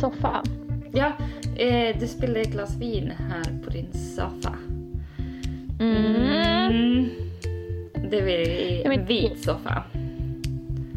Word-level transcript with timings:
soffa. 0.00 0.42
Ja, 0.92 1.12
eh, 1.56 1.96
du 2.00 2.06
spillde 2.06 2.40
ett 2.40 2.50
glas 2.52 2.76
vin 2.76 3.12
här 3.18 3.62
på 3.64 3.70
din 3.70 3.92
soffa. 3.92 4.54
Mm. 5.80 7.08
Det 8.10 8.22
blir 8.22 8.80
Ja, 8.82 8.88
men- 8.88 9.00
en 9.00 9.06
vit 9.06 9.44
soffa. 9.44 9.84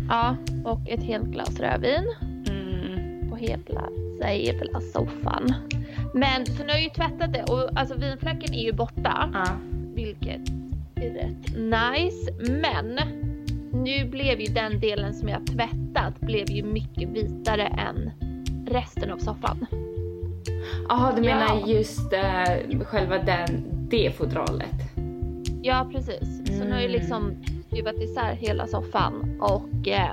Ja, 0.09 0.35
och 0.65 0.89
ett 0.89 1.03
helt 1.03 1.25
glas 1.25 1.59
rödvin 1.59 2.03
Mm. 2.49 3.29
på 3.29 3.35
hela 3.35 3.89
jävla 4.33 4.81
soffan. 4.81 5.53
Men 6.13 6.45
så 6.45 6.63
nu 6.63 6.69
har 6.69 6.75
jag 6.75 6.83
ju 6.83 6.89
tvättat 6.89 7.33
det 7.33 7.43
och 7.43 7.69
alltså 7.79 7.95
vinfläcken 7.97 8.53
är 8.53 8.63
ju 8.63 8.73
borta. 8.73 9.29
Ja. 9.33 9.45
Vilket 9.95 10.41
är 10.95 11.09
rätt 11.13 11.55
nice. 11.57 12.31
Men 12.61 12.99
nu 13.83 14.05
blev 14.09 14.39
ju 14.41 14.53
den 14.53 14.79
delen 14.79 15.13
som 15.13 15.29
jag 15.29 15.47
tvättat 15.47 16.19
blev 16.19 16.49
ju 16.51 16.63
mycket 16.63 17.09
vitare 17.09 17.63
än 17.67 18.11
resten 18.73 19.11
av 19.11 19.17
soffan. 19.17 19.65
Jaha, 20.89 21.13
du 21.15 21.23
Ja. 21.29 21.35
menar 21.35 21.67
just 21.67 22.13
eh, 22.13 22.79
själva 22.85 23.17
den, 23.17 23.63
det 23.89 24.11
fodralet? 24.17 24.75
Ja 25.61 25.89
precis. 25.91 26.47
Så 26.47 26.63
nu 26.63 26.71
har 26.71 26.79
jag 26.81 26.89
Mm. 26.89 26.91
liksom 26.91 27.31
skruvat 27.67 27.95
isär 27.95 28.33
hela 28.33 28.67
soffan 28.67 29.41
och 29.41 29.87
eh, 29.87 30.11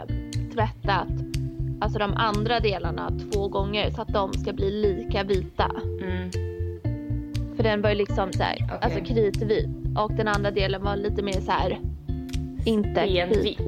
tvättat 0.55 1.09
alltså 1.81 1.99
de 1.99 2.13
andra 2.15 2.61
delarna 2.61 3.11
två 3.33 3.49
gånger 3.49 3.91
så 3.91 4.03
att 4.03 4.09
de 4.09 4.33
ska 4.33 4.53
bli 4.53 4.71
lika 4.71 5.23
vita. 5.25 5.71
Mm. 6.03 6.31
För 7.57 7.63
den 7.63 7.83
var 7.83 7.91
ju 7.91 7.97
liksom 7.97 8.33
så 8.33 8.43
här, 8.43 8.57
Okej. 8.65 8.79
alltså 8.83 9.01
kritvit 9.15 9.69
och 9.99 10.13
den 10.13 10.29
andra 10.29 10.51
delen 10.51 10.83
var 10.83 10.97
lite 10.97 11.23
mer 11.23 11.41
så 11.41 11.51
här 11.51 11.79
inte 12.65 13.07
kritvit. 13.07 13.61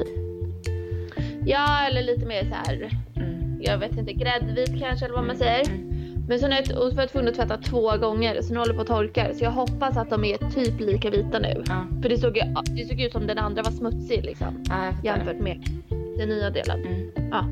Ja 1.46 1.86
eller 1.86 2.02
lite 2.02 2.26
mer 2.26 2.42
så 2.44 2.54
här, 2.54 2.90
Mm. 3.16 3.31
Jag 3.64 3.78
vet 3.78 3.96
inte, 3.98 4.12
gräddvit 4.12 4.80
kanske 4.80 5.04
eller 5.06 5.14
vad 5.14 5.24
man 5.26 5.36
Mm. 5.36 5.48
säger. 5.48 5.66
Mm. 5.68 5.88
Men 6.28 6.38
så 6.38 6.48
nu 6.48 6.54
är 6.54 6.64
jag- 6.70 6.94
var 6.94 7.02
jag 7.02 7.08
tvungen 7.10 7.28
att 7.28 7.34
tvätta 7.34 7.56
två 7.58 7.96
gånger 7.96 8.42
så 8.42 8.52
nu 8.52 8.58
håller 8.58 8.74
på 8.74 8.80
att 8.80 8.86
torka 8.86 9.34
så 9.34 9.44
jag 9.44 9.50
hoppas 9.50 9.96
att 9.96 10.10
de 10.10 10.24
är 10.24 10.38
typ 10.50 10.80
lika 10.80 11.10
vita 11.10 11.38
nu. 11.38 11.64
Ja. 11.66 11.86
För 12.02 12.08
det 12.08 12.18
såg, 12.18 12.36
ju, 12.36 12.42
det 12.76 12.84
såg 12.88 13.00
ut 13.00 13.12
som 13.12 13.26
den 13.26 13.38
andra 13.38 13.62
var 13.62 13.70
smutsig 13.70 14.24
liksom. 14.24 14.64
Ja. 14.68 14.92
Jämfört 15.04 15.38
med 15.40 15.64
den 16.18 16.28
nya 16.28 16.50
delen. 16.50 16.80
Mm. 16.86 17.10
Ja. 17.30 17.44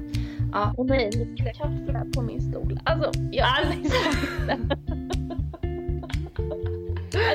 Ja. 0.53 0.75
Och 0.77 0.87
nej, 0.87 1.11
lite 1.13 1.43
kaffe 1.53 2.05
på 2.15 2.23
min 2.23 2.41
stol. 2.41 2.81
Alltså, 2.85 3.11
jag 3.33 3.47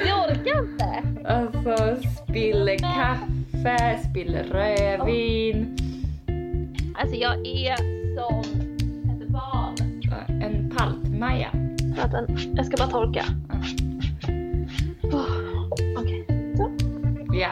Jag 0.08 0.20
orkar 0.30 0.62
inte. 0.64 1.04
Alltså, 1.30 1.96
spiller 2.24 2.78
kaffe, 2.78 4.00
spiller 4.12 4.44
rödvin. 4.44 5.78
Alltså 6.96 7.16
jag 7.16 7.48
är 7.48 7.76
som. 8.16 8.65
Palt-Maja. 11.20 11.50
Vänta, 11.96 12.26
jag 12.56 12.66
ska 12.66 12.78
bara 12.78 12.88
torka. 12.90 13.26
Ja. 13.50 13.56
Oh, 15.10 15.68
Okej. 15.98 16.26
Så. 16.58 16.72
Ja. 17.34 17.50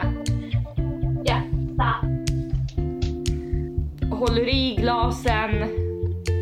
Ja. 1.24 1.40
Så. 1.76 1.84
Håller 4.16 4.48
i 4.48 4.76
glasen, 4.80 5.50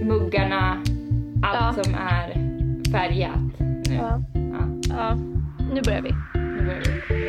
muggarna, 0.05 0.83
allt 1.43 1.77
Ja. 1.77 1.83
som 1.85 1.95
är 1.95 2.33
färgat 2.93 3.59
nu. 3.59 3.95
Ja. 3.95 4.23
Ja, 4.35 4.69
ja. 4.89 5.15
Nu 5.75 5.81
börjar 5.85 6.03
vi. 6.03 6.11
nu 6.35 6.65
börjar 6.67 6.83
vi. 7.09 7.22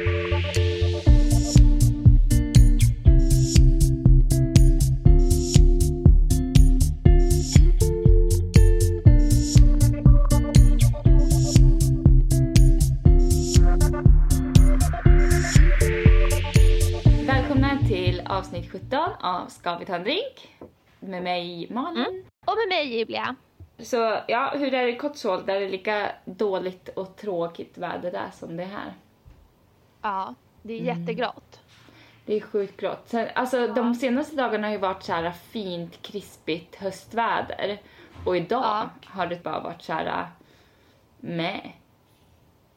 Avsnitt 18.38 18.72
17 18.72 19.00
av 19.20 19.48
Ska 19.48 19.78
vi 19.78 19.86
ta 19.86 19.96
en 19.96 20.04
drink? 20.04 20.56
Med 21.00 21.24
mig 21.24 21.68
Malin. 21.72 22.06
Mm. 22.06 22.24
Och 22.46 22.54
med 22.58 22.68
mig 22.78 22.98
Julia. 22.98 23.36
Så 23.80 24.20
ja, 24.28 24.54
hur 24.56 24.74
är 24.74 24.84
det 24.86 24.90
i 24.92 24.98
Cotswold? 24.98 25.50
Är 25.50 25.60
det 25.60 25.70
lika 25.70 26.12
dåligt 26.26 26.90
och 26.90 27.16
tråkigt 27.16 27.78
väder 27.78 28.12
där 28.12 28.30
som 28.34 28.58
det 28.58 28.64
är 28.64 28.68
här? 28.68 28.94
Ja, 30.02 30.36
det 30.62 30.74
är 30.74 30.82
Mm. 30.82 31.00
jättegrått. 31.00 31.60
Det 32.26 32.36
är 32.36 32.42
sjukt 32.42 32.80
grått. 32.80 33.14
Alltså 33.36 33.68
de 33.68 33.96
senaste 33.96 34.36
dagarna 34.36 34.68
har 34.68 34.72
ju 34.72 34.78
varit 34.80 35.04
så 35.04 35.14
här 35.14 35.32
fint, 35.32 36.02
krispigt 36.02 36.76
höstväder. 36.76 37.82
Och 38.26 38.38
idag 38.38 38.64
Ja. 38.64 38.90
har 39.06 39.28
det 39.28 39.44
bara 39.44 39.60
varit 39.60 39.82
så 39.82 39.94
här 39.94 40.28
med. 41.20 41.72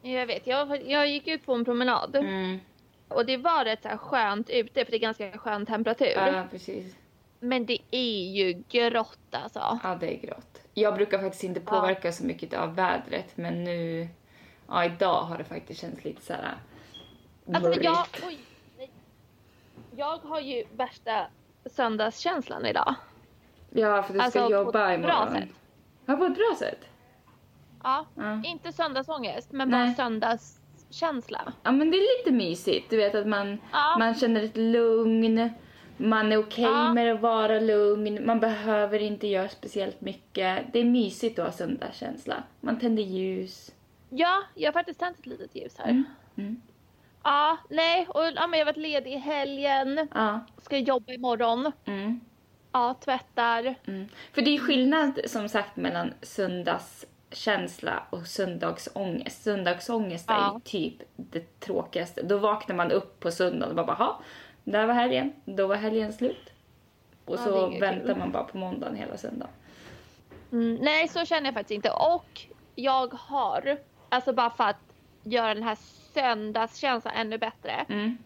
Jag 0.03 0.27
vet, 0.27 0.47
jag, 0.47 0.89
jag 0.91 1.09
gick 1.09 1.27
ut 1.27 1.47
på 1.47 1.55
en 1.55 1.65
promenad 1.65 2.17
Mm. 2.17 2.61
Och 3.09 3.27
det 3.27 3.37
var 3.37 3.65
rätt 3.65 3.83
så 3.83 3.89
här 3.89 3.97
skönt 3.97 4.51
ute 4.51 4.85
för 4.85 4.91
det 4.91 4.97
är 4.97 5.01
ganska 5.01 5.39
skön 5.39 5.67
temperatur. 5.67 6.07
Ja, 6.17 6.45
precis. 6.51 6.97
Men 7.41 7.67
det 7.67 7.79
är 7.91 8.31
ju 8.35 8.63
grått 8.69 9.19
alltså. 9.31 9.79
Ja, 9.83 9.97
det 10.01 10.17
är 10.17 10.27
grått. 10.27 10.61
Jag 10.75 10.95
brukar 10.95 11.19
faktiskt 11.19 11.45
inte 11.45 11.61
Ja. 11.67 11.71
påverkas 11.71 12.19
så 12.19 12.25
mycket 12.25 12.55
av 12.55 12.75
vädret, 12.75 13.37
men 13.37 13.65
nu, 13.65 14.09
ja 14.69 14.85
idag 14.85 15.23
har 15.23 15.39
det 15.39 15.45
faktiskt 15.45 15.81
känts 15.81 16.05
lite 16.05 16.23
så 16.23 16.33
här 16.33 16.55
Alltså 17.55 17.69
mörkt. 17.69 17.85
jag, 17.85 18.07
oj, 18.27 18.39
jag 19.97 20.19
har 20.19 20.41
ju 20.41 20.65
värsta 20.77 21.27
söndagskänslan 21.65 22.67
idag. 22.67 22.95
Ja, 23.71 24.03
för 24.03 24.15
du 24.15 24.21
Alltså, 24.21 24.39
ska 24.39 24.47
på 24.47 24.53
jobba 24.53 24.93
ett 24.93 25.03
bra 25.03 25.15
imorgon. 25.25 25.33
sätt. 25.43 25.49
Ja, 26.07 26.17
på 26.17 26.25
ett 26.25 26.35
bra 26.35 26.55
sätt. 26.59 26.81
Ja, 27.83 28.07
Ja. 28.15 28.43
inte 28.45 28.73
söndagsångest 28.73 29.53
men 29.53 29.69
Nej. 29.69 29.87
bara 29.87 29.95
söndagskänsla. 30.91 31.53
Ja 31.63 31.73
men 31.73 31.91
det 31.91 31.97
är 31.97 32.19
lite 32.19 32.37
mysigt. 32.37 32.91
Du 32.91 32.97
vet 32.97 33.15
att 33.15 33.27
man, 33.27 33.59
Ja. 33.73 33.97
man 33.99 34.15
känner 34.15 34.43
ett 34.43 34.57
lugn. 34.57 35.51
Man 35.97 36.33
är 36.33 36.37
okej 36.37 36.65
Ja. 36.65 36.93
med 36.93 37.15
att 37.15 37.21
vara 37.21 37.61
lugn. 37.61 38.27
Man 38.27 38.41
behöver 38.41 39.03
inte 39.03 39.27
göra 39.27 39.49
speciellt 39.49 40.01
mycket. 40.01 40.73
Det 40.73 40.79
är 40.81 40.85
mysigt 40.85 41.39
att 41.39 41.45
ha 41.45 41.53
söndagskänsla. 41.53 42.43
Man 42.61 42.79
tänder 42.79 43.03
ljus. 43.03 43.73
Ja, 44.11 44.43
jag 44.55 44.69
har 44.69 44.73
faktiskt 44.73 45.01
tänt 45.01 45.19
ett 45.19 45.27
litet 45.27 45.55
ljus 45.57 45.79
här. 45.79 45.85
Mm. 45.91 46.05
Mm. 46.37 46.61
Ja, 47.23 47.57
nej, 47.71 48.07
och 48.09 48.25
ja, 48.35 48.47
men 48.47 48.59
jag 48.59 48.67
har 48.67 48.73
varit 48.73 48.83
ledig 48.83 49.13
i 49.13 49.17
helgen. 49.17 50.09
Ja. 50.15 50.41
Ska 50.63 50.79
jobba 50.79 51.13
imorgon. 51.13 51.73
Mm. 51.85 52.21
Ja, 52.73 52.95
tvättar. 53.05 53.75
Mm. 53.87 54.07
För 54.33 54.43
det 54.43 54.51
är 54.57 54.59
skillnad 54.59 55.21
som 55.27 55.49
sagt 55.49 55.77
mellan 55.77 56.13
söndagskänsla 57.31 58.03
och 58.11 58.27
söndagsångest. 58.27 59.43
Söndagsångest 59.43 60.31
är 60.31 60.35
Ja. 60.35 60.55
ju 60.55 60.61
typ 60.61 61.03
det 61.17 61.61
tråkigaste. 61.61 62.23
Då 62.23 62.39
vaknar 62.39 62.77
man 62.77 62.91
upp 62.93 63.21
på 63.21 63.31
söndagen 63.31 63.79
och 63.79 63.87
bara, 63.87 63.97
"Jaha, 63.99 64.15
där 64.65 64.87
var 64.87 64.95
helgen. 64.95 65.33
Då 65.45 65.67
var 65.67 65.77
helgen 65.77 66.13
slut. 66.13 66.53
Och 67.25 67.37
Ja, 67.37 67.41
är 67.41 67.45
så 67.45 67.69
väntar 67.81 68.07
kul. 68.07 68.17
man 68.19 68.33
bara 68.33 68.45
på 68.45 68.59
måndagen 68.59 68.97
hela 68.97 69.17
söndagen. 69.17 69.53
Mm, 70.53 70.75
nej, 70.75 71.09
så 71.09 71.25
känner 71.25 71.45
jag 71.47 71.55
faktiskt 71.55 71.75
inte. 71.77 71.91
Och 71.91 72.47
jag 72.75 73.15
har, 73.15 73.79
alltså 74.09 74.33
bara 74.33 74.51
för 74.51 74.65
att 74.65 74.77
göra 75.23 75.55
den 75.55 75.63
här 75.63 75.79
söndagskänslan 76.15 77.15
ännu 77.17 77.39
bättre, 77.39 77.85
Mm. 77.89 78.19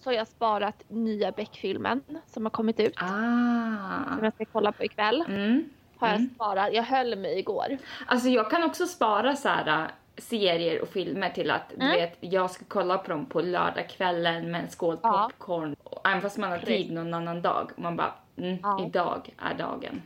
så 0.00 0.10
har 0.10 0.14
jag 0.14 0.28
sparat 0.28 0.84
nya 0.88 1.32
Beck-filmen 1.32 2.02
som 2.26 2.44
har 2.44 2.50
kommit 2.50 2.80
ut. 2.80 2.94
Ah. 2.96 4.16
Som 4.16 4.24
jag 4.24 4.34
ska 4.34 4.44
kolla 4.44 4.72
på 4.72 4.84
ikväll. 4.84 5.24
Mm. 5.28 5.64
Har 6.02 6.08
jag 6.08 6.16
Mm. 6.20 6.34
sparat. 6.34 6.72
Jag 6.72 6.82
höll 6.82 7.16
mig 7.18 7.38
igår. 7.38 7.78
Alltså 8.06 8.28
jag 8.28 8.50
kan 8.50 8.62
också 8.64 8.86
spara 8.86 9.36
så 9.36 9.48
här 9.48 9.82
äh, 9.84 9.90
serier 10.16 10.82
och 10.82 10.88
filmer 10.88 11.30
till 11.30 11.50
att 11.50 11.68
du 11.68 11.74
Mm. 11.86 11.96
vet, 11.96 12.16
jag 12.20 12.50
ska 12.50 12.64
kolla 12.68 12.98
på 12.98 13.10
dem 13.10 13.26
på 13.26 13.40
lördagskvällen 13.40 14.50
med 14.50 14.60
en 14.64 14.70
skål 14.70 14.98
Ja. 15.02 15.30
popcorn. 15.30 15.76
Och 15.84 16.08
Även 16.08 16.22
fast 16.22 16.38
man 16.38 16.50
har 16.50 16.58
Precis. 16.58 16.76
tid 16.86 16.92
någon 16.92 17.14
annan 17.14 17.42
dag. 17.42 17.70
Man 17.76 17.96
bara, 17.96 18.14
mm, 18.36 18.58
Ja. 18.62 18.84
idag 18.86 19.34
är 19.38 19.54
dagen. 19.54 20.02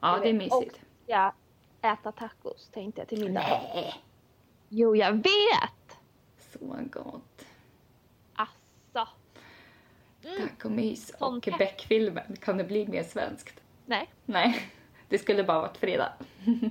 Ja, 0.00 0.12
Jag 0.12 0.22
det 0.22 0.28
är 0.28 0.32
mysigt. 0.32 0.72
Och 0.74 0.78
jag 1.06 1.32
äta 1.82 2.12
tacos 2.12 2.68
tänkte 2.72 3.00
jag 3.00 3.08
till 3.08 3.24
middag. 3.24 3.40
Nej, 3.74 3.94
Jo, 4.68 4.96
jag 4.96 5.12
vet! 5.12 5.98
så 6.52 6.58
gott. 6.90 7.44
Asså. 8.34 9.08
Mm. 10.24 10.48
Tack 10.48 10.64
och. 11.20 11.48
Beck-filmen, 11.58 12.36
kan 12.40 12.56
det 12.56 12.64
bli 12.64 12.86
mer 12.86 13.02
svenskt? 13.02 13.60
Nej. 13.86 14.10
Nej, 14.24 14.62
det 15.12 15.18
skulle 15.18 15.44
bara 15.44 15.60
varit 15.60 15.76
fredag. 15.76 16.12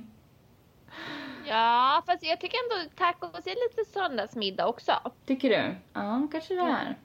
Ja, 1.46 2.04
fast 2.06 2.24
jag 2.24 2.40
tycker 2.42 2.58
ändå 2.58 2.90
tacos 2.96 3.48
är 3.48 3.70
lite 3.70 3.92
söndagsmiddag 3.92 4.68
också. 4.68 4.94
Tycker 5.26 5.50
du? 5.50 5.76
Ja, 5.94 6.28
kanske 6.32 6.54
det 6.56 6.62
är. 6.62 6.96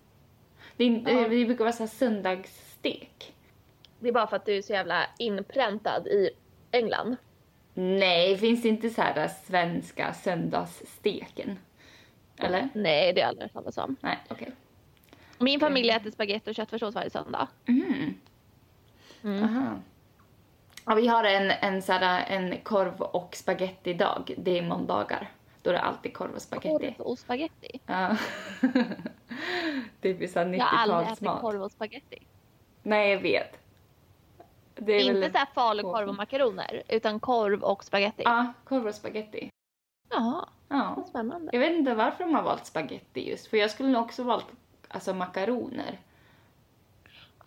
Det, 0.77 0.85
är 0.85 1.21
Ja. 1.23 1.29
det 1.29 1.45
brukar 1.47 1.65
vara 1.65 1.73
så 1.73 1.83
här 1.83 1.89
söndagsstek. 1.89 3.35
Det 3.99 4.09
är 4.09 4.13
bara 4.13 4.27
för 4.27 4.37
att 4.37 4.47
du 4.47 4.57
är 4.57 4.63
så 4.63 4.73
jävla 4.73 5.07
inpräntad 5.19 6.07
i 6.07 6.31
England. 6.71 7.17
Nej, 7.75 8.37
finns 8.39 8.63
det 8.63 8.69
inte 8.69 8.91
så 8.91 9.03
här 9.03 9.31
svenska 9.47 10.15
söndagssteken? 10.15 11.59
Eller? 12.37 12.69
Nej, 12.75 13.13
det 13.13 13.21
är 13.21 13.27
aldrig 13.27 13.51
samma 13.51 13.73
som. 13.73 13.97
Nej, 14.01 14.19
okej. 14.29 14.53
Min 15.39 15.61
familj 15.61 15.91
äter 15.91 16.11
spagetti 16.11 16.51
och 16.51 16.55
köttfärssås 16.55 16.95
varje 16.95 17.11
söndag. 17.11 17.49
Mm. 17.67 18.15
Mm. 19.23 19.45
Aha. 19.45 19.75
Ja, 20.87 20.95
vi 20.95 21.07
har 21.07 21.25
en, 21.25 21.51
en, 21.51 21.83
såhär, 21.83 22.25
en 22.29 22.61
korv 22.61 23.01
och 23.03 23.37
spaghetti 23.37 23.95
dag. 23.95 24.35
Det 24.39 24.59
är 24.59 24.63
måndagar. 24.63 25.31
Då 25.63 25.71
är 25.71 25.75
det 25.75 25.81
alltid 25.81 26.15
korv 26.15 26.35
och 26.35 26.43
spaghetti. 26.43 26.95
Korv 26.99 27.07
och 27.07 27.19
spagetti. 27.19 27.81
Ja. 27.87 28.17
Typiskt 30.03 30.33
såhär 30.35 30.47
Jag 30.47 30.65
har 30.65 30.79
aldrig 30.79 31.13
ätit 31.13 31.25
90-talsmat. 31.25 31.41
korv 31.41 31.63
och 31.63 31.73
spagetti. 31.73 32.27
Nej, 32.83 33.11
jag 33.11 33.21
vet. 33.21 33.59
Det 34.75 34.93
är 34.93 35.01
Inte 35.01 35.21
väl... 35.21 35.33
så 35.33 35.39
här 35.39 35.49
falukorv 35.55 36.09
och 36.09 36.15
makaroner, 36.15 36.83
utan 36.89 37.21
korv 37.21 37.63
och 37.63 37.85
spagetti. 37.85 38.23
Ja, 38.25 38.53
korv 38.65 38.87
och 38.87 38.95
spaghetti. 38.95 39.51
Jaha, 40.11 40.49
Ja. 40.69 40.95
vad 40.97 41.07
spännande. 41.07 41.51
Jag 41.53 41.61
vet 41.61 41.73
inte 41.77 41.95
varför 41.95 42.25
de 42.25 42.35
har 42.35 42.43
valt 42.43 42.67
spaghetti 42.67 43.31
just, 43.31 43.47
för 43.47 43.57
jag 43.57 43.71
skulle 43.71 43.89
nog 43.89 44.03
också 44.03 44.23
valt 44.23 44.47
alltså 44.89 45.15
makaroner. 45.15 45.99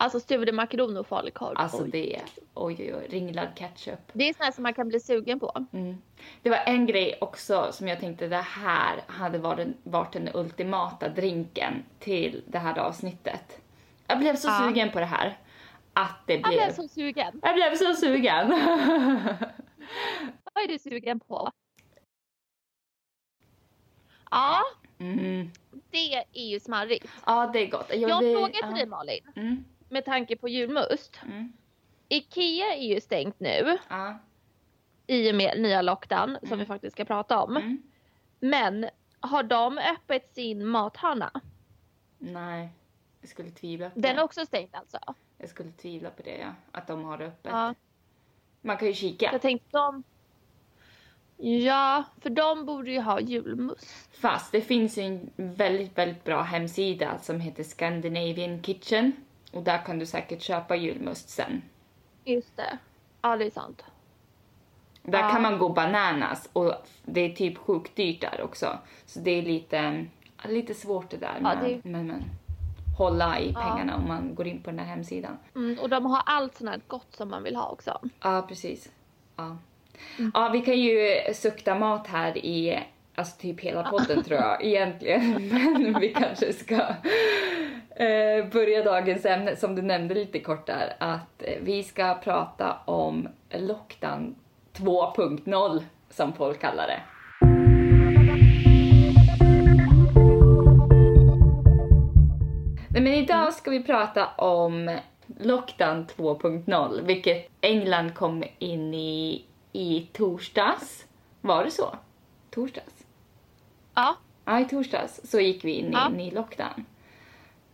Alltså 0.00 0.20
stuvade 0.20 0.52
makaroner 0.52 1.00
och 1.00 1.06
falukorv. 1.06 1.54
Alltså 1.56 1.82
Oj. 1.82 1.90
det, 1.90 2.20
oj 2.54 2.76
oj 2.78 2.94
oj, 2.94 3.06
ringlad 3.10 3.48
ketchup. 3.56 3.98
Det 4.12 4.28
är 4.28 4.34
sånt 4.34 4.54
som 4.54 4.62
man 4.62 4.74
kan 4.74 4.88
bli 4.88 5.00
sugen 5.00 5.40
på. 5.40 5.66
Mm. 5.72 5.96
Det 6.42 6.50
var 6.50 6.58
en 6.66 6.86
grej 6.86 7.18
också 7.20 7.68
som 7.72 7.88
jag 7.88 8.00
tänkte 8.00 8.28
det 8.28 8.36
här 8.36 9.00
hade 9.06 9.38
varit, 9.38 9.68
varit 9.82 10.12
den 10.12 10.28
ultimata 10.34 11.08
drinken 11.08 11.84
till 11.98 12.42
det 12.46 12.58
här 12.58 12.78
avsnittet. 12.78 13.60
Jag 14.06 14.18
blev 14.18 14.36
så 14.36 14.48
Ja. 14.48 14.58
sugen 14.68 14.90
på 14.90 14.98
det 15.00 15.06
här. 15.06 15.38
Att 15.92 16.26
det 16.26 16.34
Jag 16.34 16.42
blev... 16.42 16.52
blev 16.58 16.72
så 16.74 16.88
sugen. 16.88 17.40
Jag 17.42 17.54
blev 17.54 17.76
så 17.76 17.94
sugen. 17.94 18.48
Vad 20.54 20.64
är 20.64 20.68
du 20.68 20.78
sugen 20.78 21.20
på? 21.20 21.50
Ja, 24.30 24.60
mm. 24.98 25.50
det 25.90 26.14
är 26.32 26.48
ju 26.50 26.60
smarrigt. 26.60 27.06
Ja, 27.26 27.50
det 27.52 27.58
är 27.58 27.70
gott. 27.70 27.90
Jag 27.94 28.08
har 28.08 28.22
vill- 28.22 28.30
en 28.30 28.36
fråga 28.36 28.52
till 28.52 28.60
ja. 28.70 28.76
dig 28.76 28.86
Malin, 28.86 29.24
Mm. 29.36 29.64
Med 29.90 30.04
tanke 30.04 30.36
på 30.36 30.48
julmust. 30.48 31.20
Mm. 31.26 31.52
Ikea 32.08 32.74
är 32.74 32.94
ju 32.94 33.00
stängt 33.00 33.40
nu 33.40 33.78
Ja. 33.88 34.18
i 35.06 35.30
och 35.30 35.34
med 35.34 35.60
nya 35.60 35.82
lockdown 35.82 36.36
som 36.40 36.46
Mm. 36.48 36.58
vi 36.58 36.64
faktiskt 36.66 36.92
ska 36.96 37.04
prata 37.04 37.42
om. 37.42 37.56
Mm. 37.56 37.82
Men 38.40 38.86
har 39.20 39.42
de 39.42 39.78
öppet 39.78 40.34
sin 40.34 40.66
mathörna? 40.66 41.40
Nej, 42.18 42.68
jag 43.20 43.30
skulle 43.30 43.50
tvivla 43.50 43.90
på 43.90 44.00
Den 44.00 44.10
är 44.10 44.14
det. 44.16 44.22
också 44.22 44.46
stängd 44.46 44.68
alltså? 44.72 44.98
Jag 45.38 45.48
skulle 45.48 45.70
tvivla 45.72 46.10
på 46.10 46.22
det, 46.22 46.36
ja. 46.38 46.54
Att 46.72 46.86
de 46.86 47.04
har 47.04 47.18
det 47.18 47.26
öppet. 47.26 47.52
Ja. 47.52 47.74
Man 48.60 48.76
kan 48.76 48.88
ju 48.88 48.94
kika. 48.94 49.28
Jag 49.32 49.42
tänkte 49.42 49.68
de... 49.78 50.02
Ja, 51.36 52.04
för 52.20 52.30
de 52.30 52.66
borde 52.66 52.90
ju 52.90 53.00
ha 53.00 53.20
julmust. 53.20 54.08
Fast 54.20 54.52
det 54.52 54.60
finns 54.60 54.98
ju 54.98 55.02
en 55.02 55.30
väldigt, 55.36 55.98
väldigt 55.98 56.24
bra 56.24 56.42
hemsida 56.42 57.18
som 57.18 57.40
heter 57.40 57.62
Scandinavian 57.64 58.62
Kitchen. 58.62 59.12
Och 59.50 59.62
där 59.62 59.78
kan 59.84 59.98
du 59.98 60.06
säkert 60.06 60.42
köpa 60.42 60.76
julmust 60.76 61.28
sen. 61.28 61.62
Just 62.24 62.56
det. 62.56 62.78
Ja, 63.22 63.36
det 63.36 63.44
är 63.46 63.50
sant. 63.50 63.84
Där 65.02 65.18
Ja. 65.18 65.28
kan 65.30 65.42
man 65.42 65.58
gå 65.58 65.68
bananas 65.68 66.48
och 66.52 66.74
det 67.04 67.20
är 67.20 67.28
typ 67.30 67.58
sjukt 67.58 67.96
dyrt 67.96 68.20
där 68.20 68.40
också. 68.44 68.78
Så 69.06 69.20
det 69.20 69.30
är 69.30 69.42
lite, 69.42 70.06
lite 70.44 70.74
svårt 70.74 71.10
det 71.10 71.16
där 71.16 71.34
Ja, 71.34 71.42
med, 71.42 71.58
det- 71.64 71.88
med, 71.90 72.04
med 72.04 72.22
hålla 72.98 73.40
i 73.40 73.50
Ja. 73.54 73.60
pengarna 73.60 73.96
om 73.96 74.08
man 74.08 74.34
går 74.34 74.46
in 74.46 74.62
på 74.62 74.70
den 74.70 74.78
här 74.78 74.86
hemsidan. 74.86 75.38
Mm, 75.54 75.78
och 75.78 75.88
de 75.88 76.06
har 76.06 76.22
allt 76.26 76.54
sånt 76.56 76.70
här 76.70 76.80
gott 76.88 77.14
som 77.16 77.28
man 77.30 77.42
vill 77.42 77.56
ha 77.56 77.68
också. 77.68 78.00
Ja, 78.22 78.42
precis. 78.48 78.90
Ja. 79.36 79.56
Mm. 80.18 80.30
ja, 80.34 80.48
vi 80.48 80.60
kan 80.60 80.78
ju 80.78 81.20
sukta 81.34 81.74
mat 81.74 82.06
här 82.06 82.38
i 82.38 82.80
alltså 83.14 83.40
typ 83.40 83.60
hela 83.60 83.90
podden 83.90 84.24
tror 84.24 84.40
jag 84.40 84.64
egentligen. 84.64 85.48
Men 85.82 86.00
vi 86.00 86.08
kanske 86.14 86.52
ska 86.52 86.86
eh, 88.00 88.46
börja 88.52 88.82
dagens 88.84 89.26
ämne 89.26 89.56
som 89.56 89.74
du 89.74 89.82
nämnde 89.82 90.14
lite 90.14 90.40
kort 90.40 90.66
där. 90.66 90.92
Att 90.98 91.42
eh, 91.42 91.54
vi 91.62 91.82
ska 91.82 92.14
prata 92.14 92.76
om 92.84 93.28
Lockdown 93.50 94.34
2.0 94.76 95.82
som 96.10 96.32
folk 96.32 96.60
kallar 96.60 96.86
det. 96.86 97.00
Nej, 102.90 103.02
men 103.02 103.06
idag 103.14 103.52
ska 103.54 103.70
vi 103.70 103.82
prata 103.82 104.26
om 104.26 104.98
Lockdown 105.40 106.06
2.0, 106.16 107.02
vilket 107.06 107.48
England 107.60 108.14
kom 108.14 108.44
in 108.58 108.94
i 108.94 109.44
i 109.72 110.00
torsdags. 110.12 111.06
Var 111.40 111.64
det 111.64 111.70
så? 111.70 111.94
Torsdags? 112.50 113.06
Ja, 113.94 114.16
Ja, 114.44 114.60
i 114.60 114.64
torsdags 114.64 115.20
så 115.30 115.40
gick 115.40 115.64
vi 115.64 115.72
in 115.72 115.86
i 115.86 115.90
Ja. 115.92 116.06
en 116.06 116.12
ny 116.12 116.30
lockdown. 116.30 116.84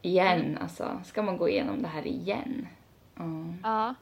Igen, 0.03 0.59
alltså. 0.61 1.01
Ska 1.05 1.23
man 1.23 1.37
gå 1.37 1.49
igenom 1.49 1.83
det 1.83 1.89
här 1.89 2.07
igen? 2.07 2.69
Ja. 3.15 3.25
ja. 3.63 3.95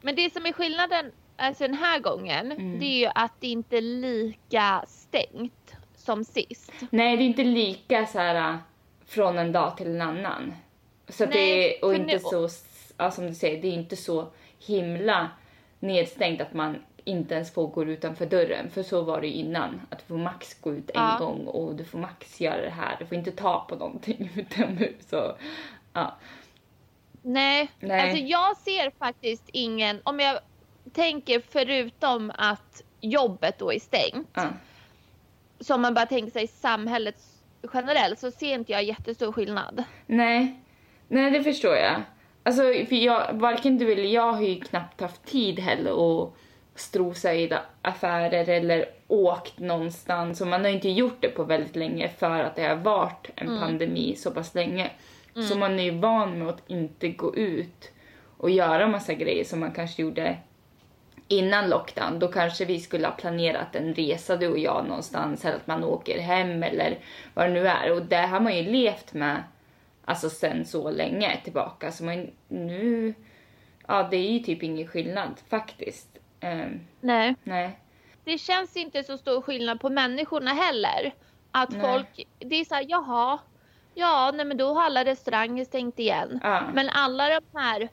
Men 0.00 0.16
det 0.16 0.32
som 0.32 0.46
är 0.46 0.52
skillnaden 0.52 1.12
alltså 1.36 1.64
den 1.66 1.74
här 1.76 1.98
gången, 2.00 2.52
Mm. 2.52 2.78
det 2.78 2.84
är 2.86 2.98
ju 2.98 3.10
att 3.14 3.32
det 3.40 3.46
inte 3.48 3.76
är 3.76 3.80
lika 3.80 4.84
stängt 4.88 5.74
som 5.96 6.24
sist. 6.24 6.72
Nej, 6.90 7.16
det 7.16 7.22
är 7.22 7.26
inte 7.26 7.44
lika 7.44 8.06
så 8.06 8.18
här 8.18 8.50
äh, 8.52 8.56
från 9.06 9.38
en 9.38 9.52
dag 9.52 9.76
till 9.76 9.86
en 9.86 10.00
annan. 10.02 10.54
Så 11.08 11.26
Nej, 11.26 11.32
det 11.32 11.78
är, 11.78 11.84
och 11.84 11.94
inte 11.94 12.12
nu- 12.12 12.18
så, 12.18 12.48
ja, 12.96 13.10
som 13.10 13.26
du 13.26 13.34
säger, 13.34 13.62
det 13.62 13.68
är 13.68 13.72
inte 13.72 13.96
så 13.96 14.26
himla 14.66 15.30
nedstängt 15.80 16.40
att 16.40 16.52
man 16.54 16.76
inte 17.04 17.34
ens 17.34 17.54
får 17.54 17.66
gå 17.66 17.84
utanför 17.84 18.26
dörren. 18.26 18.70
För 18.70 18.82
så 18.82 19.02
var 19.02 19.20
det 19.20 19.28
innan, 19.28 19.80
att 19.90 19.98
du 19.98 20.04
får 20.04 20.18
max 20.18 20.54
gå 20.60 20.74
ut 20.74 20.90
en 20.90 21.02
Ja. 21.02 21.16
gång 21.18 21.46
och 21.46 21.74
du 21.74 21.84
får 21.84 21.98
max 21.98 22.40
göra 22.40 22.62
det 22.62 22.70
här. 22.70 22.96
Du 22.98 23.06
får 23.06 23.18
inte 23.18 23.30
ta 23.30 23.66
på 23.68 23.76
någonting 23.76 24.30
utomhus. 24.36 25.08
Så, 25.08 25.36
ja. 25.92 26.16
Nej, 27.22 27.70
Nej. 27.80 28.00
alltså 28.00 28.24
jag 28.24 28.56
ser 28.56 28.90
faktiskt 28.98 29.48
ingen, 29.52 30.00
om 30.04 30.20
jag 30.20 30.38
tänker 30.92 31.42
förutom 31.50 32.32
att 32.34 32.82
jobbet 33.00 33.58
då 33.58 33.72
är 33.72 33.78
stängt, 33.78 34.30
ja. 34.34 34.48
som 35.60 35.80
man 35.82 35.94
bara 35.94 36.06
tänker 36.06 36.32
sig 36.32 36.46
samhället 36.46 37.16
generellt, 37.74 38.18
så 38.18 38.30
ser 38.30 38.54
inte 38.54 38.72
jag 38.72 38.84
jättestor 38.84 39.32
skillnad. 39.32 39.84
Nej, 40.06 40.60
nej 41.08 41.30
det 41.30 41.42
förstår 41.44 41.76
jag. 41.76 42.02
Alltså, 42.42 42.62
för 42.62 42.94
jag, 42.94 43.32
varken 43.32 43.78
du 43.78 43.92
eller 43.92 44.04
jag 44.04 44.32
har 44.32 44.42
ju 44.42 44.60
knappt 44.60 45.00
haft 45.00 45.24
tid 45.24 45.60
heller 45.60 45.90
att 46.22 46.32
strosa 46.74 47.34
i 47.34 47.52
affärer 47.82 48.48
eller 48.48 48.86
åkt 49.08 49.58
någonstans. 49.58 50.40
Och 50.40 50.46
man 50.46 50.64
har 50.64 50.70
inte 50.70 50.88
gjort 50.88 51.16
det 51.20 51.28
på 51.28 51.44
väldigt 51.44 51.76
länge 51.76 52.08
för 52.08 52.40
att 52.40 52.56
det 52.56 52.62
har 52.62 52.76
varit 52.76 53.30
en 53.34 53.60
pandemi 53.60 54.16
så 54.16 54.30
pass 54.30 54.54
länge. 54.54 54.90
Så 55.48 55.58
man 55.58 55.78
är 55.80 55.84
ju 55.84 55.98
van 55.98 56.38
med 56.38 56.48
att 56.48 56.62
inte 56.70 57.08
gå 57.08 57.36
ut 57.36 57.92
och 58.36 58.50
göra 58.50 58.88
massa 58.88 59.14
grejer 59.14 59.44
som 59.44 59.60
man 59.60 59.72
kanske 59.72 60.02
gjorde 60.02 60.36
innan 61.28 61.70
lockdown. 61.70 62.18
Då 62.18 62.28
kanske 62.28 62.64
vi 62.64 62.80
skulle 62.80 63.06
ha 63.06 63.14
planerat 63.14 63.76
en 63.76 63.94
resa 63.94 64.36
du 64.36 64.48
och 64.48 64.58
jag 64.58 64.84
någonstans 64.88 65.44
eller 65.44 65.56
att 65.56 65.66
man 65.66 65.84
åker 65.84 66.18
hem 66.18 66.62
eller 66.62 66.98
vad 67.34 67.46
det 67.46 67.52
nu 67.52 67.68
är. 67.68 67.92
Och 67.92 68.02
det 68.02 68.16
har 68.16 68.40
man 68.40 68.56
ju 68.56 68.62
levt 68.62 69.14
med 69.14 69.42
alltså 70.04 70.30
sen 70.30 70.64
så 70.64 70.90
länge 70.90 71.40
tillbaka. 71.44 71.92
Så 71.92 72.04
man, 72.04 72.30
nu, 72.48 73.14
ja 73.86 74.08
det 74.10 74.16
är 74.16 74.30
ju 74.30 74.38
typ 74.38 74.62
ingen 74.62 74.88
skillnad 74.88 75.40
faktiskt. 75.48 76.13
Ehm, 76.44 76.80
Nej. 77.00 77.34
nej. 77.44 77.80
Det 78.24 78.38
känns 78.38 78.76
inte 78.76 79.04
så 79.04 79.18
stor 79.18 79.40
skillnad 79.42 79.80
på 79.80 79.90
människorna 79.90 80.50
heller. 80.50 81.14
Att 81.50 81.70
Nej. 81.70 81.80
folk, 81.80 82.26
det 82.38 82.56
är 82.60 82.64
såhär, 82.64 82.86
jaha, 82.88 83.38
ja 83.94 84.32
nej 84.34 84.46
men 84.46 84.56
då 84.56 84.74
har 84.74 84.82
alla 84.82 85.04
restauranger 85.04 85.64
stängt 85.64 85.98
igen. 85.98 86.40
Ja. 86.42 86.62
Men 86.74 86.88
alla 86.88 87.28
de 87.28 87.58
här 87.58 87.88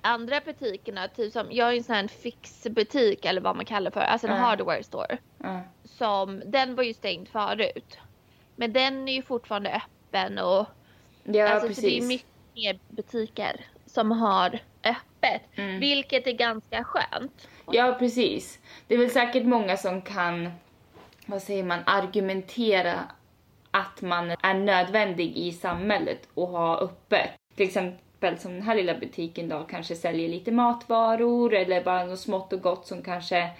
andra 0.00 0.40
butikerna, 0.40 1.08
typ 1.08 1.32
som, 1.32 1.46
jag 1.50 1.72
är 1.72 1.76
en 1.76 1.84
sån 1.84 1.94
här 1.94 2.08
fixbutik 2.08 3.24
eller 3.24 3.40
vad 3.40 3.56
man 3.56 3.64
kallar 3.64 3.90
för, 3.90 4.00
alltså 4.00 4.26
en 4.26 4.34
Ja. 4.36 4.40
hardware 4.40 4.82
store. 4.82 5.18
Ja. 5.38 5.60
Som, 5.84 6.42
den 6.46 6.74
var 6.74 6.82
ju 6.82 6.94
stängd 6.94 7.28
förut. 7.28 7.98
Men 8.56 8.72
den 8.72 9.08
är 9.08 9.12
ju 9.12 9.22
fortfarande 9.22 9.70
öppen 9.74 10.38
och 10.38 10.66
Ja 11.24 11.48
alltså, 11.48 11.74
så 11.74 11.80
det 11.80 11.86
är 11.86 11.90
precis. 12.00 12.08
mycket 12.08 12.26
mer 12.54 12.78
butiker 12.88 13.60
som 13.86 14.10
har 14.12 14.58
öppet. 14.84 14.96
Mm. 15.54 15.80
Vilket 15.80 16.26
är 16.26 16.32
ganska 16.32 16.84
skönt. 16.84 17.48
Ja, 17.72 17.96
precis. 17.98 18.58
Det 18.86 18.94
är 18.94 18.98
väl 18.98 19.10
säkert 19.10 19.44
många 19.44 19.76
som 19.76 20.02
kan, 20.02 20.50
vad 21.26 21.42
säger 21.42 21.64
man, 21.64 21.80
argumentera 21.86 22.94
att 23.70 24.02
man 24.02 24.30
är 24.30 24.54
nödvändig 24.54 25.36
i 25.36 25.52
samhället 25.52 26.28
och 26.34 26.48
ha 26.48 26.78
öppet. 26.78 27.30
Till 27.56 27.66
exempel 27.66 28.38
som 28.38 28.52
den 28.52 28.62
här 28.62 28.74
lilla 28.74 28.94
butiken 28.94 29.48
då 29.48 29.64
kanske 29.64 29.94
säljer 29.94 30.28
lite 30.28 30.52
matvaror 30.52 31.54
eller 31.54 31.84
bara 31.84 32.04
något 32.04 32.20
smått 32.20 32.52
och 32.52 32.60
gott 32.60 32.86
som 32.86 33.02
kanske 33.02 33.50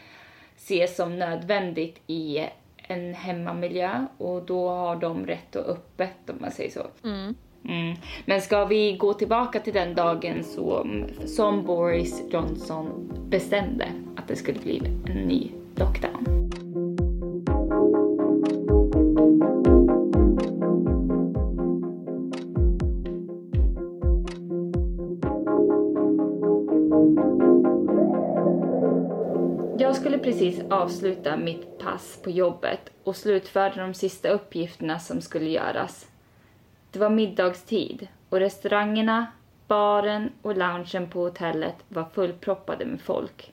ses 0.57 0.97
som 0.97 1.19
nödvändigt 1.19 2.01
i 2.07 2.49
en 2.77 3.15
hemmamiljö 3.15 4.07
och 4.19 4.43
då 4.43 4.69
har 4.69 4.97
de 4.97 5.27
rätt 5.27 5.57
att 5.57 5.67
öppet 5.67 6.31
om 6.31 6.37
man 6.41 6.51
säger 6.51 6.71
så. 6.71 6.87
Mm. 7.05 7.35
Mm. 7.65 7.97
Men 8.25 8.41
ska 8.41 8.65
vi 8.65 8.97
gå 8.97 9.15
tillbaka 9.15 9.61
till 9.61 9.73
den 9.73 9.95
dagen 9.95 10.45
som, 10.45 11.05
som 11.27 11.65
Boris 11.65 12.23
Johnson 12.31 13.11
bestämde 13.29 13.89
att 14.17 14.29
det 14.29 14.37
skulle 14.37 14.59
bli 14.59 14.83
en 15.07 15.17
ny 15.17 15.51
lockdown? 15.77 16.49
Jag 29.81 29.97
skulle 29.97 30.19
precis 30.19 30.61
avsluta 30.71 31.37
mitt 31.37 31.79
pass 31.79 32.21
på 32.25 32.31
jobbet 32.31 32.81
och 33.05 33.17
slutföra 33.17 33.87
de 33.87 33.95
sista 33.95 34.29
uppgifterna 34.29 34.99
som 34.99 35.21
skulle 35.21 35.51
göras 35.51 36.07
det 36.99 37.05
var 37.05 37.11
middagstid 37.11 38.09
och 38.29 38.41
restaurangerna, 38.41 39.27
baren 39.69 40.33
och 40.43 40.57
loungen 40.57 41.11
på 41.11 41.21
hotellet 41.21 41.75
var 41.89 42.05
fullproppade 42.05 42.85
med 42.85 43.01
folk. 43.01 43.53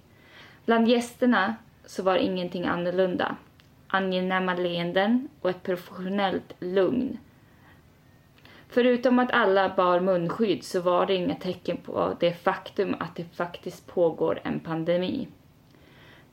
Bland 0.66 0.88
gästerna 0.88 1.56
så 1.86 2.04
var 2.04 2.16
ingenting 2.16 2.66
annorlunda. 2.66 3.36
Angenäma 3.88 4.54
leenden 4.56 5.30
och 5.42 5.50
ett 5.50 5.64
professionellt 5.64 6.54
lugn. 6.60 7.18
Förutom 8.70 9.20
att 9.20 9.32
alla 9.32 9.70
bar 9.76 10.00
munskydd 10.00 10.64
så 10.64 10.82
var 10.82 11.06
det 11.06 11.16
inga 11.16 11.36
tecken 11.36 11.78
på 11.78 12.16
det 12.20 12.34
faktum 12.34 12.96
att 13.00 13.16
det 13.16 13.26
faktiskt 13.36 13.88
pågår 13.88 14.40
en 14.44 14.60
pandemi. 14.60 15.28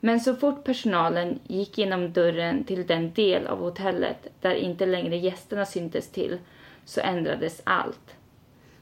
Men 0.01 0.21
så 0.21 0.35
fort 0.35 0.65
personalen 0.65 1.39
gick 1.47 1.79
genom 1.79 2.13
dörren 2.13 2.65
till 2.65 2.87
den 2.87 3.13
del 3.13 3.47
av 3.47 3.59
hotellet 3.59 4.27
där 4.41 4.55
inte 4.55 4.87
längre 4.87 5.17
gästerna 5.17 5.67
syntes 5.67 6.09
till 6.13 6.39
så 6.85 7.01
ändrades 7.01 7.63
allt. 7.65 8.17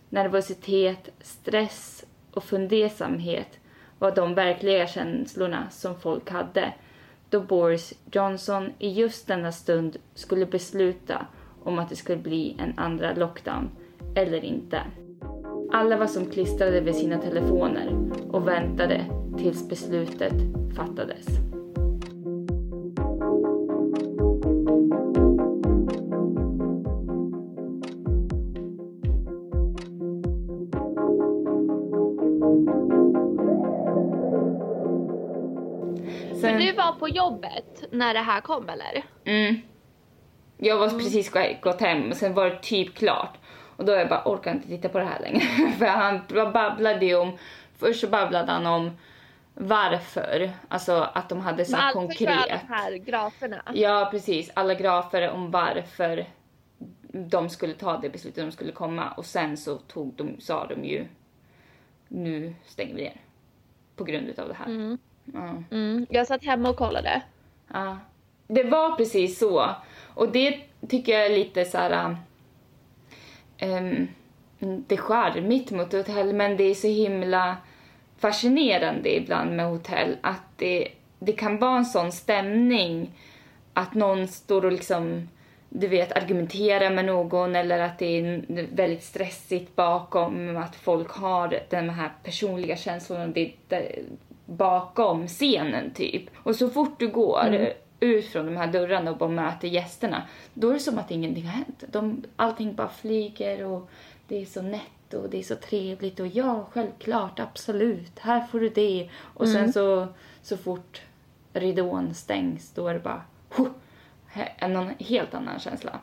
Nervositet, 0.09 1.09
stress 1.21 2.05
och 2.31 2.45
fundersamhet 2.45 3.59
var 3.99 4.15
de 4.15 4.35
verkliga 4.35 4.87
känslorna 4.87 5.71
som 5.71 6.01
folk 6.01 6.31
hade 6.31 6.75
då 7.31 7.41
Boris 7.41 7.95
Johnson 8.13 8.73
i 8.79 8.91
just 8.91 9.27
denna 9.27 9.53
stund 9.53 9.97
skulle 10.15 10.47
besluta 10.47 11.27
om 11.65 11.79
att 11.79 11.89
det 11.89 11.97
skulle 11.97 12.23
bli 12.23 12.57
en 12.59 12.79
andra 12.79 13.15
lockdown 13.15 13.71
eller 14.15 14.45
inte. 14.45 14.83
Alla 15.73 15.97
var 15.97 16.07
som 16.07 16.27
klistrade 16.27 16.81
vid 16.81 16.95
sina 16.95 17.19
telefoner 17.19 18.11
och 18.31 18.49
väntade 18.49 19.05
tills 19.39 19.69
beslutet 19.69 20.35
fattades. 20.77 21.27
Sen... 36.41 36.59
Du 36.59 36.73
var 36.73 36.93
på 36.93 37.09
jobbet 37.09 37.85
när 37.91 38.15
det 38.15 38.21
här 38.21 38.41
kom 38.41 38.69
eller? 38.69 39.05
Mm. 39.25 39.61
Jag 40.59 40.79
var 40.79 40.89
precis 40.89 41.33
gått 41.61 41.81
hem 41.81 42.11
och 42.11 42.17
sen 42.17 42.35
var 42.35 42.45
det 42.45 42.59
typ 42.63 42.95
klart. 42.95 43.39
Och 43.77 43.85
då 43.85 43.93
jag 43.93 44.09
bara 44.09 44.23
orkar 44.25 44.53
inte 44.53 44.69
titta 44.69 44.89
på 44.89 44.99
det 44.99 45.05
här 45.05 45.21
längre. 45.21 45.41
För 45.79 45.87
han 45.87 46.21
babblade 46.53 47.07
ju 47.07 47.17
om, 47.17 47.39
först 47.79 48.01
så 48.01 48.07
babblade 48.07 48.53
han 48.53 48.67
om 48.67 48.91
varför, 49.55 50.51
alltså 50.69 51.09
att 51.15 51.29
de 51.29 51.41
hade 51.41 51.65
så 51.65 51.77
Men 51.77 51.93
konkret. 51.93 52.29
Alla 52.29 52.47
de 52.47 52.75
här 52.75 52.97
graferna. 52.97 53.63
Ja 53.75 54.09
precis, 54.11 54.51
alla 54.55 54.75
grafer 54.75 55.31
om 55.31 55.51
varför 55.51 56.27
de 57.13 57.49
skulle 57.49 57.75
ta 57.75 57.97
det 57.97 58.11
beslutet 58.11 58.45
de 58.45 58.53
skulle 58.53 58.73
komma 58.73 59.11
och 59.11 59.27
sen 59.27 59.57
så 59.57 59.79
tog 59.79 60.15
de, 60.15 60.41
sa 60.41 60.67
de 60.67 60.85
ju 60.85 61.07
nu 62.09 62.55
stänger 62.67 62.95
vi 62.95 63.03
ner. 63.03 63.21
På 63.97 64.05
grund 64.05 64.29
utav 64.29 64.49
det 64.49 64.55
här. 64.55 64.67
Mm. 64.67 64.99
Ja. 65.35 65.63
Mm. 65.71 66.07
Jag 66.11 66.27
satt 66.27 66.45
hemma 66.45 66.71
och 66.71 66.77
kollade. 66.77 67.23
Ja. 67.73 67.99
Det 68.47 68.65
var 68.65 68.97
precis 68.97 69.39
så. 69.39 69.75
Och 70.15 70.33
det 70.33 70.61
tycker 70.89 71.13
jag 71.13 71.27
är 71.27 71.37
lite 71.37 71.65
så 71.65 71.79
här. 71.79 72.17
Um, 73.63 74.09
det 74.59 74.95
är 74.95 74.99
charmigt 74.99 75.71
mot 75.71 75.93
hotell 75.93 76.33
men 76.33 76.57
det 76.57 76.65
är 76.65 76.75
så 76.75 76.87
himla 76.87 77.57
fascinerande 78.19 79.17
ibland 79.17 79.57
med 79.57 79.67
hotell 79.67 80.17
att 80.21 80.43
det, 80.57 80.89
det 81.19 81.33
kan 81.33 81.59
vara 81.59 81.79
en 81.79 81.85
sån 81.85 82.13
stämning 82.13 83.11
att 83.75 83.95
någon 83.95 84.29
står 84.29 84.65
och 84.65 84.73
liksom 84.73 85.29
du 85.69 85.87
vet 85.89 86.13
argumenterar 86.13 86.91
med 86.91 87.05
någon 87.05 87.57
eller 87.57 87.79
att 87.79 87.99
det 87.99 88.19
är 88.19 88.45
väldigt 88.75 89.05
stressigt 89.05 89.77
bakom 89.77 90.57
att 90.57 90.77
folk 90.77 91.11
har 91.11 91.61
de 91.71 91.89
här 91.89 92.13
personliga 92.23 92.77
känslorna 92.77 93.27
det, 93.27 93.53
det, 93.69 93.93
bakom 94.51 95.27
scenen 95.27 95.91
typ. 95.95 96.25
Och 96.37 96.57
så 96.57 96.71
fort 96.71 96.99
du 96.99 97.09
går 97.09 97.47
mm. 97.47 97.73
ut 98.01 98.27
från 98.27 98.47
de 98.47 98.57
här 98.57 98.67
dörrarna 98.67 99.11
och 99.11 99.17
bara 99.17 99.31
möter 99.31 99.69
gästerna, 99.69 100.23
då 100.55 100.69
är 100.69 100.75
det 100.75 100.81
som 100.81 100.99
att 100.99 101.11
ingenting 101.11 101.45
har 101.45 101.53
hänt. 101.53 101.85
De, 101.87 102.25
allting 102.37 102.75
bara 102.75 102.89
flyger 102.89 103.65
och 103.65 103.91
det 104.29 104.43
är 104.43 104.47
så 104.47 104.63
nätt 104.63 105.15
och 105.15 105.31
det 105.31 105.39
är 105.39 105.43
så 105.43 105.55
trevligt 105.57 106.21
och 106.21 106.27
ja, 106.27 106.67
självklart, 106.73 107.41
absolut, 107.41 108.19
här 108.19 108.47
får 108.47 108.61
du 108.61 108.69
det. 108.69 109.11
Och 109.35 109.47
mm. 109.47 109.55
sen 109.55 109.73
så, 109.73 110.09
så 110.43 110.57
fort 110.57 111.03
ridån 111.53 112.15
stängs, 112.15 112.73
då 112.73 112.89
är 112.89 112.95
det 112.95 113.01
bara 113.01 113.23
huh, 113.57 113.69
en 114.57 114.95
helt 114.99 115.35
annan 115.35 115.61
känsla. 115.61 116.01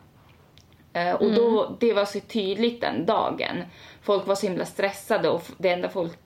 Uh, 0.97 1.13
och 1.13 1.33
då, 1.33 1.65
mm. 1.65 1.77
det 1.79 1.93
var 1.93 2.05
så 2.05 2.19
tydligt 2.19 2.81
den 2.81 3.05
dagen. 3.05 3.57
Folk 4.01 4.27
var 4.27 4.35
så 4.35 4.47
himla 4.47 4.65
stressade 4.65 5.29
och 5.29 5.43
det 5.57 5.69
enda 5.69 5.89
folk 5.89 6.17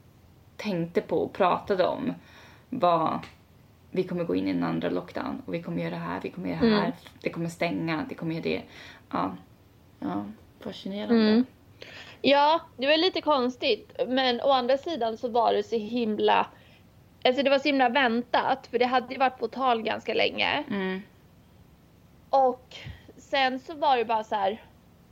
tänkte 0.62 1.01
på 1.01 1.18
och 1.18 1.34
pratade 1.34 1.88
om 1.88 2.13
var 2.70 3.20
vi 3.91 4.03
kommer 4.03 4.24
gå 4.24 4.36
in 4.36 4.48
i 4.48 4.51
en 4.51 4.63
andra 4.63 4.89
lockdown 4.89 5.41
och 5.46 5.53
vi 5.53 5.63
kommer 5.63 5.82
göra 5.82 5.89
det 5.89 5.96
här, 5.96 6.20
vi 6.22 6.30
kommer 6.30 6.50
göra 6.50 6.60
det 6.60 6.75
här, 6.75 6.86
mm. 6.86 6.98
det 7.22 7.30
kommer 7.30 7.50
stänga, 7.50 8.06
det 8.10 8.15
kommer 8.15 8.36
göra 8.36 8.44
det. 8.44 8.62
Ja, 9.12 9.36
ja 10.00 10.25
fascinerande. 10.60 11.32
Mm. 11.32 11.46
Ja, 12.22 12.62
det 12.77 12.88
var 12.88 12.98
lite 12.98 13.22
konstigt. 13.22 14.01
Men 14.08 14.41
å 14.41 14.51
andra 14.51 14.77
sidan 14.77 15.18
så 15.18 15.30
var 15.30 15.53
det 15.53 15.63
så 15.63 15.75
himla... 15.75 16.48
Alltså 17.24 17.44
det 17.44 17.50
var 17.50 17.60
så 17.60 17.68
himla 17.68 17.89
väntat. 17.89 18.68
För 18.68 18.80
det 18.80 18.86
hade 18.86 19.13
ju 19.13 19.20
varit 19.20 19.39
på 19.39 19.48
tal 19.48 19.82
ganska 19.82 20.13
länge. 20.13 20.63
Mm. 20.70 21.01
Och 22.30 22.75
sen 23.18 23.60
så 23.60 23.74
var 23.74 23.98
det 23.98 24.06
bara 24.06 24.24
så 24.24 24.36
här. 24.36 24.62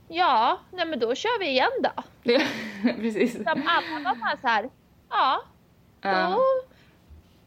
Ja, 0.08 0.58
nej 0.72 0.86
men 0.86 0.98
då 0.98 1.14
kör 1.14 1.38
vi 1.38 1.48
igen 1.48 1.70
då. 1.82 2.02
Ja, 2.22 2.40
precis. 2.96 3.32
Som 3.34 3.46
alla 3.46 4.04
var 4.04 4.16
bara 4.16 4.36
så 4.40 4.48
här. 4.48 4.70
Ja. 5.10 5.42
Uh. 6.04 6.30
Då, 6.30 6.42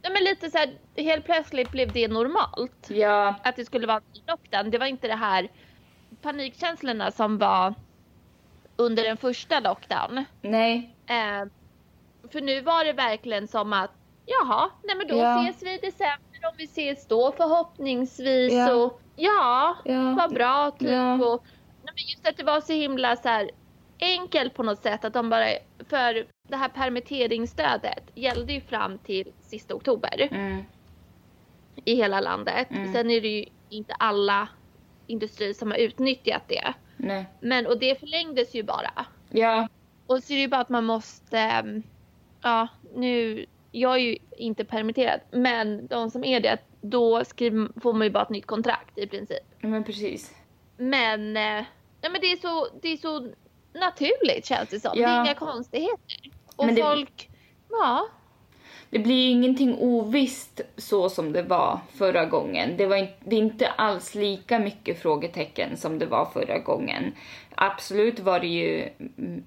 ja 0.01 0.10
men 0.10 0.24
lite 0.24 0.51
så 0.51 0.58
här, 0.58 0.74
helt 0.96 1.25
plötsligt 1.25 1.72
blev 1.72 1.91
det 1.91 2.08
normalt. 2.08 2.89
Ja. 2.89 3.36
Att 3.43 3.55
det 3.55 3.65
skulle 3.65 3.88
vara 3.88 3.98
en 3.98 4.22
lockdown. 4.27 4.72
Det 4.72 4.77
var 4.77 4.86
inte 4.86 5.08
det 5.08 5.15
här 5.15 5.50
panikkänslorna 6.22 7.12
som 7.12 7.38
var 7.38 7.74
under 8.75 9.03
den 9.03 9.17
första 9.17 9.60
lockdown. 9.60 10.25
Nej. 10.41 10.96
Eh, 11.08 11.46
för 12.32 12.41
nu 12.41 12.62
var 12.62 12.86
det 12.86 12.93
verkligen 12.93 13.48
som 13.48 13.74
att 13.74 13.91
jaha, 14.25 14.70
nej 14.84 14.96
men 14.96 15.08
då 15.08 15.15
ja. 15.15 15.41
ses 15.41 15.63
vi 15.63 15.74
i 15.74 15.77
december 15.77 16.48
om 16.50 16.53
vi 16.58 16.63
ses 16.63 17.08
då 17.08 17.32
förhoppningsvis 17.32 18.53
ja. 18.53 18.74
och 18.74 19.01
ja, 19.15 19.77
ja. 19.86 20.15
vad 20.17 20.34
bra 20.34 20.72
typ 20.72 20.89
ja. 20.89 21.13
och 21.13 21.43
nej, 21.84 21.93
men 21.96 22.08
just 22.08 22.27
att 22.27 22.38
det 22.38 22.43
var 22.43 22.62
så 22.62 22.74
himla 22.74 23.15
så 23.15 23.29
här 23.29 23.51
enkelt 24.00 24.53
på 24.53 24.63
något 24.63 24.84
sätt 24.84 25.05
att 25.05 25.13
de 25.13 25.29
bara 25.29 25.46
för 25.89 26.25
det 26.47 26.57
här 26.57 26.69
permitteringsstödet 26.69 28.12
gällde 28.15 28.53
ju 28.53 28.62
fram 28.62 28.97
till 28.97 29.31
sista 29.41 29.75
oktober. 29.75 30.27
Mm. 30.31 30.63
I 31.85 31.95
hela 31.95 32.19
landet. 32.19 32.67
Mm. 32.71 32.93
Sen 32.93 33.12
är 33.12 33.21
det 33.21 33.27
ju 33.27 33.45
inte 33.69 33.93
alla 33.93 34.50
industrier 35.07 35.53
som 35.53 35.71
har 35.71 35.77
utnyttjat 35.77 36.43
det. 36.47 36.73
Nej. 36.97 37.25
Men 37.41 37.67
och 37.67 37.79
det 37.79 38.00
förlängdes 38.00 38.55
ju 38.55 38.63
bara. 38.63 39.05
Ja. 39.29 39.67
Och 40.07 40.23
så 40.23 40.33
är 40.33 40.38
det 40.38 40.41
ju 40.41 40.47
bara 40.47 40.62
att 40.62 40.69
man 40.69 40.83
måste, 40.83 41.39
ehm, 41.39 41.83
ja 42.41 42.67
nu, 42.95 43.45
jag 43.71 43.93
är 43.93 44.00
ju 44.00 44.17
inte 44.38 44.65
permitterad, 44.65 45.19
men 45.31 45.88
de 45.88 46.09
som 46.09 46.23
är 46.23 46.39
det, 46.39 46.57
då 46.81 47.25
skriver, 47.25 47.79
får 47.79 47.93
man 47.93 48.07
ju 48.07 48.12
bara 48.12 48.23
ett 48.23 48.29
nytt 48.29 48.45
kontrakt 48.45 48.97
i 48.97 49.07
princip. 49.07 49.43
Ja 49.59 49.67
men 49.67 49.83
precis. 49.83 50.33
Men, 50.77 51.38
eh, 51.38 51.65
ja 52.01 52.09
men 52.09 52.21
det 52.21 52.31
är 52.31 52.38
så, 52.38 52.67
det 52.81 52.89
är 52.89 52.97
så 52.97 53.33
naturligt 53.73 54.45
känns 54.45 54.69
det 54.69 54.79
som. 54.79 54.91
Ja. 54.95 55.07
Det 55.07 55.13
är 55.13 55.25
inga 55.25 55.33
konstigheter. 55.33 56.31
Och 56.55 56.67
det... 56.67 56.81
folk, 56.81 57.29
ja 57.69 58.07
det 58.93 58.99
blir 58.99 59.31
ingenting 59.31 59.77
ovisst 59.79 60.61
så 60.77 61.09
som 61.09 61.33
det 61.33 61.43
var 61.43 61.79
förra 61.93 62.25
gången. 62.25 62.77
Det, 62.77 62.85
var 62.85 62.95
in, 62.95 63.07
det 63.19 63.35
är 63.35 63.39
inte 63.39 63.67
alls 63.67 64.15
lika 64.15 64.59
mycket 64.59 65.01
frågetecken 65.01 65.77
som 65.77 65.99
det 65.99 66.05
var 66.05 66.25
förra 66.25 66.59
gången. 66.59 67.13
Absolut 67.55 68.19
var 68.19 68.39
det 68.39 68.47
ju 68.47 68.89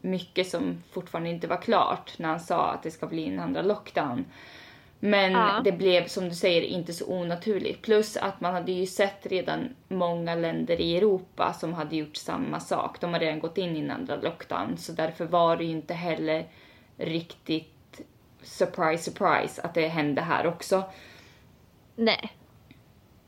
mycket 0.01 0.49
som 0.49 0.83
fortfarande 0.93 1.31
inte 1.31 1.47
var 1.47 1.57
klart 1.57 2.19
när 2.19 2.29
han 2.29 2.41
sa 2.41 2.71
att 2.71 2.83
det 2.83 2.91
ska 2.91 3.07
bli 3.07 3.27
en 3.27 3.41
andra 3.41 3.63
lockdown. 3.63 4.25
Men 5.01 5.33
ja. 5.33 5.61
det 5.65 5.73
blev 5.73 6.07
som 6.07 6.29
du 6.29 6.35
säger 6.35 6.63
inte 6.63 6.93
så 6.93 7.07
onaturligt. 7.07 7.83
Plus 7.83 8.17
att 8.17 8.41
man 8.41 8.55
hade 8.55 8.73
ju 8.73 8.87
sett 8.87 9.27
redan 9.27 9.77
många 9.89 10.35
länder 10.35 10.81
i 10.81 10.97
Europa 10.97 11.53
som 11.53 11.75
hade 11.75 11.97
gjort 11.97 12.17
samma 12.17 12.61
sak. 12.61 13.01
De 13.01 13.13
har 13.13 13.21
redan 13.21 13.41
gått 13.41 13.59
in 13.59 13.77
i 13.77 13.81
en 13.81 13.91
andra 13.91 14.17
lockdown 14.17 14.77
så 14.77 14.93
därför 14.93 15.25
var 15.25 15.57
det 15.57 15.65
ju 15.65 15.71
inte 15.71 15.95
heller 15.95 16.47
riktigt 16.97 18.01
surprise, 18.43 19.11
surprise 19.11 19.63
att 19.63 19.75
det 19.75 19.89
hände 19.89 20.21
här 20.21 20.47
också. 20.47 20.85
Nej. 21.97 22.33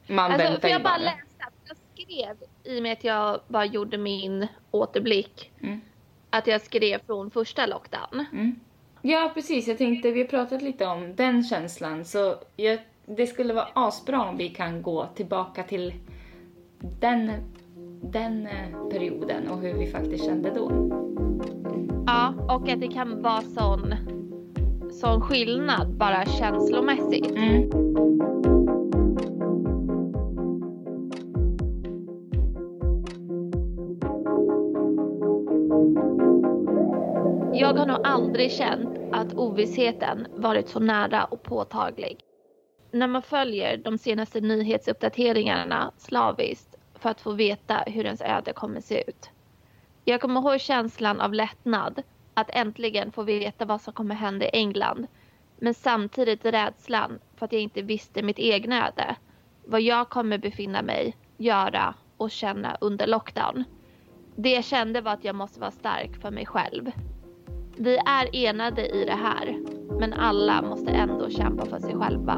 Man 0.06 0.32
alltså, 0.32 0.48
väntar 0.48 0.68
jag 0.68 0.78
ju 0.78 0.84
bara. 0.84 0.98
bara 0.98 1.04
läste 1.04 1.44
att 1.44 1.54
jag 1.64 1.76
skrev 1.76 2.36
i 2.64 2.78
och 2.78 2.82
med 2.82 2.92
att 2.92 3.04
jag 3.04 3.40
bara 3.48 3.64
gjorde 3.64 3.98
min 3.98 4.46
återblick. 4.70 5.52
Mm. 5.60 5.80
Att 6.30 6.46
jag 6.46 6.60
skrev 6.60 7.06
från 7.06 7.30
första 7.30 7.66
lockdown. 7.66 8.26
Mm. 8.32 8.60
Ja 9.02 9.30
precis, 9.34 9.68
jag 9.68 9.78
tänkte 9.78 10.10
vi 10.10 10.20
har 10.20 10.28
pratat 10.28 10.62
lite 10.62 10.86
om 10.86 11.16
den 11.16 11.42
känslan 11.42 12.04
så 12.04 12.34
jag 12.56 12.78
det 13.16 13.26
skulle 13.26 13.54
vara 13.54 13.68
asbra 13.74 14.28
om 14.28 14.36
vi 14.36 14.48
kan 14.48 14.82
gå 14.82 15.06
tillbaka 15.14 15.62
till 15.62 15.94
den, 17.00 17.30
den 18.02 18.46
eh, 18.46 18.88
perioden 18.90 19.48
och 19.48 19.60
hur 19.60 19.74
vi 19.74 19.86
faktiskt 19.86 20.24
kände 20.24 20.50
då. 20.54 20.70
Ja, 22.06 22.34
och 22.48 22.68
att 22.68 22.80
det 22.80 22.88
kan 22.88 23.22
vara 23.22 23.42
sån, 23.42 23.94
sån 24.92 25.20
skillnad 25.20 25.94
bara 25.94 26.26
känslomässigt. 26.26 27.30
Mm. 27.30 27.70
Nog 37.88 37.98
aldrig 38.02 38.52
känt 38.52 38.98
att 39.12 39.38
ovissheten 39.38 40.26
varit 40.36 40.68
så 40.68 40.80
nära 40.80 41.24
och 41.24 41.42
påtaglig. 41.42 42.18
När 42.90 43.06
man 43.06 43.22
följer 43.22 43.76
de 43.76 43.98
senaste 43.98 44.40
nyhetsuppdateringarna 44.40 45.92
slaviskt 45.96 46.74
för 46.94 47.10
att 47.10 47.20
få 47.20 47.32
veta 47.32 47.84
hur 47.86 48.04
ens 48.04 48.20
öde 48.20 48.52
kommer 48.52 48.80
se 48.80 49.04
ut. 49.08 49.30
Jag 50.04 50.20
kommer 50.20 50.40
ihåg 50.40 50.60
känslan 50.60 51.20
av 51.20 51.32
lättnad 51.34 52.02
att 52.34 52.50
äntligen 52.50 53.12
få 53.12 53.22
veta 53.22 53.64
vad 53.64 53.80
som 53.80 53.92
kommer 53.92 54.14
hända 54.14 54.46
i 54.46 54.50
England. 54.52 55.06
Men 55.58 55.74
samtidigt 55.74 56.44
rädslan 56.44 57.18
för 57.36 57.44
att 57.44 57.52
jag 57.52 57.62
inte 57.62 57.82
visste 57.82 58.22
mitt 58.22 58.38
egna 58.38 58.88
öde. 58.88 59.16
Vad 59.64 59.80
jag 59.80 60.08
kommer 60.08 60.38
befinna 60.38 60.82
mig, 60.82 61.16
göra 61.36 61.94
och 62.16 62.30
känna 62.30 62.76
under 62.80 63.06
lockdown. 63.06 63.64
Det 64.36 64.50
jag 64.50 64.64
kände 64.64 65.00
var 65.00 65.12
att 65.12 65.24
jag 65.24 65.34
måste 65.34 65.60
vara 65.60 65.70
stark 65.70 66.20
för 66.20 66.30
mig 66.30 66.46
själv. 66.46 66.90
Vi 67.80 67.98
är 68.06 68.36
enade 68.36 68.88
i 68.88 69.04
det 69.04 69.12
här, 69.12 69.58
men 70.00 70.12
alla 70.12 70.62
måste 70.62 70.90
ändå 70.90 71.30
kämpa 71.30 71.66
för 71.66 71.78
sig 71.78 71.94
själva. 71.94 72.34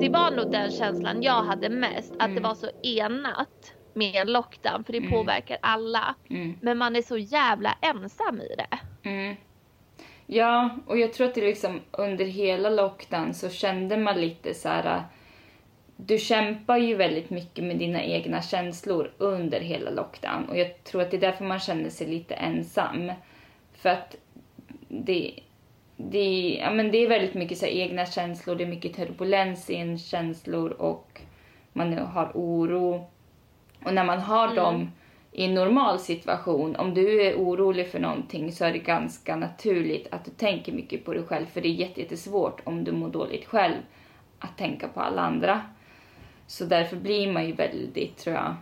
Det 0.00 0.08
var 0.08 0.36
nog 0.36 0.50
den 0.50 0.70
känslan 0.70 1.22
jag 1.22 1.42
hade 1.42 1.68
mest, 1.68 2.12
att 2.12 2.22
mm. 2.22 2.34
det 2.34 2.40
var 2.40 2.54
så 2.54 2.68
enat 2.82 3.74
med 3.94 4.28
lockdown 4.28 4.84
för 4.84 4.92
det 4.92 4.98
mm. 4.98 5.10
påverkar 5.10 5.58
alla. 5.62 6.14
Mm. 6.30 6.58
Men 6.62 6.78
man 6.78 6.96
är 6.96 7.02
så 7.02 7.18
jävla 7.18 7.72
ensam 7.82 8.40
i 8.40 8.54
det. 8.56 8.78
Mm. 9.02 9.36
Ja, 10.26 10.70
och 10.86 10.98
jag 10.98 11.12
tror 11.12 11.26
att 11.26 11.34
det 11.34 11.40
liksom 11.40 11.80
under 11.90 12.24
hela 12.24 12.70
lockdown 12.70 13.34
så 13.34 13.48
kände 13.48 13.96
man 13.96 14.20
lite 14.20 14.54
så 14.54 14.68
här. 14.68 15.02
Du 15.96 16.18
kämpar 16.18 16.76
ju 16.76 16.94
väldigt 16.94 17.30
mycket 17.30 17.64
med 17.64 17.78
dina 17.78 18.02
egna 18.02 18.42
känslor 18.42 19.12
under 19.18 19.60
hela 19.60 19.90
lockdown 19.90 20.44
och 20.48 20.58
jag 20.58 20.84
tror 20.84 21.02
att 21.02 21.10
det 21.10 21.16
är 21.16 21.20
därför 21.20 21.44
man 21.44 21.58
känner 21.58 21.90
sig 21.90 22.06
lite 22.06 22.34
ensam. 22.34 23.12
För 23.72 23.88
att 23.88 24.16
det, 24.88 25.34
det, 25.96 26.58
ja, 26.60 26.70
men 26.70 26.90
det 26.90 26.98
är 26.98 27.08
väldigt 27.08 27.34
mycket 27.34 27.58
så 27.58 27.66
egna 27.66 28.06
känslor, 28.06 28.56
det 28.56 28.64
är 28.64 28.68
mycket 28.68 28.96
turbulens 28.96 29.70
i 29.70 29.76
en 29.76 29.98
känslor 29.98 30.70
och 30.70 31.20
man 31.72 31.98
har 31.98 32.30
oro. 32.34 33.06
Och 33.84 33.94
när 33.94 34.04
man 34.04 34.20
har 34.20 34.44
mm. 34.44 34.56
dem 34.56 34.90
i 35.38 35.44
en 35.44 35.54
normal 35.54 35.98
situation, 35.98 36.76
om 36.76 36.94
du 36.94 37.22
är 37.22 37.36
orolig 37.36 37.90
för 37.90 37.98
någonting 37.98 38.52
så 38.52 38.64
är 38.64 38.72
det 38.72 38.78
ganska 38.78 39.36
naturligt 39.36 40.08
att 40.10 40.24
du 40.24 40.30
tänker 40.30 40.72
mycket 40.72 41.04
på 41.04 41.14
dig 41.14 41.22
själv 41.22 41.46
för 41.46 41.60
det 41.60 41.68
är 41.68 41.72
jättesvårt 41.72 42.60
om 42.64 42.84
du 42.84 42.92
mår 42.92 43.08
dåligt 43.08 43.44
själv 43.44 43.74
att 44.38 44.58
tänka 44.58 44.88
på 44.88 45.00
alla 45.00 45.22
andra. 45.22 45.62
Så 46.46 46.64
därför 46.64 46.96
blir 46.96 47.32
man 47.32 47.46
ju 47.46 47.52
väldigt, 47.52 48.16
tror 48.16 48.36
jag, 48.36 48.54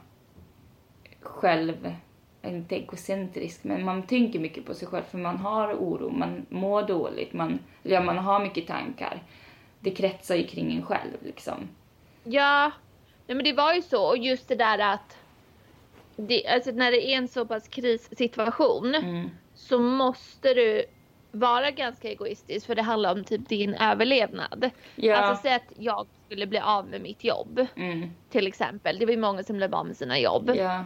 själv, 1.21 1.95
inte 2.43 2.77
egocentrisk, 2.77 3.65
men 3.65 3.85
man 3.85 4.03
tänker 4.03 4.39
mycket 4.39 4.67
på 4.67 4.75
sig 4.75 4.89
själv 4.89 5.05
för 5.05 5.19
man 5.19 5.37
har 5.37 5.75
oro, 5.75 6.11
man 6.11 6.47
mår 6.49 6.83
dåligt, 6.83 7.33
man, 7.33 7.59
ja, 7.83 8.01
man 8.01 8.19
har 8.19 8.41
mycket 8.41 8.67
tankar. 8.67 9.23
Det 9.81 9.91
kretsar 9.91 10.35
ju 10.35 10.47
kring 10.47 10.77
en 10.77 10.83
själv 10.83 11.17
liksom. 11.25 11.69
Ja, 12.25 12.71
nej 13.27 13.37
men 13.37 13.45
det 13.45 13.53
var 13.53 13.75
ju 13.75 13.83
så 13.83 14.09
och 14.09 14.19
just 14.19 14.49
det 14.49 14.55
där 14.55 14.79
att 14.79 15.17
det, 16.17 16.47
alltså 16.47 16.71
när 16.71 16.91
det 16.91 17.07
är 17.07 17.17
en 17.17 17.29
så 17.29 17.47
pass 17.47 17.69
krissituation 17.69 18.95
mm. 18.95 19.31
så 19.55 19.79
måste 19.79 20.55
du 20.55 20.85
vara 21.31 21.71
ganska 21.71 22.09
egoistisk 22.09 22.67
för 22.67 22.75
det 22.75 22.83
handlar 22.83 23.13
om 23.13 23.25
typ 23.25 23.49
din 23.49 23.75
överlevnad. 23.75 24.71
Ja. 24.95 25.17
Alltså 25.17 25.43
säg 25.43 25.55
att 25.55 25.73
jag 25.79 26.07
skulle 26.27 26.47
bli 26.47 26.59
av 26.59 26.89
med 26.89 27.01
mitt 27.01 27.25
jobb 27.25 27.67
mm. 27.77 28.11
till 28.31 28.47
exempel. 28.47 28.99
Det 28.99 29.07
var 29.07 29.13
ju 29.13 29.19
många 29.19 29.43
som 29.43 29.57
blev 29.57 29.75
av 29.75 29.87
med 29.87 29.97
sina 29.97 30.19
jobb. 30.19 30.51
Ja. 30.55 30.85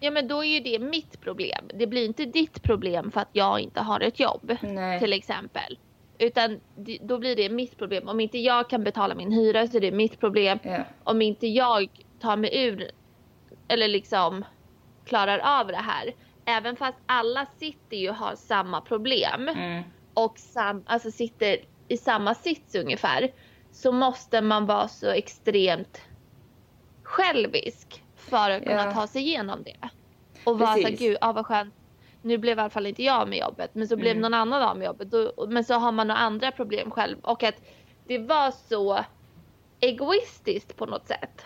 ja 0.00 0.10
men 0.10 0.28
då 0.28 0.44
är 0.44 0.48
ju 0.48 0.60
det 0.60 0.78
mitt 0.78 1.20
problem. 1.20 1.64
Det 1.74 1.86
blir 1.86 2.04
inte 2.04 2.24
ditt 2.24 2.62
problem 2.62 3.10
för 3.10 3.20
att 3.20 3.30
jag 3.32 3.60
inte 3.60 3.80
har 3.80 4.00
ett 4.00 4.20
jobb 4.20 4.56
Nej. 4.60 5.00
till 5.00 5.12
exempel. 5.12 5.78
Utan 6.18 6.60
då 7.00 7.18
blir 7.18 7.36
det 7.36 7.48
mitt 7.48 7.78
problem. 7.78 8.08
Om 8.08 8.20
inte 8.20 8.38
jag 8.38 8.70
kan 8.70 8.84
betala 8.84 9.14
min 9.14 9.32
hyra 9.32 9.66
så 9.66 9.76
är 9.76 9.80
det 9.80 9.92
mitt 9.92 10.20
problem. 10.20 10.58
Ja. 10.62 10.84
Om 11.04 11.22
inte 11.22 11.46
jag 11.46 11.88
tar 12.20 12.36
mig 12.36 12.64
ur 12.64 12.90
eller 13.68 13.88
liksom 13.88 14.44
klarar 15.08 15.60
av 15.60 15.66
det 15.66 15.76
här. 15.76 16.14
Även 16.44 16.76
fast 16.76 16.98
alla 17.06 17.46
sitter 17.58 17.96
ju 17.96 18.10
och 18.10 18.16
har 18.16 18.34
samma 18.34 18.80
problem 18.80 19.48
mm. 19.48 19.82
och 20.14 20.38
sam, 20.38 20.82
alltså 20.86 21.10
sitter 21.10 21.56
i 21.88 21.96
samma 21.96 22.34
sits 22.34 22.74
ungefär. 22.74 23.32
Så 23.72 23.92
måste 23.92 24.40
man 24.40 24.66
vara 24.66 24.88
så 24.88 25.10
extremt 25.10 26.00
självisk 27.02 28.04
för 28.16 28.50
att 28.50 28.62
kunna 28.62 28.84
ja. 28.84 28.92
ta 28.92 29.06
sig 29.06 29.22
igenom 29.22 29.62
det. 29.62 29.88
Och 30.44 30.58
vara 30.58 30.74
såhär, 30.74 30.90
gud, 30.90 31.16
ah, 31.20 31.32
vad 31.32 31.46
skönt. 31.46 31.74
Nu 32.22 32.38
blev 32.38 32.58
i 32.58 32.60
alla 32.60 32.70
fall 32.70 32.86
inte 32.86 33.02
jag 33.02 33.20
av 33.20 33.28
med 33.28 33.38
jobbet, 33.38 33.70
men 33.74 33.88
så 33.88 33.96
blev 33.96 34.10
mm. 34.10 34.22
någon 34.22 34.34
annan 34.34 34.62
av 34.62 34.76
med 34.76 34.86
jobbet. 34.86 35.10
Då, 35.10 35.46
men 35.48 35.64
så 35.64 35.74
har 35.74 35.92
man 35.92 36.08
några 36.08 36.20
andra 36.20 36.52
problem 36.52 36.90
själv. 36.90 37.18
Och 37.22 37.42
att 37.42 37.54
det 38.06 38.18
var 38.18 38.50
så 38.50 39.04
egoistiskt 39.80 40.76
på 40.76 40.86
något 40.86 41.06
sätt. 41.06 41.44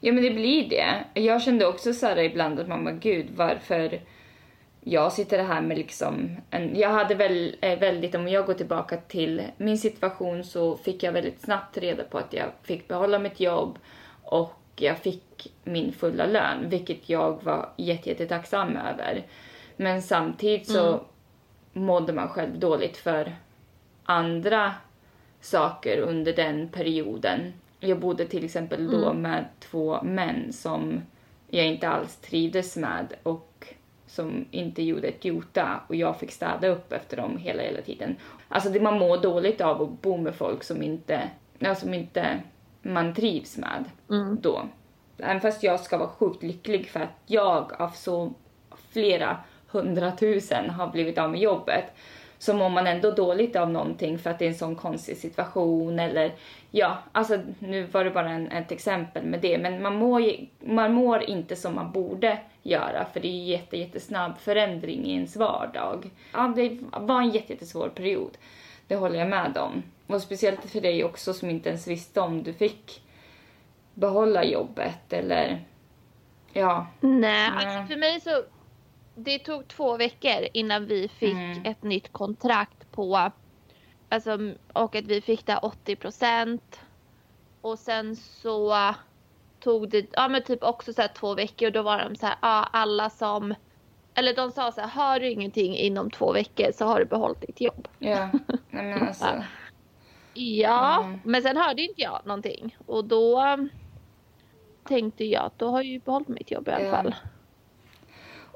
Ja 0.00 0.12
men 0.12 0.22
det 0.22 0.30
blir 0.30 0.68
det. 0.68 1.20
Jag 1.20 1.42
kände 1.42 1.66
också 1.66 1.92
så 1.92 2.06
här 2.06 2.18
ibland 2.18 2.60
att 2.60 2.68
man 2.68 2.84
bara, 2.84 2.94
gud 2.94 3.26
varför 3.36 4.00
jag 4.80 5.12
sitter 5.12 5.44
här 5.44 5.60
med 5.60 5.78
liksom 5.78 6.36
en, 6.50 6.76
jag 6.78 6.88
hade 6.88 7.14
väl 7.14 7.56
eh, 7.60 7.78
väldigt, 7.78 8.14
om 8.14 8.28
jag 8.28 8.46
går 8.46 8.54
tillbaka 8.54 8.96
till 8.96 9.42
min 9.56 9.78
situation 9.78 10.44
så 10.44 10.76
fick 10.76 11.02
jag 11.02 11.12
väldigt 11.12 11.40
snabbt 11.40 11.78
reda 11.78 12.04
på 12.04 12.18
att 12.18 12.32
jag 12.32 12.46
fick 12.62 12.88
behålla 12.88 13.18
mitt 13.18 13.40
jobb 13.40 13.78
och 14.22 14.60
jag 14.76 14.98
fick 14.98 15.52
min 15.64 15.92
fulla 15.92 16.26
lön, 16.26 16.68
vilket 16.68 17.08
jag 17.08 17.44
var 17.44 17.68
jättetacksam 17.76 18.76
över. 18.76 19.26
Men 19.76 20.02
samtidigt 20.02 20.66
så 20.66 20.88
mm. 20.88 21.00
mådde 21.72 22.12
man 22.12 22.28
själv 22.28 22.58
dåligt 22.58 22.96
för 22.96 23.36
andra 24.04 24.74
saker 25.40 25.98
under 25.98 26.32
den 26.32 26.68
perioden 26.68 27.52
jag 27.80 28.00
bodde 28.00 28.26
till 28.26 28.44
exempel 28.44 28.90
då 28.90 29.10
mm. 29.10 29.22
med 29.22 29.44
två 29.60 30.02
män 30.02 30.52
som 30.52 31.02
jag 31.48 31.66
inte 31.66 31.88
alls 31.88 32.16
trivdes 32.16 32.76
med 32.76 33.14
och 33.22 33.74
som 34.06 34.44
inte 34.50 34.82
gjorde 34.82 35.08
ett 35.08 35.24
jota 35.24 35.80
och 35.88 35.94
jag 35.94 36.18
fick 36.18 36.30
städa 36.32 36.68
upp 36.68 36.92
efter 36.92 37.16
dem 37.16 37.36
hela, 37.36 37.62
hela 37.62 37.82
tiden. 37.82 38.16
Alltså 38.48 38.70
det 38.70 38.80
man 38.80 38.98
mår 38.98 39.18
dåligt 39.18 39.60
av 39.60 39.82
att 39.82 40.02
bo 40.02 40.16
med 40.16 40.34
folk 40.34 40.64
som 40.64 40.82
inte, 40.82 41.30
ja, 41.58 41.74
som 41.74 41.94
inte 41.94 42.40
man 42.82 43.14
trivs 43.14 43.56
med 43.56 43.84
mm. 44.10 44.38
då. 44.40 44.62
Även 45.18 45.40
fast 45.40 45.62
jag 45.62 45.80
ska 45.80 45.98
vara 45.98 46.08
sjukt 46.08 46.42
lycklig 46.42 46.88
för 46.88 47.00
att 47.00 47.20
jag 47.26 47.72
av 47.78 47.90
så 47.90 48.32
flera 48.92 49.36
hundratusen 49.66 50.70
har 50.70 50.86
blivit 50.86 51.18
av 51.18 51.30
med 51.30 51.40
jobbet 51.40 51.84
så 52.44 52.54
mår 52.54 52.68
man 52.68 52.86
ändå 52.86 53.10
dåligt 53.10 53.56
av 53.56 53.70
någonting 53.70 54.18
för 54.18 54.30
att 54.30 54.38
det 54.38 54.44
är 54.44 54.48
en 54.48 54.54
sån 54.54 54.76
konstig 54.76 55.16
situation 55.16 55.98
eller 55.98 56.32
ja, 56.70 56.98
alltså 57.12 57.38
nu 57.58 57.82
var 57.82 58.04
det 58.04 58.10
bara 58.10 58.30
en, 58.30 58.52
ett 58.52 58.72
exempel 58.72 59.24
med 59.24 59.40
det 59.40 59.58
men 59.58 59.82
man 59.82 59.94
mår, 59.94 60.22
man 60.60 60.92
mår 60.92 61.22
inte 61.22 61.56
som 61.56 61.74
man 61.74 61.92
borde 61.92 62.38
göra 62.62 63.06
för 63.12 63.20
det 63.20 63.28
är 63.28 63.44
jätte, 63.44 63.76
jättesnabb 63.76 64.38
förändring 64.38 65.06
i 65.06 65.14
ens 65.14 65.36
vardag. 65.36 66.10
Ja, 66.32 66.52
det 66.56 66.78
var 66.92 67.20
en 67.20 67.30
jättesvår 67.30 67.88
period. 67.88 68.38
Det 68.86 68.96
håller 68.96 69.18
jag 69.18 69.28
med 69.28 69.56
om. 69.56 69.82
Och 70.06 70.22
speciellt 70.22 70.70
för 70.70 70.80
dig 70.80 71.04
också 71.04 71.34
som 71.34 71.50
inte 71.50 71.68
ens 71.68 71.88
visste 71.88 72.20
om 72.20 72.42
du 72.42 72.52
fick 72.52 73.02
behålla 73.94 74.44
jobbet 74.44 75.12
eller 75.12 75.64
ja. 76.52 76.86
Nej, 77.00 77.50
alltså 77.54 77.92
för 77.92 77.96
mig 77.96 78.20
så 78.20 78.30
det 79.14 79.38
tog 79.38 79.68
två 79.68 79.96
veckor 79.96 80.48
innan 80.52 80.86
vi 80.86 81.08
fick 81.08 81.32
mm. 81.32 81.64
ett 81.64 81.82
nytt 81.82 82.12
kontrakt 82.12 82.92
på 82.92 83.30
alltså, 84.08 84.38
och 84.72 84.94
att 84.96 85.04
vi 85.04 85.20
fick 85.20 85.46
det 85.46 85.56
80 85.56 85.96
procent. 85.96 86.80
Och 87.60 87.78
sen 87.78 88.16
så 88.16 88.94
tog 89.60 89.88
det 89.88 90.06
ja, 90.12 90.28
men 90.28 90.42
typ 90.42 90.62
också 90.62 90.92
så 90.92 91.02
två 91.14 91.34
veckor 91.34 91.66
och 91.66 91.72
då 91.72 91.82
var 91.82 91.98
de 91.98 92.16
så 92.16 92.26
här, 92.26 92.36
ja, 92.42 92.68
alla 92.72 93.10
som 93.10 93.54
eller 94.14 94.34
de 94.34 94.50
sa 94.50 94.72
så 94.72 94.80
här, 94.80 94.88
har 94.88 95.20
du 95.20 95.30
ingenting 95.30 95.76
inom 95.76 96.10
två 96.10 96.32
veckor 96.32 96.72
så 96.72 96.84
har 96.84 96.98
du 96.98 97.04
behållit 97.04 97.40
ditt 97.40 97.60
jobb. 97.60 97.88
Ja, 97.98 98.30
nej 98.46 98.84
men 98.84 99.02
alltså. 99.08 99.44
Ja, 100.34 101.04
mm. 101.04 101.20
men 101.24 101.42
sen 101.42 101.56
hörde 101.56 101.82
inte 101.82 102.00
jag 102.02 102.20
någonting 102.24 102.76
och 102.86 103.04
då 103.04 103.58
tänkte 104.84 105.24
jag 105.24 105.44
att 105.44 105.58
då 105.58 105.68
har 105.68 105.78
jag 105.78 105.86
ju 105.86 105.98
behållit 105.98 106.28
mitt 106.28 106.50
jobb 106.50 106.68
i 106.68 106.70
alla 106.70 106.90
fall. 106.90 107.14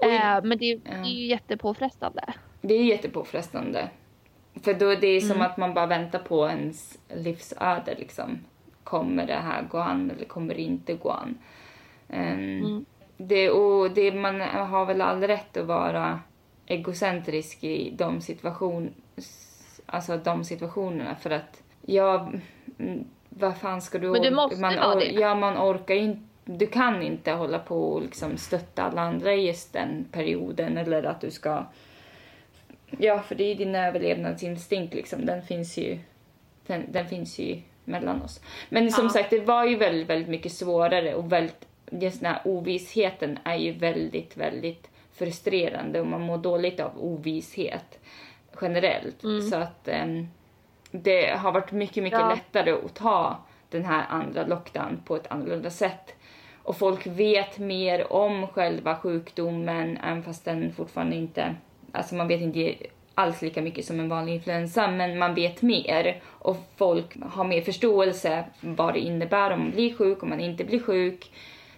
Eh, 0.03 0.45
men 0.45 0.59
det, 0.59 0.75
det, 0.77 0.91
är 0.91 1.05
ju 1.05 1.27
jättepåfrestande. 1.27 2.35
Det 2.61 2.75
är 2.75 2.85
jättepåfrestande. 2.85 3.89
För 4.63 4.75
då 4.75 4.95
det 4.95 5.07
är 5.07 5.21
som 5.21 5.31
mm. 5.31 5.43
att 5.43 5.57
man 5.57 5.75
bara 5.75 5.87
väntar 5.87 6.19
på 6.19 6.49
ens 6.49 6.99
livsöde 7.15 7.95
liksom. 7.99 8.39
Kommer 8.85 9.27
det 9.27 9.35
här 9.35 9.63
gå 9.63 9.79
an 9.79 10.11
eller 10.11 10.25
kommer 10.25 10.55
det 10.55 10.63
inte 10.63 10.95
gå 10.95 11.11
an? 11.11 11.39
Um, 12.09 12.19
mm. 12.19 12.85
det, 13.17 13.51
och 13.51 13.91
det, 13.91 14.13
man 14.13 14.41
har 14.41 14.87
väl 14.87 15.01
all 15.01 15.23
rätt 15.23 15.57
att 15.57 15.67
vara 15.67 16.21
egocentrisk 16.67 17.65
i 17.65 17.91
de, 17.91 18.21
situation, 18.21 18.95
alltså 19.87 20.17
de 20.17 20.45
situationerna 20.45 21.15
för 21.15 21.31
att 21.31 21.63
ja, 21.87 22.33
mm, 22.79 23.05
vad 23.29 23.57
fan 23.57 23.83
ska 23.83 23.99
du... 23.99 24.11
Men 24.11 24.23
du 24.23 24.31
måste 24.31 24.61
man, 24.61 24.77
vara 24.77 24.95
det. 24.95 25.11
Ja, 25.11 25.35
man 25.35 25.59
orkar 25.59 25.95
inte 25.95 26.29
du 26.51 26.67
kan 26.67 27.03
inte 27.03 27.33
hålla 27.33 27.59
på 27.59 27.93
och 27.93 28.03
liksom 28.03 28.37
stötta 28.37 28.83
alla 28.83 29.01
andra 29.01 29.35
i 29.35 29.47
just 29.47 29.73
den 29.73 30.07
perioden 30.13 30.77
eller 30.79 31.03
att 31.03 31.21
du 31.21 31.31
ska 31.31 31.67
Ja, 32.91 33.21
för 33.21 33.35
det 33.35 33.45
är 33.45 33.55
din 33.55 33.75
överlevnadsinstinkt 33.75 34.95
liksom. 34.95 35.27
Den 35.27 35.43
finns 35.43 35.79
ju, 35.79 35.99
den, 36.67 36.93
den 36.93 37.07
finns 37.07 37.39
ju 37.39 37.61
mellan 37.85 38.23
oss. 38.23 38.41
Men 38.69 38.93
som 38.93 39.05
ja. 39.05 39.11
sagt, 39.11 39.31
det 39.31 39.41
var 39.41 39.65
ju 39.65 39.77
väldigt, 39.77 40.09
väldigt 40.09 40.29
mycket 40.29 40.53
svårare 40.53 41.15
och 41.15 41.33
väldigt, 41.33 41.67
just 41.91 42.21
den 42.21 42.33
här 42.33 42.41
ovissheten 42.45 43.39
är 43.45 43.57
ju 43.57 43.73
väldigt, 43.73 44.37
väldigt 44.37 44.91
frustrerande 45.13 46.01
och 46.01 46.07
man 46.07 46.21
mår 46.21 46.39
dåligt 46.39 46.81
av 46.81 46.93
ovisshet 47.05 47.99
generellt. 48.61 49.25
Mm. 49.25 49.43
Så 49.43 49.57
att 49.57 49.89
um, 50.05 50.29
det 50.91 51.37
har 51.37 51.53
varit 51.53 51.73
mycket, 51.73 52.03
mycket 52.03 52.21
ja. 52.21 52.35
lättare 52.35 52.73
att 52.73 52.95
ta 52.95 53.37
den 53.71 53.85
här 53.85 54.07
andra 54.09 54.47
lockdown 54.47 55.03
på 55.05 55.17
ett 55.17 55.27
annorlunda 55.31 55.71
sätt. 55.71 56.15
Och 56.69 56.77
folk 56.77 57.07
vet 57.07 57.59
mer 57.59 58.13
om 58.13 58.47
själva 58.47 58.97
sjukdomen 58.97 59.99
även 60.05 60.23
fast 60.23 60.45
den 60.45 60.73
fortfarande 60.73 61.17
inte 61.17 61.55
alltså 61.93 62.15
man 62.15 62.29
vet 62.29 62.41
inte 62.41 62.75
alls 63.15 63.43
lika 63.43 63.63
mycket 63.63 63.85
som 63.85 64.01
en 64.01 64.09
vanlig 64.09 64.35
influensa, 64.35 64.91
men 64.91 65.19
man 65.19 65.35
vet 65.35 65.63
mer 65.63 66.23
och 66.25 66.57
folk 66.77 67.17
har 67.23 67.45
mer 67.45 67.63
förståelse 67.63 68.45
vad 68.61 68.95
det 68.95 69.01
innebär 69.01 69.51
om 69.51 69.61
man 69.61 69.71
blir 69.71 69.95
sjuk, 69.95 70.23
om 70.23 70.29
man 70.29 70.41
inte 70.41 70.65
blir 70.65 70.81
sjuk. 70.81 71.33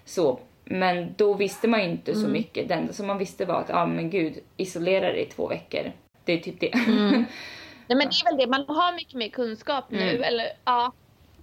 Så. 0.04 0.40
Men 0.64 1.14
då 1.16 1.34
visste 1.34 1.68
man 1.68 1.80
inte 1.80 2.12
mm. 2.12 2.24
så 2.24 2.28
mycket. 2.28 2.68
Det 2.68 2.74
enda 2.74 2.92
som 2.92 3.06
man 3.06 3.18
visste 3.18 3.44
var 3.44 3.60
att, 3.60 3.68
ja 3.68 3.82
ah, 3.82 3.86
men 3.86 4.10
gud, 4.10 4.38
isolera 4.56 5.12
dig 5.12 5.22
i 5.22 5.26
två 5.26 5.48
veckor. 5.48 5.92
Det 6.24 6.32
är 6.32 6.38
typ 6.38 6.60
det. 6.60 6.74
Mm. 6.74 7.08
Nej 7.86 7.96
men 7.96 7.98
det 7.98 8.04
är 8.04 8.30
väl 8.30 8.40
det, 8.40 8.46
man 8.46 8.76
har 8.76 8.94
mycket 8.94 9.14
mer 9.14 9.28
kunskap 9.28 9.84
nu. 9.88 10.10
Mm. 10.10 10.22
Eller, 10.22 10.46
ja. 10.64 10.92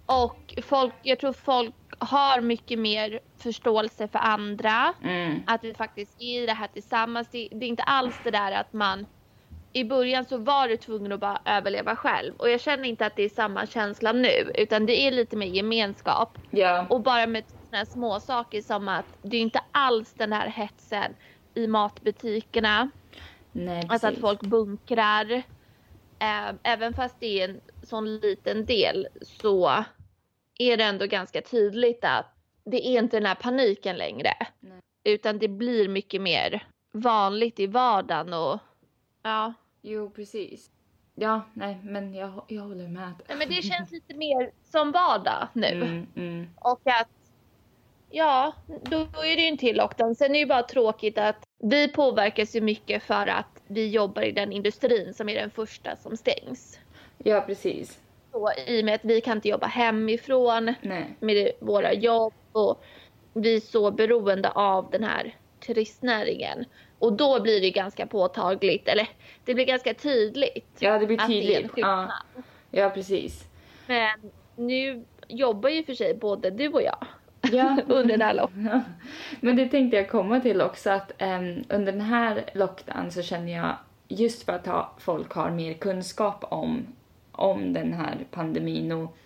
Och 0.05 0.55
folk, 0.63 0.93
jag 1.03 1.19
tror 1.19 1.33
folk 1.33 1.75
har 1.99 2.41
mycket 2.41 2.79
mer 2.79 3.19
förståelse 3.37 4.07
för 4.07 4.19
andra. 4.19 4.93
Mm. 5.03 5.43
Att 5.47 5.63
vi 5.63 5.73
faktiskt 5.73 6.15
är 6.19 6.47
det 6.47 6.53
här 6.53 6.67
tillsammans. 6.67 7.27
Det, 7.31 7.47
det, 7.51 7.65
är 7.65 7.69
inte 7.69 7.83
alls 7.83 8.15
det 8.23 8.31
där 8.31 8.51
att 8.51 8.73
man 8.73 9.05
i 9.73 9.83
början 9.83 10.25
så 10.25 10.37
var 10.37 10.67
du 10.67 10.77
tvungen 10.77 11.11
att 11.11 11.19
bara 11.19 11.41
överleva 11.45 11.95
själv 11.95 12.33
och 12.37 12.49
jag 12.49 12.61
känner 12.61 12.83
inte 12.83 13.05
att 13.05 13.15
det 13.15 13.23
är 13.23 13.29
samma 13.29 13.65
känsla 13.65 14.11
nu 14.11 14.51
utan 14.55 14.85
det 14.85 15.01
är 15.01 15.11
lite 15.11 15.35
mer 15.35 15.47
gemenskap. 15.47 16.37
Yeah. 16.51 16.91
Och 16.91 17.01
bara 17.01 17.27
med 17.27 17.43
sådana 17.47 17.85
små 17.85 18.19
saker 18.19 18.61
som 18.61 18.87
att 18.87 19.05
det 19.21 19.37
är 19.37 19.41
inte 19.41 19.61
alls 19.71 20.13
den 20.13 20.33
här 20.33 20.47
hetsen 20.47 21.13
i 21.53 21.67
matbutikerna. 21.67 22.89
Nej, 23.51 23.87
alltså 23.89 24.07
att 24.07 24.17
folk 24.17 24.41
bunkrar. 24.41 25.43
Även 26.63 26.93
fast 26.93 27.15
det 27.19 27.41
är 27.41 27.49
en 27.49 27.61
sån 27.83 28.17
liten 28.17 28.65
del 28.65 29.07
så 29.21 29.83
är 30.59 30.77
det 30.77 30.83
ändå 30.83 31.05
ganska 31.05 31.41
tydligt 31.41 32.05
att 32.05 32.25
det 32.63 32.87
är 32.87 32.99
inte 32.99 33.17
den 33.17 33.25
här 33.25 33.35
paniken 33.35 33.97
längre. 33.97 34.29
Nej. 34.59 34.79
Utan 35.03 35.39
det 35.39 35.47
blir 35.47 35.87
mycket 35.87 36.21
mer 36.21 36.67
vanligt 36.91 37.59
i 37.59 37.67
vardagen 37.67 38.33
och 38.33 38.59
ja. 39.23 39.53
Jo, 39.81 40.09
precis. 40.09 40.69
Ja, 41.15 41.41
nej, 41.53 41.79
men 41.83 42.13
jag, 42.13 42.45
jag 42.47 42.63
håller 42.63 42.87
med. 42.87 43.13
Nej, 43.27 43.37
men 43.37 43.49
det 43.49 43.61
känns 43.61 43.91
lite 43.91 44.13
mer 44.13 44.51
som 44.63 44.91
vardag 44.91 45.47
nu. 45.53 45.67
Mm, 45.67 46.07
mm. 46.15 46.49
Och 46.55 46.81
att 46.83 47.07
Ja, 48.09 48.53
då 48.83 48.97
är 48.99 49.35
det 49.35 49.41
ju 49.41 49.47
en 49.47 49.57
till 49.57 49.77
lockdown. 49.77 50.15
Sen 50.15 50.25
är 50.25 50.33
det 50.33 50.39
ju 50.39 50.45
bara 50.45 50.63
tråkigt 50.63 51.17
att 51.17 51.35
vi 51.63 51.87
påverkas 51.87 52.55
ju 52.55 52.61
mycket 52.61 53.03
för 53.03 53.27
att 53.27 53.61
vi 53.67 53.89
jobbar 53.89 54.21
i 54.21 54.31
den 54.31 54.51
industrin 54.51 55.13
som 55.13 55.29
är 55.29 55.35
den 55.35 55.51
första 55.51 55.95
som 55.95 56.17
stängs. 56.17 56.79
Ja, 57.17 57.41
precis 57.41 57.99
så 58.37 58.51
i 58.67 58.81
och 58.81 58.85
med 58.85 58.95
att 58.95 59.05
vi 59.05 59.21
kan 59.21 59.37
inte 59.37 59.49
jobba 59.49 59.67
hemifrån 59.67 60.73
Nej. 60.81 61.15
med 61.19 61.51
våra 61.59 61.93
jobb 61.93 62.33
och 62.51 62.83
vi 63.33 63.55
är 63.55 63.59
så 63.59 63.91
beroende 63.91 64.49
av 64.49 64.89
den 64.91 65.03
här 65.03 65.35
turistnäringen. 65.65 66.65
Och 66.99 67.13
då 67.13 67.41
blir 67.41 67.61
det 67.61 67.71
ganska 67.71 68.07
påtagligt, 68.07 68.87
eller 68.87 69.09
det 69.45 69.53
blir 69.53 69.65
ganska 69.65 69.93
tydligt. 69.93 70.75
Ja, 70.79 70.99
det 70.99 71.05
blir 71.05 71.17
tydligt. 71.17 71.75
Det 71.75 71.81
ja. 71.81 72.11
ja, 72.71 72.89
precis. 72.89 73.47
Men 73.87 74.31
nu 74.55 75.05
jobbar 75.27 75.69
ju 75.69 75.83
för 75.83 75.93
sig 75.93 76.13
både 76.13 76.49
du 76.49 76.67
och 76.67 76.81
jag 76.81 77.07
ja. 77.51 77.77
under 77.87 78.17
den 78.17 78.21
här 78.21 78.33
lockdown. 78.33 78.81
Men 79.39 79.55
det 79.55 79.67
tänkte 79.67 79.97
jag 79.97 80.09
komma 80.09 80.39
till 80.39 80.61
också 80.61 80.89
att 80.89 81.11
um, 81.21 81.63
under 81.69 81.91
den 81.91 82.01
här 82.01 82.49
lockdown 82.53 83.11
så 83.11 83.21
känner 83.21 83.51
jag 83.57 83.75
just 84.07 84.43
för 84.43 84.53
att 84.53 84.65
ha, 84.65 84.93
folk 84.99 85.31
har 85.31 85.51
mer 85.51 85.73
kunskap 85.73 86.43
om 86.49 86.87
om 87.37 87.73
den 87.73 87.93
här 87.93 88.17
pandemin 88.31 88.91
och 88.91 89.17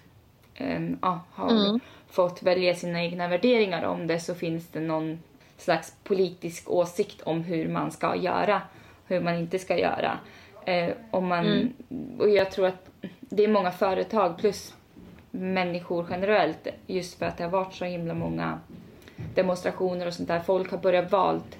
um, 0.59 0.97
ja, 1.01 1.19
har 1.31 1.51
mm. 1.51 1.79
fått 2.09 2.43
välja 2.43 2.75
sina 2.75 3.03
egna 3.03 3.27
värderingar 3.27 3.83
om 3.83 4.07
det 4.07 4.19
så 4.19 4.35
finns 4.35 4.67
det 4.67 4.79
någon 4.79 5.19
slags 5.57 5.93
politisk 6.03 6.69
åsikt 6.69 7.21
om 7.21 7.43
hur 7.43 7.67
man 7.67 7.91
ska 7.91 8.15
göra, 8.15 8.61
hur 9.07 9.21
man 9.21 9.35
inte 9.35 9.59
ska 9.59 9.77
göra. 9.77 10.19
Eh, 10.65 10.93
om 11.11 11.27
man, 11.27 11.45
mm. 11.45 11.73
Och 12.19 12.29
jag 12.29 12.51
tror 12.51 12.67
att 12.67 12.89
det 13.19 13.43
är 13.43 13.47
många 13.47 13.71
företag 13.71 14.37
plus 14.37 14.73
människor 15.31 16.07
generellt 16.09 16.67
just 16.87 17.19
för 17.19 17.25
att 17.25 17.37
det 17.37 17.43
har 17.43 17.51
varit 17.51 17.73
så 17.73 17.85
himla 17.85 18.13
många 18.13 18.59
demonstrationer 19.35 20.07
och 20.07 20.13
sånt 20.13 20.27
där. 20.27 20.39
Folk 20.39 20.71
har 20.71 20.77
börjat 20.77 21.11
valt 21.11 21.57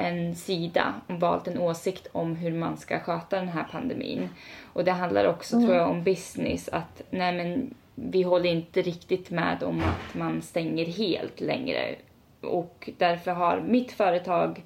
en 0.00 0.34
sida 0.34 0.94
och 1.06 1.20
valt 1.20 1.48
en 1.48 1.58
åsikt 1.58 2.06
om 2.12 2.36
hur 2.36 2.52
man 2.52 2.76
ska 2.76 3.00
sköta 3.00 3.36
den 3.36 3.48
här 3.48 3.66
pandemin. 3.72 4.28
Och 4.72 4.84
det 4.84 4.92
handlar 4.92 5.24
också 5.24 5.56
mm. 5.56 5.66
tror 5.66 5.78
jag 5.78 5.90
om 5.90 6.04
business 6.04 6.68
att 6.68 7.02
nej 7.10 7.36
men 7.36 7.74
vi 7.94 8.22
håller 8.22 8.50
inte 8.50 8.82
riktigt 8.82 9.30
med 9.30 9.62
om 9.62 9.80
att 9.80 10.14
man 10.14 10.42
stänger 10.42 10.84
helt 10.84 11.40
längre. 11.40 11.94
Och 12.40 12.90
därför 12.98 13.30
har 13.30 13.60
mitt 13.60 13.92
företag, 13.92 14.62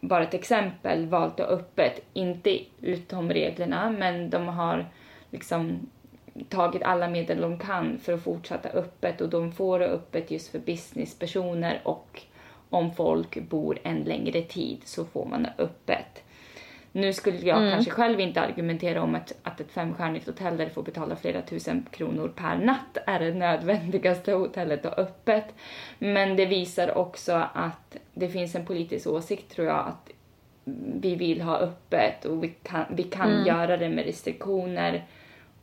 bara 0.00 0.22
ett 0.22 0.34
exempel, 0.34 1.06
valt 1.06 1.40
att 1.40 1.48
öppet, 1.48 2.00
inte 2.12 2.58
utom 2.80 3.30
reglerna, 3.30 3.90
men 3.90 4.30
de 4.30 4.48
har 4.48 4.86
liksom 5.30 5.90
tagit 6.48 6.82
alla 6.82 7.08
medel 7.08 7.40
de 7.40 7.58
kan 7.58 7.98
för 7.98 8.12
att 8.12 8.22
fortsätta 8.22 8.68
öppet 8.68 9.20
och 9.20 9.28
de 9.28 9.52
får 9.52 9.78
det 9.78 9.86
öppet 9.86 10.30
just 10.30 10.48
för 10.48 10.58
businesspersoner 10.58 11.80
och 11.84 12.22
om 12.72 12.94
folk 12.94 13.48
bor 13.48 13.78
en 13.82 14.00
längre 14.00 14.42
tid 14.42 14.80
så 14.84 15.04
får 15.04 15.26
man 15.26 15.46
öppet. 15.58 16.22
Nu 16.92 17.12
skulle 17.12 17.38
jag 17.38 17.58
mm. 17.58 17.70
kanske 17.70 17.90
själv 17.90 18.20
inte 18.20 18.40
argumentera 18.40 19.02
om 19.02 19.14
att, 19.14 19.32
att 19.42 19.60
ett 19.60 19.70
femstjärnigt 19.70 20.26
hotell 20.26 20.56
där 20.56 20.64
du 20.64 20.70
får 20.70 20.82
betala 20.82 21.16
flera 21.16 21.42
tusen 21.42 21.86
kronor 21.90 22.32
per 22.36 22.56
natt 22.56 22.98
är 23.06 23.20
det 23.20 23.34
nödvändigaste 23.34 24.32
hotellet 24.32 24.86
att 24.86 24.96
ha 24.96 25.02
öppet. 25.02 25.54
Men 25.98 26.36
det 26.36 26.46
visar 26.46 26.98
också 26.98 27.32
att 27.54 27.96
det 28.14 28.28
finns 28.28 28.54
en 28.54 28.66
politisk 28.66 29.06
åsikt 29.06 29.52
tror 29.52 29.66
jag 29.66 29.86
att 29.88 30.10
vi 31.00 31.16
vill 31.16 31.40
ha 31.40 31.56
öppet 31.56 32.24
och 32.24 32.44
vi 32.44 32.48
kan, 32.48 32.84
vi 32.90 33.02
kan 33.02 33.32
mm. 33.32 33.46
göra 33.46 33.76
det 33.76 33.88
med 33.88 34.04
restriktioner 34.04 35.04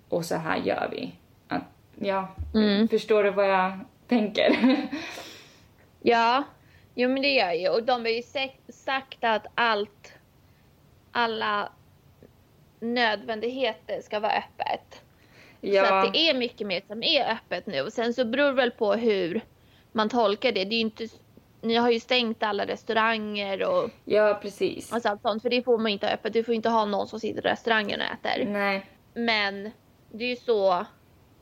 och 0.10 0.26
så 0.26 0.36
här 0.36 0.58
gör 0.58 0.89
vi. 0.91 1.12
Att, 1.48 1.63
ja, 1.95 2.28
mm. 2.54 2.88
förstår 2.88 3.24
du 3.24 3.32
vad 3.32 3.50
jag 3.50 3.80
tänker? 4.08 4.78
ja, 6.02 6.43
Jo 7.02 7.10
men 7.10 7.22
det 7.22 7.34
gör 7.34 7.54
ju 7.54 7.70
och 7.70 7.84
de 7.84 8.02
har 8.02 8.10
ju 8.10 8.22
sagt 8.70 9.18
att 9.24 9.46
allt, 9.56 10.14
alla 11.12 11.72
nödvändigheter 12.80 14.02
ska 14.02 14.20
vara 14.20 14.32
öppet. 14.32 15.04
Ja. 15.62 15.86
Så 15.86 15.94
att 15.94 16.14
det 16.14 16.20
är 16.20 16.34
mycket 16.34 16.68
mer 16.68 16.82
som 16.88 17.04
är 17.04 17.32
öppet 17.32 17.66
nu. 17.68 17.82
Och 17.82 17.94
sen 17.94 18.14
så 18.14 18.26
beror 18.26 18.46
det 18.46 18.54
väl 18.54 18.72
på 18.72 18.94
hur 18.94 19.42
man 19.92 20.10
tolkar 20.10 20.52
det. 20.52 20.66
det 20.66 20.76
är 20.76 20.82
inte, 20.82 21.08
ni 21.62 21.76
har 21.76 21.92
ju 21.92 22.00
stängt 22.00 22.44
alla 22.44 22.68
restauranger 22.68 23.64
och 23.64 23.90
Ja 24.06 24.40
precis. 24.42 24.94
Alltså 24.94 25.10
allt 25.10 25.22
sånt. 25.22 25.42
För 25.42 25.50
det 25.50 25.64
får 25.64 25.78
man 25.78 25.92
inte 25.92 26.10
öppet. 26.10 26.34
Du 26.34 26.44
får 26.44 26.54
inte 26.54 26.70
ha 26.70 26.86
någon 26.86 27.08
som 27.08 27.20
sitter 27.20 27.48
i 27.48 27.50
restaurangen 27.52 28.02
och 28.02 28.28
äter. 28.28 28.46
Nej. 28.46 28.86
Men 29.14 29.72
det 30.12 30.24
är 30.24 30.30
ju 30.30 30.36
så 30.36 30.86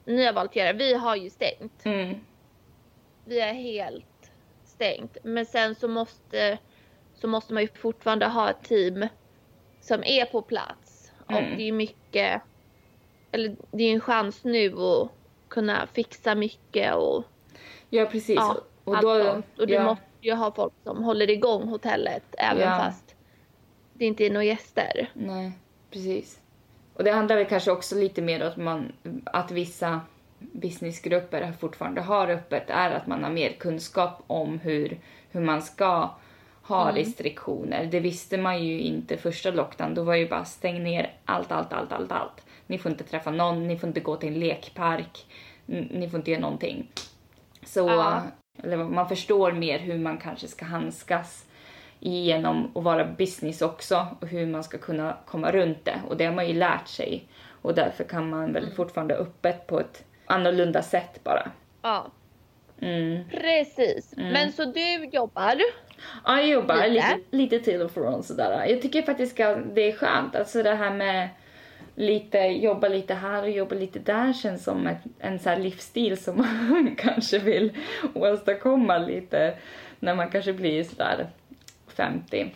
ni 0.06 0.26
har 0.26 0.34
valt 0.34 0.50
att 0.50 0.56
göra. 0.56 0.74
Vi 0.74 0.94
har 0.94 1.16
ju 1.16 1.30
stängt. 1.30 1.86
Mm. 1.86 2.16
Vi 3.26 3.40
är 3.40 3.54
helt 3.54 4.17
stängt. 4.78 5.18
Men 5.24 5.46
sen 5.46 5.76
så 5.76 5.88
måste, 5.88 6.58
så 7.14 7.28
måste 7.28 7.54
man 7.54 7.64
ju 7.64 7.70
fortfarande 7.74 8.26
ha 8.26 8.50
ett 8.50 8.64
team 8.64 9.08
som 9.82 10.04
är 10.04 10.26
på 10.26 10.42
plats. 10.42 11.12
Mm. 11.30 11.52
Och 11.52 11.58
det 11.58 11.68
är 11.68 11.72
mycket, 11.72 12.42
eller 13.32 13.56
det 13.72 13.84
är 13.84 13.94
en 13.94 14.02
chans 14.02 14.44
nu 14.44 14.74
att 14.74 15.10
kunna 15.48 15.88
fixa 15.94 16.36
mycket 16.36 16.96
och 16.96 17.24
Ja 17.90 18.06
precis. 18.06 18.36
Ja, 18.36 18.58
och, 18.84 19.02
då, 19.02 19.24
sånt. 19.24 19.46
och 19.60 19.68
du 19.68 19.74
ja. 19.74 19.84
måste 19.84 20.04
ju 20.22 20.34
ha 20.34 20.52
folk 20.52 20.74
som 20.84 21.04
håller 21.04 21.30
igång 21.30 21.68
hotellet 21.68 22.24
även 22.38 22.62
ja. 22.62 22.78
fast 22.78 23.16
det 23.94 24.06
inte 24.06 24.26
är 24.26 24.30
några 24.30 24.44
gäster. 24.44 25.12
Nej, 25.14 25.52
precis. 25.92 26.40
Och 26.94 27.04
det 27.04 27.12
handlar 27.12 27.36
väl 27.36 27.46
kanske 27.46 27.72
också 27.72 27.96
lite 27.96 28.22
mer 28.22 28.42
om 28.42 28.48
att, 28.48 28.58
man, 28.58 28.94
att 29.26 29.52
vissa 29.52 30.02
businessgrupper 30.40 31.54
fortfarande 31.60 32.02
har 32.02 32.28
öppet 32.28 32.70
är 32.70 32.92
att 32.92 33.08
man 33.08 33.24
har 33.24 33.32
mer 33.32 33.52
kunskap 33.52 34.24
om 34.28 34.60
hur, 34.60 35.00
hur 35.32 35.42
man 35.42 35.62
ska 35.62 36.10
ha 36.62 36.84
mm. 36.84 36.96
restriktioner. 36.96 37.86
Det 37.86 38.00
visste 38.00 38.38
man 38.38 38.64
ju 38.64 38.80
inte 38.80 39.18
första 39.18 39.52
lockdown. 39.52 39.94
Då 39.94 40.04
var 40.04 40.16
ju 40.16 40.30
bara 40.30 40.46
stäng 40.46 40.84
ner 40.84 41.14
allt, 41.26 41.52
allt, 41.52 41.74
allt, 41.74 41.92
allt, 41.92 42.12
allt. 42.12 42.46
Ni 42.68 42.78
får 42.78 42.92
inte 42.92 43.04
träffa 43.04 43.32
någon, 43.32 43.68
ni 43.68 43.78
får 43.78 43.88
inte 43.88 44.00
gå 44.00 44.16
till 44.16 44.30
en 44.30 44.40
lekpark, 44.40 45.26
ni 45.66 46.10
får 46.10 46.20
inte 46.20 46.32
göra 46.32 46.42
någonting. 46.42 46.92
Så 47.64 47.80
ja. 47.80 48.22
eller 48.64 48.78
man 48.78 49.10
förstår 49.10 49.52
mer 49.52 49.80
hur 49.80 49.98
man 49.98 50.18
kanske 50.18 50.48
ska 50.48 50.66
handskas 50.66 51.46
igenom 52.00 52.72
att 52.76 52.84
vara 52.84 53.06
business 53.06 53.62
också 53.62 54.08
och 54.20 54.28
hur 54.28 54.48
man 54.48 54.64
ska 54.64 54.78
kunna 54.78 55.18
komma 55.26 55.52
runt 55.52 55.86
det. 55.86 56.02
Och 56.10 56.18
det 56.18 56.26
har 56.26 56.34
man 56.34 56.48
ju 56.48 56.54
lärt 56.54 56.88
sig. 56.88 57.28
Och 57.62 57.76
därför 57.76 58.04
kan 58.04 58.30
man 58.30 58.54
väl 58.54 58.64
mm. 58.64 58.76
fortfarande 58.76 59.16
öppet 59.16 59.68
på 59.68 59.80
ett 59.80 60.04
annorlunda 60.28 60.82
sätt 60.82 61.24
bara. 61.24 61.52
Ja. 61.82 62.12
Mm. 62.82 63.30
Precis. 63.30 64.14
Mm. 64.18 64.34
Men 64.34 64.52
så 64.52 64.66
du 64.66 65.06
jobbar? 65.06 65.62
Ja, 66.26 66.40
jag 66.40 66.48
jobbar 66.48 66.88
lite, 66.88 67.16
lite, 67.16 67.38
lite 67.38 67.60
till 67.60 67.82
och 67.82 67.92
från 67.92 68.24
sådär. 68.24 68.66
Jag 68.66 68.82
tycker 68.82 69.02
faktiskt 69.02 69.40
att 69.40 69.76
det 69.76 69.82
är 69.82 69.96
skönt. 69.96 70.36
Alltså 70.36 70.64
det 70.64 70.76
här 70.76 70.94
med 70.94 71.30
lite, 71.96 72.38
jobba 72.38 72.88
lite 72.88 73.14
här 73.14 73.44
och 73.44 73.50
jobba 73.50 73.76
lite 73.76 74.00
där 74.00 74.34
känns 74.34 74.64
som 74.64 74.88
ett, 74.88 75.04
en 75.20 75.40
så 75.40 75.56
livsstil 75.56 76.18
som 76.18 76.38
man 76.38 76.96
kanske 76.98 77.40
vill 77.40 77.78
åstadkomma 78.14 78.98
lite 78.98 79.58
när 80.00 80.16
man 80.16 80.30
kanske 80.30 80.54
blir 80.54 80.84
sådär 80.84 81.28
50. 81.88 82.54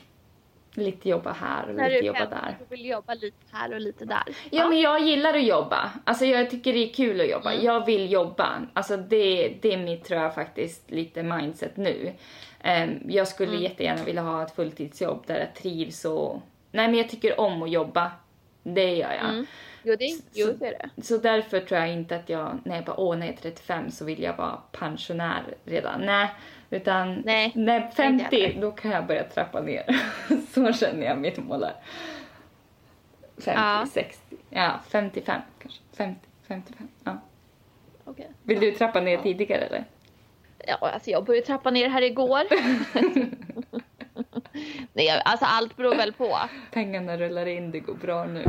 Lite 0.74 1.10
jobba 1.10 1.32
här 1.32 1.70
och 1.70 1.76
lite 1.76 2.06
jobba 2.06 2.26
där. 2.26 2.58
Du 2.60 2.76
vill 2.76 2.86
jobba 2.86 3.14
lite 3.14 3.38
här 3.52 3.74
och 3.74 3.82
lite 3.82 4.06
där. 4.06 4.24
Ja, 4.28 4.34
ja, 4.50 4.70
men 4.70 4.82
jag 4.82 5.02
gillar 5.02 5.34
att 5.34 5.44
jobba. 5.44 5.92
Alltså 6.04 6.26
jag 6.26 6.50
tycker 6.50 6.74
det 6.74 6.90
är 6.90 6.94
kul 6.94 7.22
att 7.22 7.30
jobba. 7.30 7.52
Mm. 7.52 7.66
Jag 7.66 7.86
vill 7.86 8.12
jobba. 8.12 8.68
Alltså 8.74 8.98
det, 8.98 9.54
det 9.62 9.74
är 9.74 9.78
mitt, 9.78 10.04
tror 10.04 10.22
jag 10.22 10.36
faktiskt, 10.36 10.92
lite 10.92 11.24
mindset 11.24 11.78
nu. 11.78 12.14
Um, 12.66 13.12
jag 13.12 13.28
skulle 13.28 13.52
mm. 13.52 13.64
jättegärna 13.64 14.04
vilja 14.04 14.22
ha 14.22 14.44
ett 14.44 14.56
fulltidsjobb 14.56 15.24
där 15.28 15.40
jag 15.40 15.56
trivs 15.56 16.06
och... 16.06 16.42
Nej 16.72 16.88
men 16.88 16.96
jag 16.96 17.10
tycker 17.10 17.40
om 17.40 17.64
att 17.64 17.72
jobba. 17.72 18.12
Det 18.64 18.96
gör 18.96 19.14
jag. 19.14 19.30
Mm. 19.30 19.46
Jo, 19.84 19.96
det, 20.00 20.06
jo, 20.34 20.54
det 20.60 20.68
är 20.68 20.72
det. 20.72 21.04
Så 21.04 21.18
därför 21.18 21.60
tror 21.60 21.80
jag 21.80 21.94
inte 21.94 22.16
att 22.16 22.30
jag, 22.30 22.60
när 22.66 22.76
jag 22.76 22.86
bara 22.86 23.00
åh 23.00 23.18
när 23.18 23.26
jag 23.26 23.36
är 23.36 23.42
35 23.42 23.92
så 23.92 24.06
vill 24.06 24.24
jag 24.24 24.38
vara 24.38 24.58
pensionär 24.72 25.44
redan. 25.66 26.02
Nej, 26.02 26.30
utan 26.72 27.22
Nej, 27.26 27.52
när 27.56 27.92
50 27.92 28.58
då 28.62 28.72
kan 28.72 28.92
jag 28.92 29.06
börja 29.06 29.24
trappa 29.24 29.62
ner. 29.62 29.84
så 30.54 30.74
känner 30.74 31.06
jag 31.06 31.18
mitt 31.18 31.38
mål 31.38 31.64
är. 31.64 31.76
50, 33.38 33.52
ja. 33.62 33.86
60, 33.92 34.36
ja 34.50 34.80
55 34.90 35.42
kanske. 35.62 35.82
50, 35.94 36.28
55, 36.48 36.88
ja. 37.04 37.18
Okay. 38.06 38.26
Vill 38.44 38.60
du 38.60 38.72
trappa 38.72 39.02
ner 39.02 39.12
ja. 39.12 39.22
tidigare 39.22 39.62
eller? 39.62 39.86
Ja, 40.68 40.78
alltså 40.82 41.10
jag 41.10 41.26
började 41.26 41.48
trappa 41.48 41.72
ner 41.72 41.90
här 41.90 42.02
igår. 42.02 42.42
Nej, 44.94 45.22
alltså 45.26 45.46
allt 45.46 45.78
beror 45.78 45.96
väl 45.96 46.14
på. 46.14 46.38
Pengarna 46.72 47.18
rullar 47.18 47.46
in, 47.46 47.72
det 47.72 47.80
går 47.80 47.94
bra 47.94 48.26
nu. 48.26 48.44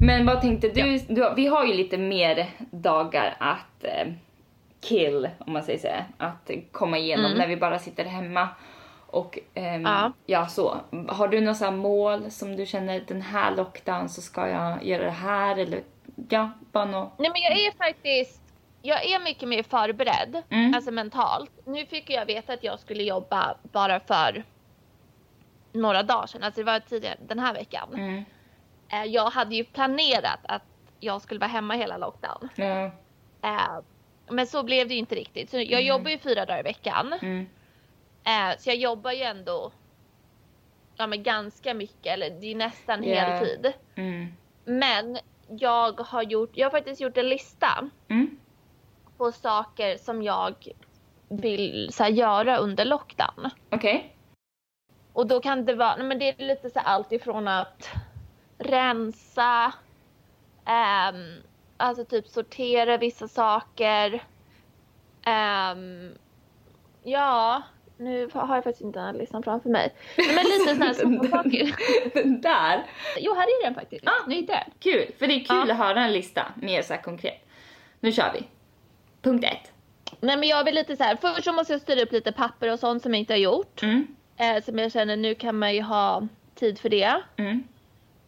Men 0.00 0.26
vad 0.26 0.40
tänkte 0.40 0.68
du, 0.68 0.80
ja. 0.80 1.00
du, 1.08 1.32
vi 1.36 1.46
har 1.46 1.66
ju 1.66 1.74
lite 1.74 1.98
mer 1.98 2.46
dagar 2.82 3.36
att 3.38 3.84
eh, 3.84 4.12
kill, 4.80 5.28
om 5.38 5.52
man 5.52 5.62
säger 5.62 5.78
så, 5.78 6.24
att 6.24 6.50
komma 6.72 6.98
igenom 6.98 7.26
mm. 7.26 7.38
när 7.38 7.46
vi 7.46 7.56
bara 7.56 7.78
sitter 7.78 8.04
hemma. 8.04 8.48
Och 9.06 9.38
ehm, 9.54 9.82
ja. 9.82 10.12
ja. 10.26 10.46
så. 10.46 10.76
Har 11.08 11.28
du 11.28 11.40
några 11.40 11.70
mål 11.70 12.30
som 12.30 12.56
du 12.56 12.66
känner 12.66 13.00
den 13.00 13.22
här 13.22 13.56
lockdown 13.56 14.08
så 14.08 14.22
ska 14.22 14.48
jag 14.48 14.84
göra 14.84 15.04
det 15.04 15.10
här 15.10 15.56
eller 15.56 15.82
ja, 16.28 16.50
bara 16.72 16.84
något? 16.84 17.18
Nej 17.18 17.30
men 17.32 17.42
jag 17.42 17.52
är 17.52 17.72
faktiskt, 17.72 18.42
jag 18.82 19.04
är 19.04 19.24
mycket 19.24 19.48
mer 19.48 19.62
förberedd, 19.62 20.42
mm. 20.50 20.74
alltså 20.74 20.90
mentalt. 20.90 21.50
Nu 21.64 21.86
fick 21.86 22.10
jag 22.10 22.26
veta 22.26 22.52
att 22.52 22.64
jag 22.64 22.80
skulle 22.80 23.02
jobba 23.02 23.54
bara 23.62 24.00
för 24.00 24.44
några 25.72 26.02
dagar 26.02 26.26
sedan, 26.26 26.42
alltså 26.42 26.60
det 26.60 26.64
var 26.64 26.80
tidigare 26.80 27.16
den 27.26 27.38
här 27.38 27.54
veckan. 27.54 27.88
Mm. 27.94 28.24
Eh, 28.88 29.04
jag 29.04 29.30
hade 29.30 29.54
ju 29.54 29.64
planerat 29.64 30.40
att 30.42 30.62
jag 31.02 31.22
skulle 31.22 31.40
vara 31.40 31.50
hemma 31.50 31.74
hela 31.74 31.96
lockdown. 31.96 32.48
Ja. 32.56 32.84
Eh, 33.42 33.78
men 34.28 34.46
så 34.46 34.62
blev 34.62 34.88
det 34.88 34.94
ju 34.94 35.00
inte 35.00 35.14
riktigt. 35.14 35.50
Så 35.50 35.56
jag 35.56 35.72
mm. 35.72 35.86
jobbar 35.86 36.10
ju 36.10 36.18
fyra 36.18 36.46
dagar 36.46 36.60
i 36.60 36.62
veckan. 36.62 37.12
Mm. 37.22 37.46
Eh, 38.24 38.58
så 38.58 38.70
jag 38.70 38.76
jobbar 38.76 39.12
ju 39.12 39.22
ändå 39.22 39.72
ja, 40.96 41.06
men 41.06 41.22
ganska 41.22 41.74
mycket, 41.74 42.06
eller 42.06 42.30
det 42.30 42.46
är 42.46 42.56
nästan 42.56 43.04
yeah. 43.04 43.30
heltid. 43.30 43.72
Mm. 43.94 44.32
Men 44.64 45.18
jag 45.48 46.00
har 46.00 46.22
gjort, 46.22 46.50
jag 46.54 46.66
har 46.66 46.70
faktiskt 46.70 47.00
gjort 47.00 47.16
en 47.16 47.28
lista 47.28 47.88
mm. 48.08 48.38
på 49.16 49.32
saker 49.32 49.96
som 49.96 50.22
jag 50.22 50.54
vill 51.28 51.92
så 51.92 52.02
här, 52.02 52.10
göra 52.10 52.56
under 52.56 52.84
lockdown. 52.84 53.50
Okej. 53.70 53.96
Okay. 53.96 54.08
Och 55.12 55.26
då 55.26 55.40
kan 55.40 55.64
det 55.64 55.74
vara, 55.74 56.02
men 56.02 56.18
det 56.18 56.28
är 56.28 56.46
lite 56.46 56.70
så 56.70 56.78
här, 56.78 56.86
allt 56.86 57.12
ifrån 57.12 57.48
att 57.48 57.90
rensa, 58.58 59.72
um, 60.66 61.42
alltså 61.76 62.04
typ 62.04 62.28
sortera 62.28 62.96
vissa 62.96 63.28
saker. 63.28 64.24
Um, 65.26 66.14
ja, 67.02 67.62
nu 67.96 68.28
har 68.32 68.54
jag 68.54 68.64
faktiskt 68.64 68.80
inte 68.80 68.98
den 68.98 69.06
här 69.06 69.20
listan 69.20 69.42
framför 69.42 69.68
mig. 69.68 69.94
Men 70.16 70.44
lite 70.44 70.58
sådana 70.58 70.84
här 70.84 70.94
små 70.94 71.24
saker. 71.24 71.74
Den 72.14 72.40
där? 72.40 72.86
Jo, 73.18 73.34
här 73.34 73.42
är 73.42 73.64
den 73.64 73.74
faktiskt. 73.74 74.06
Ah, 74.06 74.26
nu 74.26 74.34
hittade 74.34 74.64
jag 74.66 74.74
Kul, 74.80 75.14
för 75.18 75.26
det 75.26 75.34
är 75.34 75.44
kul 75.44 75.70
ah. 75.70 75.72
att 75.72 75.78
höra 75.78 76.04
en 76.04 76.12
lista 76.12 76.52
mer 76.56 76.82
så 76.82 76.96
konkret. 76.96 77.48
Nu 78.00 78.12
kör 78.12 78.32
vi. 78.34 78.44
Punkt 79.22 79.44
ett. 79.44 79.72
Nej 80.20 80.36
men 80.36 80.48
jag 80.48 80.64
vill 80.64 80.74
lite 80.74 80.96
så 80.96 81.04
här, 81.04 81.16
först 81.16 81.44
så 81.44 81.52
måste 81.52 81.72
jag 81.72 81.82
styra 81.82 82.02
upp 82.02 82.12
lite 82.12 82.32
papper 82.32 82.72
och 82.72 82.78
sånt 82.78 83.02
som 83.02 83.14
jag 83.14 83.20
inte 83.20 83.32
har 83.32 83.38
gjort. 83.38 83.82
Mm. 83.82 84.06
Eh, 84.36 84.62
som 84.64 84.78
jag 84.78 84.92
känner 84.92 85.16
nu 85.16 85.34
kan 85.34 85.58
man 85.58 85.74
ju 85.74 85.82
ha 85.82 86.28
tid 86.54 86.78
för 86.78 86.88
det. 86.88 87.22
Mm. 87.36 87.64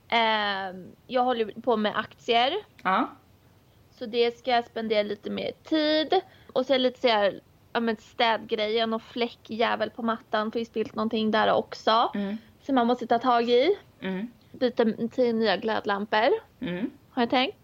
Eh, 0.08 0.76
jag 1.06 1.24
håller 1.24 1.60
på 1.60 1.76
med 1.76 1.98
aktier. 1.98 2.52
Ja. 2.82 3.10
Så 3.90 4.06
det 4.06 4.38
ska 4.38 4.50
jag 4.50 4.64
spendera 4.64 5.02
lite 5.02 5.30
mer 5.30 5.52
tid. 5.62 6.20
Och 6.52 6.66
sen 6.66 6.82
lite 6.82 7.00
så 7.00 7.08
här, 7.08 7.40
ja 7.72 7.80
men 7.80 7.96
städgrejen 7.96 8.92
och 8.92 9.02
fläckjävel 9.02 9.90
på 9.90 10.02
mattan. 10.02 10.52
Får 10.52 10.58
ju 10.58 10.64
spilt 10.64 10.94
någonting 10.94 11.30
där 11.30 11.52
också. 11.52 12.10
Mm. 12.14 12.36
Som 12.62 12.74
man 12.74 12.86
måste 12.86 13.06
ta 13.06 13.18
tag 13.18 13.50
i. 13.50 13.76
Mm. 14.00 14.30
Byta 14.52 14.84
till 15.12 15.34
nya 15.34 15.56
glödlampor. 15.56 16.30
Mm. 16.60 16.90
Har 17.10 17.22
jag 17.22 17.30
tänkt. 17.30 17.56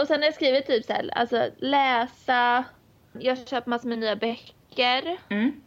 Och 0.00 0.06
sen 0.06 0.20
har 0.20 0.24
jag 0.24 0.34
skrivit 0.34 0.66
typ 0.66 0.84
såhär, 0.84 1.10
alltså 1.12 1.50
läsa. 1.58 2.64
Jag 3.12 3.36
har 3.36 3.44
köpt 3.44 3.66
massor 3.66 3.88
med 3.88 3.98
nya 3.98 4.16
böcker. 4.16 5.18
Mm. 5.28 5.60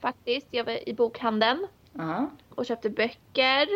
Faktiskt. 0.00 0.46
Jag 0.50 0.64
var 0.64 0.88
i 0.88 0.94
bokhandeln. 0.94 1.66
Uh 1.98 2.24
Och 2.54 2.66
köpte 2.66 2.90
böcker 2.90 3.68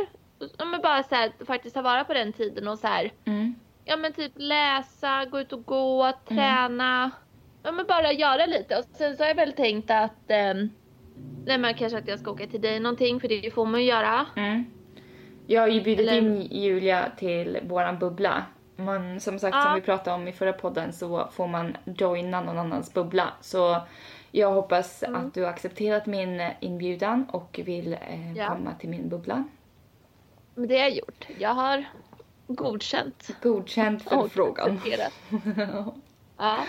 ja, 0.58 0.64
men 0.64 0.80
bara 0.80 1.02
så 1.02 1.14
här, 1.14 1.32
faktiskt 1.46 1.74
ta 1.74 1.82
vara 1.82 2.04
på 2.04 2.14
den 2.14 2.32
tiden 2.32 2.68
och 2.68 2.78
så 2.78 2.86
här, 2.86 3.12
mm. 3.24 3.54
ja 3.84 3.96
men 3.96 4.12
typ 4.12 4.32
läsa, 4.36 5.24
gå 5.24 5.40
ut 5.40 5.52
och 5.52 5.64
gå, 5.64 6.04
mm. 6.04 6.14
träna. 6.28 6.98
Mm. 6.98 7.10
Ja 7.62 7.72
men 7.72 7.86
bara 7.86 8.12
göra 8.12 8.46
lite. 8.46 8.78
Och 8.78 8.84
sen 8.92 9.16
så 9.16 9.22
har 9.22 9.28
jag 9.28 9.34
väl 9.34 9.52
tänkt 9.52 9.90
att 9.90 10.30
eh, 10.30 10.54
nej 11.46 11.58
men 11.58 11.74
kanske 11.74 11.98
att 11.98 12.08
jag 12.08 12.18
ska 12.18 12.30
åka 12.30 12.46
till 12.46 12.60
dig 12.60 12.80
någonting 12.80 13.20
för 13.20 13.28
det 13.28 13.54
får 13.54 13.66
man 13.66 13.80
ju 13.80 13.86
göra. 13.86 14.26
Mm. 14.36 14.64
Jag 15.46 15.60
har 15.60 15.68
ju 15.68 15.80
bjudit 15.80 16.08
Eller... 16.08 16.18
in 16.18 16.42
Julia 16.42 17.10
till 17.16 17.58
våran 17.62 17.98
bubbla. 17.98 18.44
Man, 18.76 19.20
som 19.20 19.38
sagt, 19.38 19.54
ja. 19.56 19.62
som 19.62 19.74
vi 19.74 19.80
pratade 19.80 20.16
om 20.16 20.28
i 20.28 20.32
förra 20.32 20.52
podden 20.52 20.92
så 20.92 21.28
får 21.32 21.46
man 21.46 21.76
joina 21.84 22.40
någon 22.40 22.58
annans 22.58 22.94
bubbla. 22.94 23.32
Så 23.40 23.80
jag 24.30 24.52
hoppas 24.52 25.02
mm. 25.02 25.26
att 25.26 25.34
du 25.34 25.42
har 25.42 25.50
accepterat 25.50 26.06
min 26.06 26.50
inbjudan 26.60 27.26
och 27.30 27.60
vill 27.64 27.92
eh, 27.92 28.32
ja. 28.36 28.48
komma 28.48 28.74
till 28.74 28.88
min 28.88 29.08
bubbla. 29.08 29.44
Men 30.56 30.68
det 30.68 30.74
har 30.74 30.82
jag 30.82 30.94
gjort. 30.94 31.26
Jag 31.38 31.54
har 31.54 31.84
godkänt. 32.46 33.30
Godkänt 33.42 34.02
för 34.02 34.28
frågan. 34.28 34.80
ja. 36.36 36.64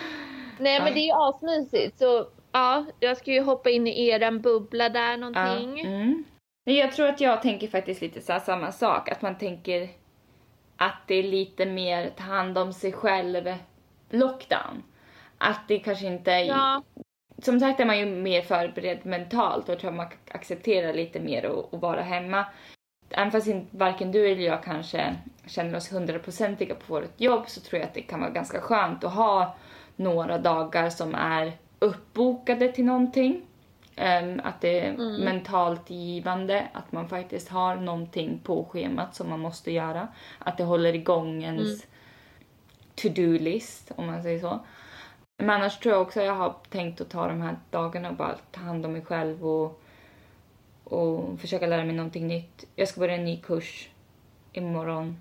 Nej 0.59 0.81
men 0.81 0.93
det 0.93 0.99
är 0.99 1.05
ju 1.05 1.11
asmysigt 1.13 1.99
så 1.99 2.27
ja, 2.51 2.85
jag 2.99 3.17
ska 3.17 3.31
ju 3.31 3.41
hoppa 3.41 3.69
in 3.69 3.87
i 3.87 4.07
eran 4.07 4.41
bubbla 4.41 4.89
där 4.89 5.17
någonting. 5.17 5.79
Ja. 5.79 5.89
Mm. 5.89 6.23
Jag 6.63 6.91
tror 6.91 7.07
att 7.07 7.21
jag 7.21 7.41
tänker 7.41 7.67
faktiskt 7.67 8.01
lite 8.01 8.21
så 8.21 8.39
samma 8.45 8.71
sak, 8.71 9.11
att 9.11 9.21
man 9.21 9.37
tänker 9.37 9.89
att 10.77 11.01
det 11.07 11.15
är 11.15 11.23
lite 11.23 11.65
mer 11.65 12.09
ta 12.09 12.23
hand 12.23 12.57
om 12.57 12.73
sig 12.73 12.91
själv 12.93 13.53
lockdown. 14.09 14.83
Att 15.37 15.67
det 15.67 15.79
kanske 15.79 16.07
inte 16.07 16.31
är... 16.31 16.45
Ja. 16.45 16.83
Som 17.41 17.59
sagt 17.59 17.79
är 17.79 17.85
man 17.85 17.99
ju 17.99 18.05
mer 18.05 18.41
förberedd 18.41 19.05
mentalt 19.05 19.69
och 19.69 19.79
tror 19.79 19.91
man 19.91 20.07
accepterar 20.31 20.93
lite 20.93 21.19
mer 21.19 21.45
att 21.45 21.81
vara 21.81 22.01
hemma 22.01 22.45
även 23.09 23.31
fast 23.31 23.47
inte 23.47 23.77
varken 23.77 24.11
du 24.11 24.31
eller 24.31 24.43
jag 24.43 24.63
kanske 24.63 25.15
känner 25.45 25.75
oss 25.75 25.93
hundraprocentiga 25.93 26.75
på 26.75 26.93
vårt 26.93 27.21
jobb 27.21 27.43
så 27.47 27.61
tror 27.61 27.79
jag 27.79 27.87
att 27.87 27.93
det 27.93 28.01
kan 28.01 28.19
vara 28.19 28.29
ganska 28.29 28.61
skönt 28.61 29.03
att 29.03 29.13
ha 29.13 29.55
några 29.95 30.37
dagar 30.37 30.89
som 30.89 31.15
är 31.15 31.51
uppbokade 31.79 32.71
till 32.71 32.85
någonting. 32.85 33.41
Um, 33.97 34.41
att 34.43 34.61
det 34.61 34.79
är 34.79 34.89
mm. 34.93 35.21
mentalt 35.21 35.89
givande, 35.89 36.67
att 36.73 36.91
man 36.91 37.09
faktiskt 37.09 37.49
har 37.49 37.75
någonting 37.75 38.39
på 38.43 38.65
schemat 38.65 39.15
som 39.15 39.29
man 39.29 39.39
måste 39.39 39.71
göra. 39.71 40.07
Att 40.39 40.57
det 40.57 40.63
håller 40.63 40.93
igång 40.93 41.43
ens 41.43 41.67
mm. 41.67 41.79
to-do-list, 42.95 43.91
om 43.95 44.05
man 44.05 44.23
säger 44.23 44.39
så. 44.39 44.59
Men 45.37 45.49
annars 45.49 45.77
tror 45.77 45.93
jag 45.93 46.01
också 46.01 46.19
att 46.19 46.25
jag 46.25 46.35
har 46.35 46.55
tänkt 46.69 47.01
att 47.01 47.09
ta 47.09 47.27
de 47.27 47.41
här 47.41 47.57
dagarna 47.69 48.09
och 48.09 48.15
bara 48.15 48.35
ta 48.51 48.61
hand 48.61 48.85
om 48.85 48.93
mig 48.93 49.05
själv 49.05 49.47
och, 49.47 49.81
och 50.89 51.39
försöka 51.39 51.67
lära 51.67 51.85
mig 51.85 51.95
någonting 51.95 52.27
nytt. 52.27 52.67
Jag 52.75 52.87
ska 52.87 52.99
börja 52.99 53.15
en 53.15 53.25
ny 53.25 53.37
kurs 53.37 53.89
imorgon. 54.53 55.19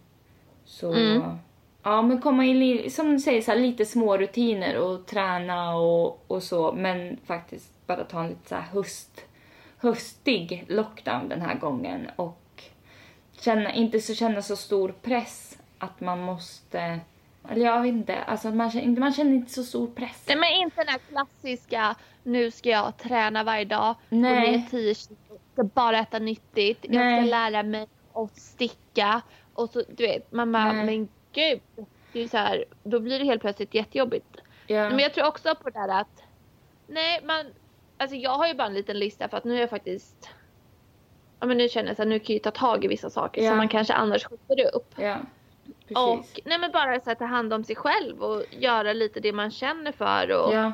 Så 0.64 0.92
mm. 0.92 1.22
ja, 1.82 2.02
men 2.02 2.20
komma 2.20 2.44
in 2.44 2.62
i, 2.62 2.90
som 2.90 3.12
du 3.12 3.18
säger, 3.18 3.42
så 3.42 3.50
här, 3.50 3.58
lite 3.58 3.86
små 3.86 4.16
rutiner 4.16 4.78
och 4.78 5.06
träna 5.06 5.76
och, 5.76 6.24
och 6.26 6.42
så. 6.42 6.72
Men 6.72 7.16
faktiskt 7.26 7.86
bara 7.86 8.04
ta 8.04 8.20
en 8.20 8.28
lite 8.28 8.48
så 8.48 8.54
här 8.54 8.62
höst, 8.62 9.24
höstig 9.78 10.64
lockdown 10.68 11.28
den 11.28 11.42
här 11.42 11.54
gången 11.54 12.10
och 12.16 12.62
känna, 13.40 13.72
inte 13.72 14.00
så 14.00 14.14
känna 14.14 14.42
så 14.42 14.56
stor 14.56 14.94
press 15.02 15.58
att 15.78 16.00
man 16.00 16.20
måste 16.20 17.00
eller 17.50 17.66
jag 17.66 17.82
vet 17.82 17.92
inte, 17.92 18.22
alltså 18.22 18.50
man 18.50 18.70
känner, 18.70 19.00
man 19.00 19.12
känner 19.12 19.32
inte 19.32 19.52
så 19.52 19.64
stor 19.64 19.86
press. 19.86 20.24
Nej 20.26 20.36
men 20.36 20.52
inte 20.52 20.76
den 20.76 20.88
här 20.88 21.00
klassiska, 21.08 21.96
nu 22.22 22.50
ska 22.50 22.68
jag 22.68 22.96
träna 22.96 23.44
varje 23.44 23.64
dag, 23.64 23.94
Nej. 24.08 24.46
gå 24.46 24.58
ner 24.58 24.66
10 24.70 24.94
kilo, 24.94 25.16
ska 25.56 25.64
bara 25.64 25.98
äta 25.98 26.18
nyttigt, 26.18 26.84
Nej. 26.88 26.98
jag 26.98 27.22
ska 27.22 27.30
lära 27.30 27.62
mig 27.62 27.86
att 28.12 28.36
sticka 28.36 29.22
och 29.54 29.70
så 29.70 29.82
du 29.88 30.06
vet, 30.06 30.32
man 30.32 30.52
bara, 30.52 30.72
men 30.72 31.08
gud, 31.32 31.60
det 32.12 32.20
är 32.20 32.28
så 32.28 32.36
här, 32.36 32.64
då 32.82 33.00
blir 33.00 33.18
det 33.18 33.24
helt 33.24 33.40
plötsligt 33.40 33.74
jättejobbigt. 33.74 34.26
Ja. 34.66 34.90
Men 34.90 34.98
jag 34.98 35.14
tror 35.14 35.26
också 35.26 35.54
på 35.54 35.70
det 35.70 35.78
där 35.78 36.00
att, 36.00 36.22
nej 36.86 37.20
man, 37.24 37.46
alltså 37.96 38.16
jag 38.16 38.30
har 38.30 38.46
ju 38.48 38.54
bara 38.54 38.66
en 38.66 38.74
liten 38.74 38.98
lista 38.98 39.28
för 39.28 39.36
att 39.36 39.44
nu 39.44 39.56
är 39.56 39.60
jag 39.60 39.70
faktiskt 39.70 40.30
Ja 41.40 41.46
men 41.46 41.58
nu 41.58 41.68
känner 41.68 41.88
jag 41.88 42.00
att 42.00 42.08
nu 42.08 42.18
kan 42.18 42.34
jag 42.34 42.42
ta 42.42 42.50
tag 42.50 42.84
i 42.84 42.88
vissa 42.88 43.10
saker 43.10 43.42
ja. 43.42 43.48
som 43.50 43.56
man 43.56 43.68
kanske 43.68 43.94
annars 43.94 44.24
skjuter 44.24 44.74
upp. 44.74 44.94
Precis. 45.88 45.96
Och 45.96 46.40
nej 46.44 46.58
men 46.58 46.72
bara 46.72 47.00
så 47.00 47.10
att 47.10 47.18
ta 47.18 47.24
hand 47.24 47.52
om 47.52 47.64
sig 47.64 47.76
själv 47.76 48.22
och 48.22 48.42
göra 48.50 48.92
lite 48.92 49.20
det 49.20 49.32
man 49.32 49.50
känner 49.50 49.92
för. 49.92 50.30
Och, 50.30 50.54
ja. 50.54 50.72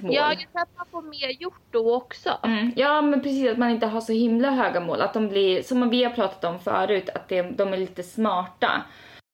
Mål. 0.00 0.14
Ja, 0.14 0.32
att 0.52 0.68
man 0.76 0.86
får 0.90 1.02
mer 1.02 1.42
gjort 1.42 1.62
då 1.70 1.94
också. 1.94 2.38
Mm. 2.42 2.72
Ja, 2.76 3.02
men 3.02 3.22
precis 3.22 3.50
att 3.50 3.58
man 3.58 3.70
inte 3.70 3.86
har 3.86 4.00
så 4.00 4.12
himla 4.12 4.50
höga 4.50 4.80
mål. 4.80 5.00
Att 5.00 5.14
de 5.14 5.28
blir, 5.28 5.62
som 5.62 5.90
vi 5.90 6.04
har 6.04 6.10
pratat 6.10 6.44
om 6.44 6.58
förut, 6.58 7.08
att 7.14 7.28
det, 7.28 7.42
de 7.42 7.72
är 7.72 7.76
lite 7.76 8.02
smarta. 8.02 8.82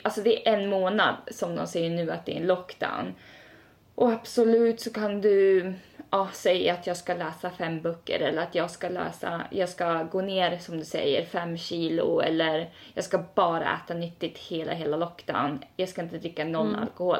Alltså 0.03 0.21
det 0.21 0.49
är 0.49 0.53
en 0.55 0.71
månad 0.71 1.15
som 1.31 1.57
de 1.57 1.67
säger 1.67 1.91
nu 1.91 2.11
att 2.11 2.27
det 2.27 2.37
är 2.37 2.41
en 2.41 2.47
lockdown. 2.47 3.15
Och 3.95 4.13
absolut 4.13 4.81
så 4.81 4.93
kan 4.93 5.21
du 5.21 5.75
ja, 6.11 6.29
säg 6.33 6.71
att 6.71 6.87
jag 6.87 6.97
ska 6.97 7.15
läsa 7.15 7.51
fem 7.51 7.81
böcker 7.81 8.21
eller 8.21 8.43
att 8.43 8.55
jag 8.55 8.71
ska 8.71 8.89
läsa, 8.89 9.43
jag 9.51 9.69
ska 9.69 10.03
gå 10.03 10.21
ner 10.21 10.59
som 10.59 10.79
du 10.79 10.85
säger 10.85 11.25
fem 11.25 11.59
kilo 11.59 12.21
eller 12.21 12.71
jag 12.95 13.05
ska 13.05 13.25
bara 13.35 13.77
äta 13.77 13.95
nyttigt 13.95 14.39
hela, 14.39 14.73
hela 14.73 14.97
lockdown. 14.97 15.65
Jag 15.77 15.89
ska 15.89 16.03
inte 16.03 16.19
dricka 16.19 16.45
någon 16.45 16.69
mm. 16.69 16.81
alkohol. 16.83 17.19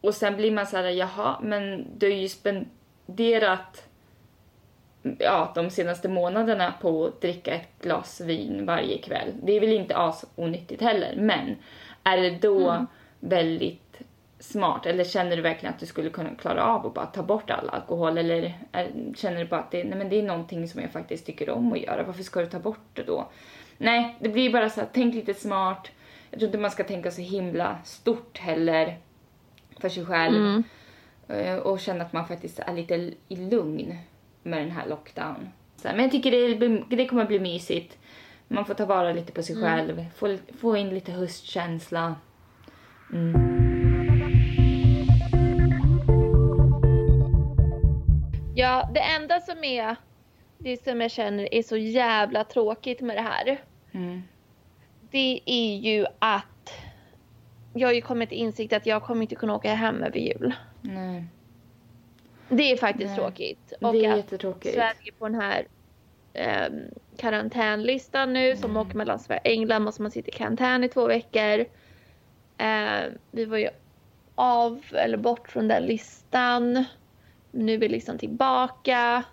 Och 0.00 0.14
sen 0.14 0.36
blir 0.36 0.52
man 0.52 0.66
så 0.66 0.76
här, 0.76 0.84
jaha, 0.84 1.38
men 1.42 1.86
du 1.98 2.06
har 2.06 2.14
ju 2.14 2.28
spenderat 2.28 3.88
ja, 5.18 5.52
de 5.54 5.70
senaste 5.70 6.08
månaderna 6.08 6.74
på 6.80 7.06
att 7.06 7.20
dricka 7.20 7.54
ett 7.54 7.82
glas 7.82 8.20
vin 8.20 8.66
varje 8.66 8.98
kväll. 8.98 9.32
Det 9.42 9.52
är 9.52 9.60
väl 9.60 9.72
inte 9.72 9.96
as 9.96 10.24
onyttigt 10.34 10.82
heller, 10.82 11.14
men 11.16 11.56
är 12.04 12.16
det 12.16 12.30
då 12.30 12.70
mm. 12.70 12.86
väldigt 13.20 14.00
smart? 14.38 14.86
Eller 14.86 15.04
känner 15.04 15.36
du 15.36 15.42
verkligen 15.42 15.74
att 15.74 15.80
du 15.80 15.86
skulle 15.86 16.10
kunna 16.10 16.30
klara 16.34 16.64
av 16.64 16.86
att 16.86 16.94
bara 16.94 17.06
ta 17.06 17.22
bort 17.22 17.50
all 17.50 17.68
alkohol? 17.68 18.18
Eller 18.18 18.54
är, 18.72 18.90
känner 19.16 19.38
du 19.38 19.44
bara 19.44 19.60
att 19.60 19.70
det, 19.70 19.84
nej, 19.84 19.98
men 19.98 20.08
det 20.08 20.18
är 20.18 20.22
någonting 20.22 20.68
som 20.68 20.80
jag 20.80 20.90
faktiskt 20.90 21.26
tycker 21.26 21.50
om 21.50 21.72
att 21.72 21.78
göra? 21.78 22.02
Varför 22.02 22.22
ska 22.22 22.40
du 22.40 22.46
ta 22.46 22.58
bort 22.58 22.86
det 22.92 23.02
då? 23.02 23.28
Nej, 23.78 24.16
det 24.20 24.28
blir 24.28 24.52
bara 24.52 24.70
så 24.70 24.80
här, 24.80 24.88
tänk 24.92 25.14
lite 25.14 25.34
smart. 25.34 25.90
Jag 26.30 26.40
tror 26.40 26.48
inte 26.48 26.58
man 26.58 26.70
ska 26.70 26.84
tänka 26.84 27.10
så 27.10 27.20
himla 27.20 27.78
stort 27.84 28.38
heller 28.38 28.98
för 29.80 29.88
sig 29.88 30.06
själv. 30.06 30.36
Mm. 30.36 30.64
Eh, 31.28 31.56
och 31.56 31.80
känna 31.80 32.04
att 32.04 32.12
man 32.12 32.28
faktiskt 32.28 32.58
är 32.58 32.74
lite 32.74 32.94
i 33.28 33.36
lugn 33.36 33.98
med 34.42 34.58
den 34.58 34.70
här 34.70 34.88
lockdown. 34.88 35.48
Så, 35.76 35.88
men 35.88 36.00
jag 36.00 36.10
tycker 36.10 36.30
det, 36.30 36.96
det 36.96 37.06
kommer 37.06 37.24
bli 37.24 37.40
mysigt. 37.40 37.98
Man 38.48 38.64
får 38.64 38.74
ta 38.74 38.86
vara 38.86 39.12
lite 39.12 39.32
på 39.32 39.42
sig 39.42 39.56
mm. 39.56 39.68
själv, 39.68 40.04
få, 40.16 40.36
få 40.60 40.76
in 40.76 40.88
lite 40.88 41.12
höstkänsla. 41.12 42.14
Mm. 43.12 43.58
Ja, 48.54 48.90
det 48.94 49.00
enda 49.00 49.40
som 49.40 49.64
är 49.64 49.96
det 50.58 50.84
som 50.84 51.00
jag 51.00 51.10
känner 51.10 51.54
är 51.54 51.62
så 51.62 51.76
jävla 51.76 52.44
tråkigt 52.44 53.00
med 53.00 53.16
det 53.16 53.22
här. 53.22 53.60
Mm. 53.92 54.22
Det 55.10 55.40
är 55.46 55.76
ju 55.76 56.06
att 56.18 56.44
jag 57.78 57.88
har 57.88 57.92
ju 57.92 58.00
kommit 58.00 58.28
till 58.28 58.38
insikt 58.38 58.72
att 58.72 58.86
jag 58.86 59.02
kommer 59.02 59.22
inte 59.22 59.34
kunna 59.34 59.54
åka 59.54 59.74
hem 59.74 60.02
över 60.02 60.18
jul. 60.18 60.54
Nej. 60.80 61.24
Det 62.48 62.72
är 62.72 62.76
faktiskt 62.76 63.08
Nej. 63.08 63.16
tråkigt. 63.16 63.72
Och 63.80 63.92
det 63.92 64.06
är 64.06 64.16
jättetråkigt. 64.16 64.74
Sverige 64.74 65.12
på 65.18 65.28
den 65.28 65.40
här 65.40 65.66
eh, 66.32 66.68
karantänlistan 67.16 68.32
nu 68.32 68.46
mm. 68.46 68.58
som 68.58 68.76
åker 68.76 68.96
mellan 68.96 69.18
Sverige 69.18 69.40
och 69.40 69.46
England 69.46 69.82
måste 69.82 70.02
man 70.02 70.10
sitta 70.10 70.28
i 70.28 70.32
karantän 70.32 70.84
i 70.84 70.88
två 70.88 71.06
veckor. 71.06 71.64
Eh, 72.58 73.12
vi 73.30 73.44
var 73.44 73.58
ju 73.58 73.68
av 74.34 74.84
eller 74.92 75.16
bort 75.16 75.48
från 75.48 75.68
den 75.68 75.82
listan 75.82 76.84
nu 77.50 77.74
är 77.74 77.78
vi 77.78 77.88
liksom 77.88 78.18
tillbaka 78.18 79.24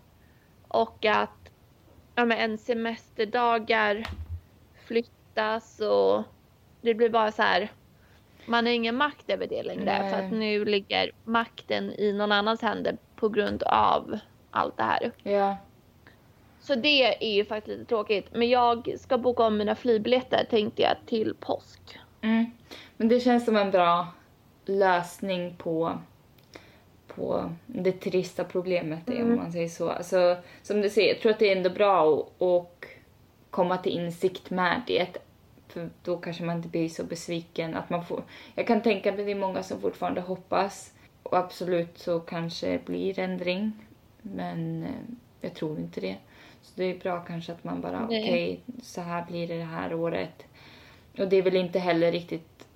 och 0.67 1.05
att 1.05 1.51
ja, 2.15 2.25
men 2.25 2.37
en 2.37 2.57
semesterdagar 2.57 4.07
flyttas 4.85 5.79
och 5.79 6.23
det 6.81 6.93
blir 6.93 7.09
bara 7.09 7.31
så 7.31 7.41
här 7.41 7.71
man 8.45 8.65
har 8.65 8.73
ingen 8.73 8.95
makt 8.95 9.29
över 9.29 9.47
det 9.47 9.63
längre 9.63 9.99
Nej. 9.99 10.11
för 10.11 10.23
att 10.23 10.31
nu 10.31 10.65
ligger 10.65 11.11
makten 11.23 11.91
i 11.91 12.13
någon 12.13 12.31
annans 12.31 12.61
händer 12.61 12.97
på 13.15 13.29
grund 13.29 13.63
av 13.63 14.19
allt 14.51 14.77
det 14.77 14.83
här. 14.83 15.11
Ja. 15.23 15.57
Så 16.59 16.75
det 16.75 17.25
är 17.25 17.35
ju 17.35 17.45
faktiskt 17.45 17.77
lite 17.77 17.89
tråkigt. 17.89 18.27
Men 18.31 18.49
jag 18.49 18.95
ska 18.99 19.17
boka 19.17 19.43
om 19.43 19.57
mina 19.57 19.75
flygbiljetter 19.75 20.47
tänkte 20.49 20.81
jag 20.81 20.95
till 21.05 21.35
påsk. 21.39 21.99
Mm. 22.21 22.45
Men 22.97 23.07
det 23.07 23.19
känns 23.19 23.45
som 23.45 23.57
en 23.57 23.71
bra 23.71 24.07
lösning 24.65 25.55
på 25.57 25.99
på 27.15 27.49
det 27.65 27.91
trista 27.91 28.43
problemet 28.43 29.09
mm. 29.09 29.23
om 29.23 29.35
man 29.35 29.51
säger 29.51 29.67
så. 29.67 29.89
Alltså, 29.89 30.37
som 30.63 30.81
du 30.81 30.89
säger, 30.89 31.13
jag 31.13 31.21
tror 31.21 31.31
att 31.31 31.39
det 31.39 31.51
är 31.51 31.57
ändå 31.57 31.69
bra 31.69 32.19
att, 32.39 32.85
komma 33.49 33.77
till 33.77 33.91
insikt 33.91 34.49
med 34.49 34.81
det. 34.87 35.17
För 35.75 35.89
då 36.03 36.17
kanske 36.17 36.43
man 36.43 36.57
inte 36.57 36.69
blir 36.69 36.89
så 36.89 37.03
besviken. 37.03 37.75
Att 37.75 37.89
man 37.89 38.05
får, 38.05 38.23
jag 38.55 38.67
kan 38.67 38.81
tänka 38.81 39.11
mig 39.11 39.21
att 39.21 39.25
det 39.25 39.31
är 39.31 39.35
många 39.35 39.63
som 39.63 39.81
fortfarande 39.81 40.21
hoppas. 40.21 40.93
Och 41.23 41.37
absolut 41.37 41.97
så 41.97 42.19
kanske 42.19 42.79
blir 42.85 43.19
ändring. 43.19 43.71
Men 44.21 44.83
eh, 44.83 44.89
jag 45.41 45.53
tror 45.53 45.79
inte 45.79 46.01
det. 46.01 46.15
Så 46.61 46.71
det 46.75 46.83
är 46.83 46.99
bra 46.99 47.19
kanske 47.19 47.51
att 47.51 47.63
man 47.63 47.81
bara, 47.81 48.05
okej, 48.05 48.61
okay, 48.63 48.81
så 48.83 49.01
här 49.01 49.25
blir 49.25 49.47
det 49.47 49.57
det 49.57 49.63
här 49.63 49.93
året. 49.93 50.45
Och 51.17 51.27
det 51.27 51.35
är 51.35 51.41
väl 51.41 51.55
inte 51.55 51.79
heller 51.79 52.11
riktigt 52.11 52.67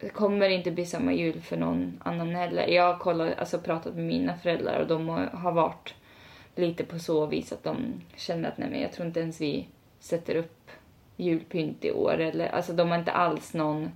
det 0.00 0.08
kommer 0.08 0.48
inte 0.48 0.70
bli 0.70 0.86
samma 0.86 1.12
jul 1.12 1.40
för 1.40 1.56
någon 1.56 2.02
annan 2.04 2.34
heller. 2.34 2.66
Jag 2.68 2.92
har 2.92 2.98
kollat, 2.98 3.38
alltså 3.38 3.58
pratat 3.58 3.94
med 3.94 4.04
mina 4.04 4.36
föräldrar 4.36 4.80
och 4.80 4.86
de 4.86 5.08
har 5.32 5.52
varit 5.52 5.94
lite 6.54 6.84
på 6.84 6.98
så 6.98 7.26
vis 7.26 7.52
att 7.52 7.64
de 7.64 7.76
känner 8.16 8.48
att 8.48 8.58
nej 8.58 8.70
men 8.70 8.80
jag 8.80 8.92
tror 8.92 9.06
inte 9.06 9.20
ens 9.20 9.40
vi 9.40 9.68
sätter 10.00 10.34
upp 10.34 10.70
julpynt 11.20 11.84
i 11.84 11.90
år 11.92 12.18
eller 12.18 12.48
alltså 12.48 12.72
de 12.72 12.90
har 12.90 12.98
inte 12.98 13.12
alls 13.12 13.54
någon 13.54 13.90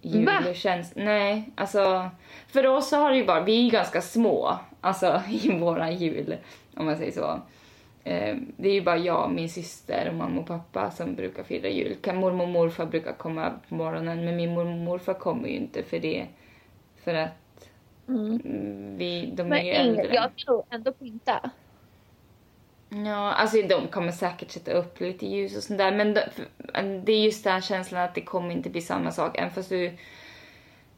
julkänsla. 0.00 1.04
Nej, 1.04 1.50
alltså 1.54 2.10
för 2.48 2.66
oss 2.66 2.88
så 2.88 2.96
har 2.96 3.10
det 3.10 3.16
ju 3.16 3.24
varit, 3.24 3.48
vi 3.48 3.58
är 3.58 3.62
ju 3.62 3.70
ganska 3.70 4.00
små 4.00 4.58
alltså 4.80 5.22
i 5.42 5.58
våran 5.58 5.94
jul 5.94 6.36
om 6.76 6.86
man 6.86 6.96
säger 6.96 7.12
så. 7.12 7.40
Eh, 8.04 8.36
det 8.56 8.68
är 8.68 8.74
ju 8.74 8.82
bara 8.82 8.98
jag, 8.98 9.30
min 9.30 9.48
syster 9.48 10.08
och 10.08 10.14
mamma 10.14 10.40
och 10.40 10.46
pappa 10.46 10.90
som 10.90 11.14
brukar 11.14 11.42
fira 11.42 11.68
jul. 11.68 11.96
Mormor 12.06 12.42
och 12.42 12.48
morfar 12.48 12.86
brukar 12.86 13.12
komma 13.12 13.52
på 13.68 13.74
morgonen 13.74 14.24
men 14.24 14.36
min 14.36 14.54
mormor 14.54 14.72
och 14.72 14.78
morfar 14.78 15.14
kommer 15.14 15.48
ju 15.48 15.54
inte 15.54 15.82
för 15.82 15.98
det. 15.98 16.26
För 17.04 17.14
att 17.14 17.68
mm. 18.08 18.40
vi, 18.96 19.32
de 19.34 19.42
men 19.42 19.58
är 19.58 19.64
ju 19.64 19.70
äldre. 19.70 20.14
Jag 20.14 20.36
tror 20.36 20.64
ändå 20.70 20.92
pynta. 20.92 21.50
Ja, 22.88 23.32
alltså 23.32 23.62
de 23.62 23.88
kommer 23.88 24.12
säkert 24.12 24.50
sätta 24.50 24.72
upp 24.72 25.00
lite 25.00 25.26
ljus 25.26 25.56
och 25.56 25.62
sånt 25.62 25.78
där 25.78 25.92
men 25.92 26.14
det 27.04 27.12
är 27.12 27.24
just 27.24 27.44
den 27.44 27.62
känslan 27.62 28.02
att 28.02 28.14
det 28.14 28.20
kommer 28.20 28.50
inte 28.50 28.70
bli 28.70 28.80
samma 28.80 29.12
sak. 29.12 29.38
Även 29.38 29.50
fast 29.50 29.68
du 29.68 29.92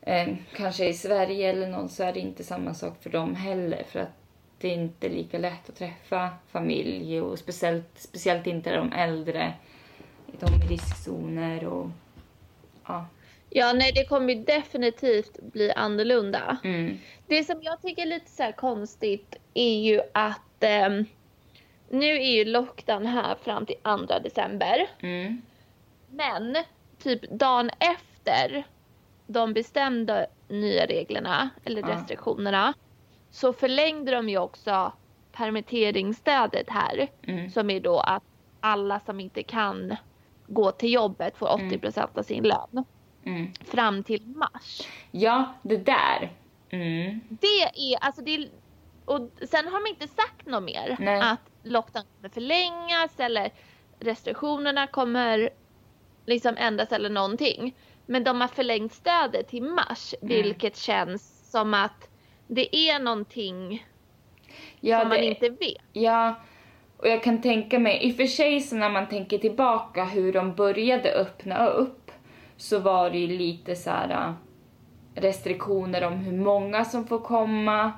eh, 0.00 0.28
kanske 0.56 0.84
är 0.84 0.88
i 0.88 0.94
Sverige 0.94 1.50
eller 1.50 1.66
någon 1.66 1.88
så 1.88 2.02
är 2.04 2.12
det 2.12 2.20
inte 2.20 2.44
samma 2.44 2.74
sak 2.74 3.02
för 3.02 3.10
dem 3.10 3.34
heller. 3.34 3.82
För 3.88 4.00
att 4.00 4.12
det 4.58 4.68
är 4.68 4.74
inte 4.74 5.08
lika 5.08 5.38
lätt 5.38 5.68
att 5.68 5.76
träffa 5.76 6.30
familj 6.48 7.20
och 7.20 7.38
speciellt, 7.38 7.90
speciellt 7.94 8.46
inte 8.46 8.76
de 8.76 8.92
äldre. 8.92 9.52
de 10.40 10.46
i 10.46 10.66
riskzoner 10.74 11.64
och 11.64 11.90
ja. 12.86 13.06
Ja, 13.50 13.72
nej 13.72 13.92
det 13.94 14.04
kommer 14.04 14.34
definitivt 14.34 15.38
bli 15.42 15.72
annorlunda. 15.72 16.58
Mm. 16.64 16.98
Det 17.26 17.44
som 17.44 17.62
jag 17.62 17.82
tycker 17.82 18.02
är 18.02 18.06
lite 18.06 18.30
så 18.30 18.52
konstigt 18.56 19.36
är 19.54 19.78
ju 19.78 20.00
att 20.14 20.62
eh, 20.62 20.88
nu 21.90 22.06
är 22.06 22.30
ju 22.30 22.44
lockdown 22.44 23.06
här 23.06 23.34
fram 23.34 23.66
till 23.66 23.76
2 23.82 24.18
december. 24.18 24.86
Mm. 25.00 25.42
Men 26.10 26.56
typ 27.02 27.30
dagen 27.30 27.70
efter 27.78 28.66
de 29.26 29.52
bestämda 29.52 30.26
nya 30.48 30.86
reglerna 30.86 31.50
eller 31.64 31.82
restriktionerna 31.82 32.74
så 33.30 33.52
förlängde 33.52 34.12
de 34.12 34.28
ju 34.28 34.38
också 34.38 34.92
permitteringsstödet 35.32 36.70
här. 36.70 37.08
Mm. 37.22 37.50
Som 37.50 37.70
är 37.70 37.80
då 37.80 38.00
att 38.00 38.22
alla 38.60 39.00
som 39.00 39.20
inte 39.20 39.42
kan 39.42 39.96
gå 40.46 40.70
till 40.70 40.92
jobbet 40.92 41.36
får 41.36 41.52
80 41.52 41.62
mm. 41.62 41.80
procent 41.80 42.10
mm. 42.10 42.18
av 42.18 42.22
sin 42.22 42.44
lön. 42.44 42.84
Mm. 43.24 43.52
Fram 43.64 44.02
till 44.02 44.26
mars. 44.26 44.88
Ja, 45.10 45.54
det 45.62 45.76
där. 45.76 46.32
Mm. 46.70 47.20
Det 47.28 47.62
är, 47.74 47.98
alltså 48.00 48.22
det 48.22 48.48
och 49.04 49.30
sen 49.50 49.68
har 49.68 49.84
de 49.84 49.90
inte 49.90 50.08
sagt 50.08 50.46
något 50.46 50.62
mer. 50.62 50.96
Nej. 50.98 51.20
Att 51.20 51.47
lockdown 51.62 52.04
kommer 52.16 52.28
förlängas 52.28 53.20
eller 53.20 53.50
restriktionerna 54.00 54.86
kommer 54.86 55.50
liksom 56.26 56.56
ändras 56.58 56.92
eller 56.92 57.10
någonting. 57.10 57.74
Men 58.06 58.24
de 58.24 58.40
har 58.40 58.48
förlängt 58.48 58.92
stödet 58.92 59.48
till 59.48 59.62
mars, 59.62 60.14
mm. 60.22 60.28
vilket 60.28 60.76
känns 60.76 61.50
som 61.50 61.74
att 61.74 62.08
det 62.46 62.76
är 62.76 62.98
någonting 62.98 63.86
ja, 64.80 65.00
som 65.00 65.08
man 65.08 65.18
inte 65.18 65.48
vet. 65.48 65.82
Ja, 65.92 66.34
och 66.96 67.08
jag 67.08 67.22
kan 67.22 67.42
tänka 67.42 67.78
mig, 67.78 68.00
i 68.02 68.12
och 68.12 68.16
för 68.16 68.26
sig 68.26 68.60
så 68.60 68.76
när 68.76 68.90
man 68.90 69.08
tänker 69.08 69.38
tillbaka 69.38 70.04
hur 70.04 70.32
de 70.32 70.54
började 70.54 71.12
öppna 71.12 71.66
upp 71.66 72.10
så 72.56 72.78
var 72.78 73.10
det 73.10 73.18
ju 73.18 73.38
lite 73.38 73.76
så 73.76 73.90
här 73.90 74.10
äh, 74.10 74.34
restriktioner 75.22 76.04
om 76.04 76.12
hur 76.12 76.36
många 76.36 76.84
som 76.84 77.06
får 77.06 77.18
komma 77.18 77.92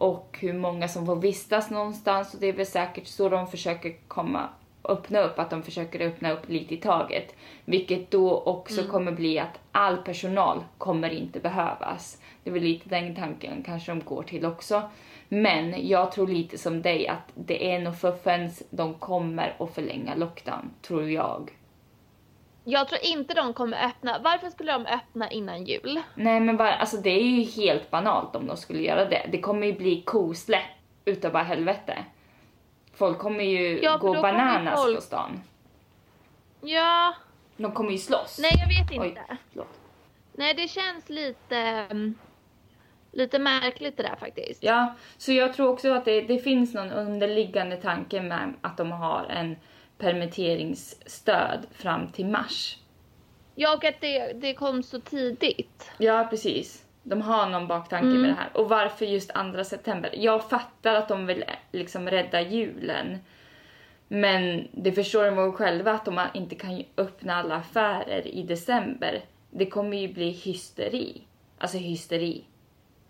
och 0.00 0.38
hur 0.40 0.52
många 0.52 0.88
som 0.88 1.06
får 1.06 1.16
vistas 1.16 1.70
någonstans 1.70 2.34
och 2.34 2.40
det 2.40 2.46
är 2.46 2.52
väl 2.52 2.66
säkert 2.66 3.06
så 3.06 3.28
de 3.28 3.46
försöker 3.46 3.94
komma 4.08 4.48
öppna 4.84 5.20
upp, 5.20 5.38
att 5.38 5.50
de 5.50 5.62
försöker 5.62 6.00
öppna 6.00 6.32
upp 6.32 6.48
lite 6.48 6.74
i 6.74 6.76
taget. 6.76 7.34
Vilket 7.64 8.10
då 8.10 8.40
också 8.40 8.80
mm. 8.80 8.90
kommer 8.90 9.12
bli 9.12 9.38
att 9.38 9.60
all 9.72 9.96
personal 9.96 10.64
kommer 10.78 11.10
inte 11.10 11.40
behövas. 11.40 12.20
Det 12.44 12.50
är 12.50 12.54
väl 12.54 12.62
lite 12.62 12.88
den 12.88 13.16
tanken 13.16 13.62
kanske 13.62 13.92
de 13.92 14.00
går 14.00 14.22
till 14.22 14.46
också. 14.46 14.82
Men 15.28 15.88
jag 15.88 16.12
tror 16.12 16.28
lite 16.28 16.58
som 16.58 16.82
dig 16.82 17.08
att 17.08 17.32
det 17.34 17.72
är 17.72 17.78
nog 17.78 17.98
fuffens 17.98 18.62
de 18.70 18.94
kommer 18.94 19.56
att 19.58 19.74
förlänga 19.74 20.14
lockdown, 20.14 20.70
tror 20.82 21.10
jag. 21.10 21.50
Jag 22.64 22.88
tror 22.88 23.00
inte 23.04 23.34
de 23.34 23.54
kommer 23.54 23.86
öppna. 23.86 24.18
Varför 24.18 24.50
skulle 24.50 24.72
de 24.72 24.86
öppna 24.86 25.30
innan 25.30 25.64
jul? 25.64 26.02
Nej 26.14 26.40
men 26.40 26.56
bara, 26.56 26.74
alltså 26.74 26.96
det 26.96 27.10
är 27.10 27.22
ju 27.22 27.42
helt 27.42 27.90
banalt 27.90 28.36
om 28.36 28.46
de 28.46 28.56
skulle 28.56 28.82
göra 28.82 29.04
det. 29.04 29.28
Det 29.32 29.40
kommer 29.40 29.66
ju 29.66 29.72
bli 29.72 30.02
kosläpp 30.02 30.70
utav 31.04 31.32
bara 31.32 31.42
helvete. 31.42 32.04
Folk 32.94 33.18
kommer 33.18 33.44
ju 33.44 33.80
ja, 33.82 33.96
gå 33.96 34.12
bananas 34.12 34.82
folk... 34.82 34.96
på 34.96 35.02
stan. 35.02 35.40
Ja. 36.60 37.14
De 37.56 37.72
kommer 37.72 37.90
ju 37.90 37.98
slåss. 37.98 38.38
Nej 38.42 38.52
jag 38.60 38.68
vet 38.68 38.92
inte. 38.92 39.38
Oj, 39.54 39.64
Nej 40.32 40.54
det 40.54 40.68
känns 40.68 41.08
lite 41.08 41.86
um, 41.90 42.18
lite 43.12 43.38
märkligt 43.38 43.96
det 43.96 44.02
där 44.02 44.16
faktiskt. 44.16 44.62
Ja, 44.62 44.94
så 45.16 45.32
jag 45.32 45.54
tror 45.54 45.68
också 45.68 45.92
att 45.92 46.04
det, 46.04 46.20
det 46.20 46.38
finns 46.38 46.74
någon 46.74 46.90
underliggande 46.90 47.76
tanke 47.76 48.22
med 48.22 48.54
att 48.60 48.76
de 48.76 48.92
har 48.92 49.24
en 49.24 49.56
permitteringsstöd 50.00 51.66
fram 51.72 52.08
till 52.08 52.26
mars. 52.26 52.78
Ja, 53.54 53.76
och 53.76 53.84
att 53.84 54.00
det, 54.00 54.32
det 54.32 54.54
kom 54.54 54.82
så 54.82 55.00
tidigt. 55.00 55.90
Ja, 55.98 56.26
precis. 56.30 56.84
De 57.02 57.22
har 57.22 57.48
någon 57.48 57.66
baktanke 57.66 58.06
mm. 58.06 58.20
med 58.20 58.30
det 58.30 58.34
här. 58.34 58.50
Och 58.54 58.68
varför 58.68 59.06
just 59.06 59.30
2 59.54 59.64
september? 59.64 60.14
Jag 60.14 60.50
fattar 60.50 60.94
att 60.94 61.08
de 61.08 61.26
vill 61.26 61.44
liksom 61.72 62.10
rädda 62.10 62.40
julen. 62.40 63.18
Men 64.08 64.68
det 64.72 64.92
förstår 64.92 65.24
de 65.24 65.36
väl 65.36 65.52
själva 65.52 65.92
att 65.92 66.04
de 66.04 66.20
inte 66.34 66.54
kan 66.54 66.84
öppna 66.96 67.34
alla 67.34 67.54
affärer 67.54 68.26
i 68.26 68.42
december. 68.42 69.24
Det 69.50 69.66
kommer 69.66 69.96
ju 69.96 70.12
bli 70.12 70.30
hysteri. 70.30 71.22
Alltså 71.58 71.78
hysteri. 71.78 72.44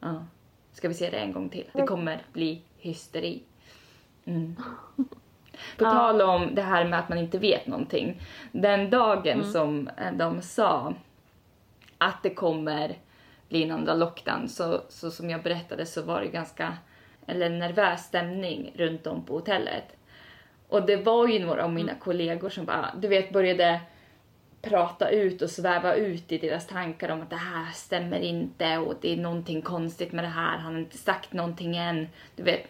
Ja. 0.01 0.27
Ska 0.73 0.89
vi 0.89 0.95
se 0.95 1.11
det 1.11 1.17
en 1.17 1.33
gång 1.33 1.49
till? 1.49 1.71
Det 1.73 1.87
kommer 1.87 2.23
bli 2.33 2.63
hysteri. 2.79 3.43
Mm. 4.25 4.57
På 5.79 5.85
ja. 5.85 5.91
tal 5.91 6.23
om 6.23 6.55
det 6.55 6.63
här 6.63 6.85
med 6.85 6.99
att 6.99 7.09
man 7.09 7.19
inte 7.19 7.39
vet 7.39 7.67
någonting. 7.67 8.21
Den 8.53 8.91
dagen 8.91 9.41
mm. 9.41 9.53
som 9.53 9.91
de 10.13 10.43
sa 10.43 10.95
att 11.99 12.23
det 12.23 12.31
kommer 12.31 12.97
bli 13.49 13.63
en 13.63 13.71
andra 13.71 13.95
lockdown 13.95 14.49
så, 14.49 14.81
så 14.89 15.11
som 15.11 15.31
jag 15.31 15.43
berättade 15.43 15.87
så 15.87 16.03
var 16.03 16.21
det 16.21 16.29
ganska 16.29 16.77
eller 17.27 17.51
nervös 17.51 18.01
stämning 18.01 18.73
runt 18.77 19.07
om 19.07 19.25
på 19.25 19.35
hotellet. 19.35 19.97
Och 20.69 20.87
det 20.87 20.97
var 20.97 21.29
ju 21.29 21.47
några 21.47 21.65
av 21.65 21.73
mina 21.73 21.93
mm. 21.93 22.01
kollegor 22.01 22.49
som 22.49 22.65
bara, 22.65 22.95
du 23.01 23.09
vet 23.09 23.33
började 23.33 23.81
prata 24.63 25.11
ut 25.11 25.43
och 25.43 25.51
sväva 25.51 25.95
ut 25.95 26.33
i 26.33 26.39
deras 26.39 26.67
tankar 26.67 27.09
om 27.09 27.23
att 27.23 27.31
det 27.31 27.37
här 27.37 27.73
stämmer 27.73 28.21
inte 28.21 28.79
och 28.79 28.95
det 29.01 29.13
är 29.13 29.17
någonting 29.17 29.63
konstigt 29.63 30.13
med 30.13 30.25
det 30.25 30.29
här. 30.29 30.59
Han 30.59 30.73
har 30.73 30.81
inte 30.81 30.99
sagt 30.99 31.33
någonting 31.33 31.77
än. 31.77 32.09
Du 32.37 32.43
vet, 32.43 32.67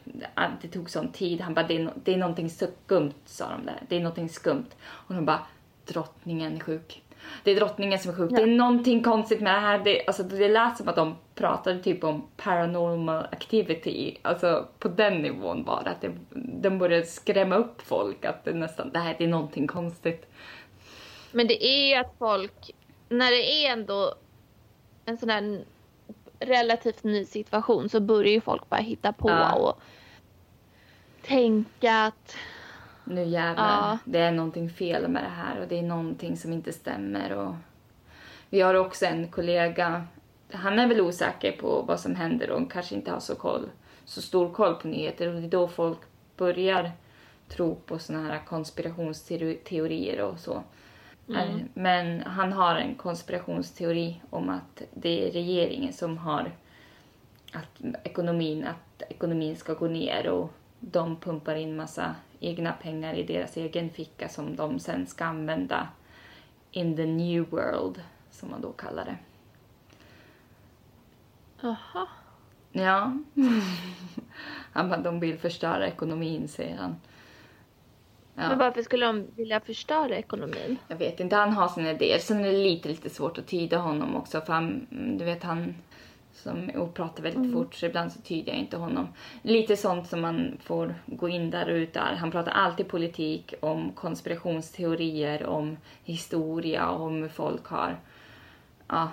det 0.63 0.69
tog 0.69 0.91
sån 0.91 1.13
tid. 1.13 1.41
Han 1.41 1.55
bara, 1.55 1.67
det 1.67 1.77
är, 1.77 1.93
det 2.05 2.15
är 2.15 2.19
någonting 2.19 2.51
skumt, 2.51 3.15
sa 3.25 3.51
de 3.51 3.67
där. 3.67 3.83
Det 3.89 3.97
är 3.97 4.01
någonting 4.01 4.29
skumt. 4.29 4.69
Och 4.83 5.15
de 5.15 5.25
bara, 5.25 5.47
drottningen 5.87 6.57
är 6.57 6.61
sjuk. 6.61 7.03
Det 7.45 7.51
är 7.51 7.57
drottningen 7.57 7.99
som 7.99 8.13
är 8.13 8.17
sjuk. 8.17 8.31
Ja. 8.33 8.37
Det 8.37 8.43
är 8.43 8.47
någonting 8.47 9.03
konstigt 9.03 9.41
med 9.41 9.55
det 9.55 9.61
här. 9.61 9.79
Det, 9.79 10.07
alltså, 10.07 10.23
det 10.23 10.49
lät 10.49 10.77
som 10.77 10.89
att 10.89 10.97
de 10.97 11.17
pratade 11.35 11.83
typ 11.83 12.05
om 12.05 12.27
paranormal 12.37 13.25
activity. 13.33 14.17
Alltså 14.23 14.67
på 14.79 14.89
den 14.89 15.23
nivån 15.23 15.65
var 15.65 15.83
det. 15.85 15.91
Att 15.91 16.01
det, 16.01 16.13
de 16.61 16.79
började 16.79 17.07
skrämma 17.07 17.57
upp 17.57 17.83
folk. 17.83 18.25
Att 18.25 18.45
det 18.45 18.53
nästan, 18.53 18.91
det 18.93 18.99
här 18.99 19.15
det 19.19 19.25
är 19.25 19.29
någonting 19.29 19.67
konstigt. 19.67 20.31
Men 21.33 21.47
det 21.47 21.65
är 21.65 21.89
ju 21.89 21.95
att 21.95 22.15
folk, 22.19 22.71
när 23.09 23.31
det 23.31 23.67
är 23.67 23.73
ändå 23.73 24.15
en 25.05 25.19
sån 25.19 25.31
här 25.31 25.65
relativt 26.39 27.05
ny 27.05 27.25
situation 27.25 27.89
så 27.89 28.01
börjar 28.01 28.33
ju 28.33 28.41
folk 28.41 28.69
bara 28.69 28.81
hitta 28.81 29.13
på 29.13 29.31
ja. 29.31 29.55
och 29.55 29.81
tänka 31.23 32.05
att 32.05 32.37
nu 33.05 33.25
jävlar, 33.25 33.65
ja. 33.65 33.99
det 34.05 34.19
är 34.19 34.33
någonting 34.33 34.71
fel 34.71 35.09
med 35.09 35.25
det 35.25 35.29
här 35.29 35.61
och 35.61 35.69
det 35.69 35.79
är 35.79 35.83
någonting 35.83 36.37
som 36.37 36.53
inte 36.53 36.73
stämmer 36.73 37.33
och 37.33 37.55
vi 38.51 38.61
har 38.61 38.75
också 38.75 39.07
en 39.07 39.29
kollega, 39.29 40.07
han 40.53 40.79
är 40.79 40.89
väl 40.89 41.01
osäker 41.01 41.53
på 41.53 41.83
vad 41.83 42.01
som 42.01 42.15
händer 42.15 42.51
och 42.51 42.73
kanske 42.73 42.95
inte 42.95 43.11
har 43.11 43.21
så 43.21 43.35
koll, 43.35 43.71
så 44.05 44.23
stor 44.23 44.53
koll 44.53 44.75
på 44.75 44.89
nyheter 44.89 45.29
och 45.29 45.35
det 45.35 45.47
är 45.47 45.51
då 45.51 45.69
folk 45.69 45.99
börjar 46.37 46.93
tro 47.49 47.75
på 47.75 47.99
såna 47.99 48.23
här 48.23 48.41
konspirationsteorier 48.47 50.21
och 50.21 50.39
så. 50.39 50.63
Mm. 51.37 51.69
Men 51.75 52.23
han 52.23 52.53
har 52.53 52.77
en 52.77 52.95
konspirationsteori 52.95 54.21
om 54.31 54.49
att 54.49 54.83
det 54.95 55.29
är 55.29 55.33
regeringen 55.33 55.93
som 55.93 56.19
har 56.19 56.53
att 57.53 57.81
ekonomin, 58.05 58.65
att 58.65 59.03
ekonomin 59.09 59.57
ska 59.57 59.75
gå 59.75 59.89
ner 59.89 60.29
och 60.29 60.53
de 60.81 61.17
pumpar 61.17 61.55
in 61.55 61.77
massa 61.77 62.15
egna 62.41 62.73
pengar 62.73 63.15
i 63.15 63.23
deras 63.23 63.57
egen 63.57 63.91
ficka 63.91 64.29
som 64.29 64.57
de 64.57 64.79
sen 64.79 65.07
ska 65.07 65.25
använda 65.25 65.89
in 66.71 66.97
the 66.97 67.07
new 67.07 67.51
world, 67.51 68.03
som 68.31 68.51
man 68.51 68.61
då 68.61 68.73
kallar 68.73 69.05
det. 69.05 69.17
Jaha. 71.61 72.07
Ja. 72.73 73.13
han 74.73 74.89
bara, 74.89 75.01
de 75.01 75.21
vill 75.21 75.39
förstöra 75.39 75.89
ekonomin, 75.89 76.49
säger 76.49 76.77
han. 76.77 76.97
Ja. 78.35 78.49
Men 78.49 78.59
varför 78.59 78.83
skulle 78.83 79.07
de 79.07 79.27
vilja 79.37 79.61
förstöra 79.61 80.17
ekonomin? 80.17 80.77
Jag 80.89 80.97
vet 80.97 81.21
inte, 81.21 81.37
han 81.37 81.53
har 81.53 81.69
sina 81.69 81.91
idéer. 81.91 82.19
Sen 82.19 82.41
är 82.41 82.53
det 82.53 82.59
lite, 82.59 82.89
lite 82.89 83.11
svårt 83.11 83.39
att 83.39 83.47
tyda 83.47 83.79
honom 83.79 84.17
också 84.17 84.41
för 84.41 84.53
han, 84.53 84.87
du 85.19 85.25
vet 85.25 85.43
han 85.43 85.75
som 86.33 86.71
och 86.71 86.95
pratar 86.95 87.23
väldigt 87.23 87.45
mm. 87.45 87.53
fort 87.53 87.75
så 87.75 87.87
ibland 87.87 88.13
så 88.13 88.21
tyder 88.21 88.53
jag 88.53 88.61
inte 88.61 88.77
honom. 88.77 89.09
Lite 89.43 89.77
sånt 89.77 90.07
som 90.09 90.21
man 90.21 90.59
får 90.63 90.95
gå 91.07 91.29
in 91.29 91.51
där 91.51 91.69
och 91.69 91.75
ut 91.75 91.93
där. 91.93 92.15
Han 92.15 92.31
pratar 92.31 92.53
alltid 92.53 92.89
politik, 92.89 93.55
om 93.61 93.93
konspirationsteorier, 93.93 95.47
om 95.47 95.77
historia, 96.05 96.91
om 96.91 97.23
hur 97.23 97.29
folk 97.29 97.67
har 97.67 98.01
ja, 98.89 99.09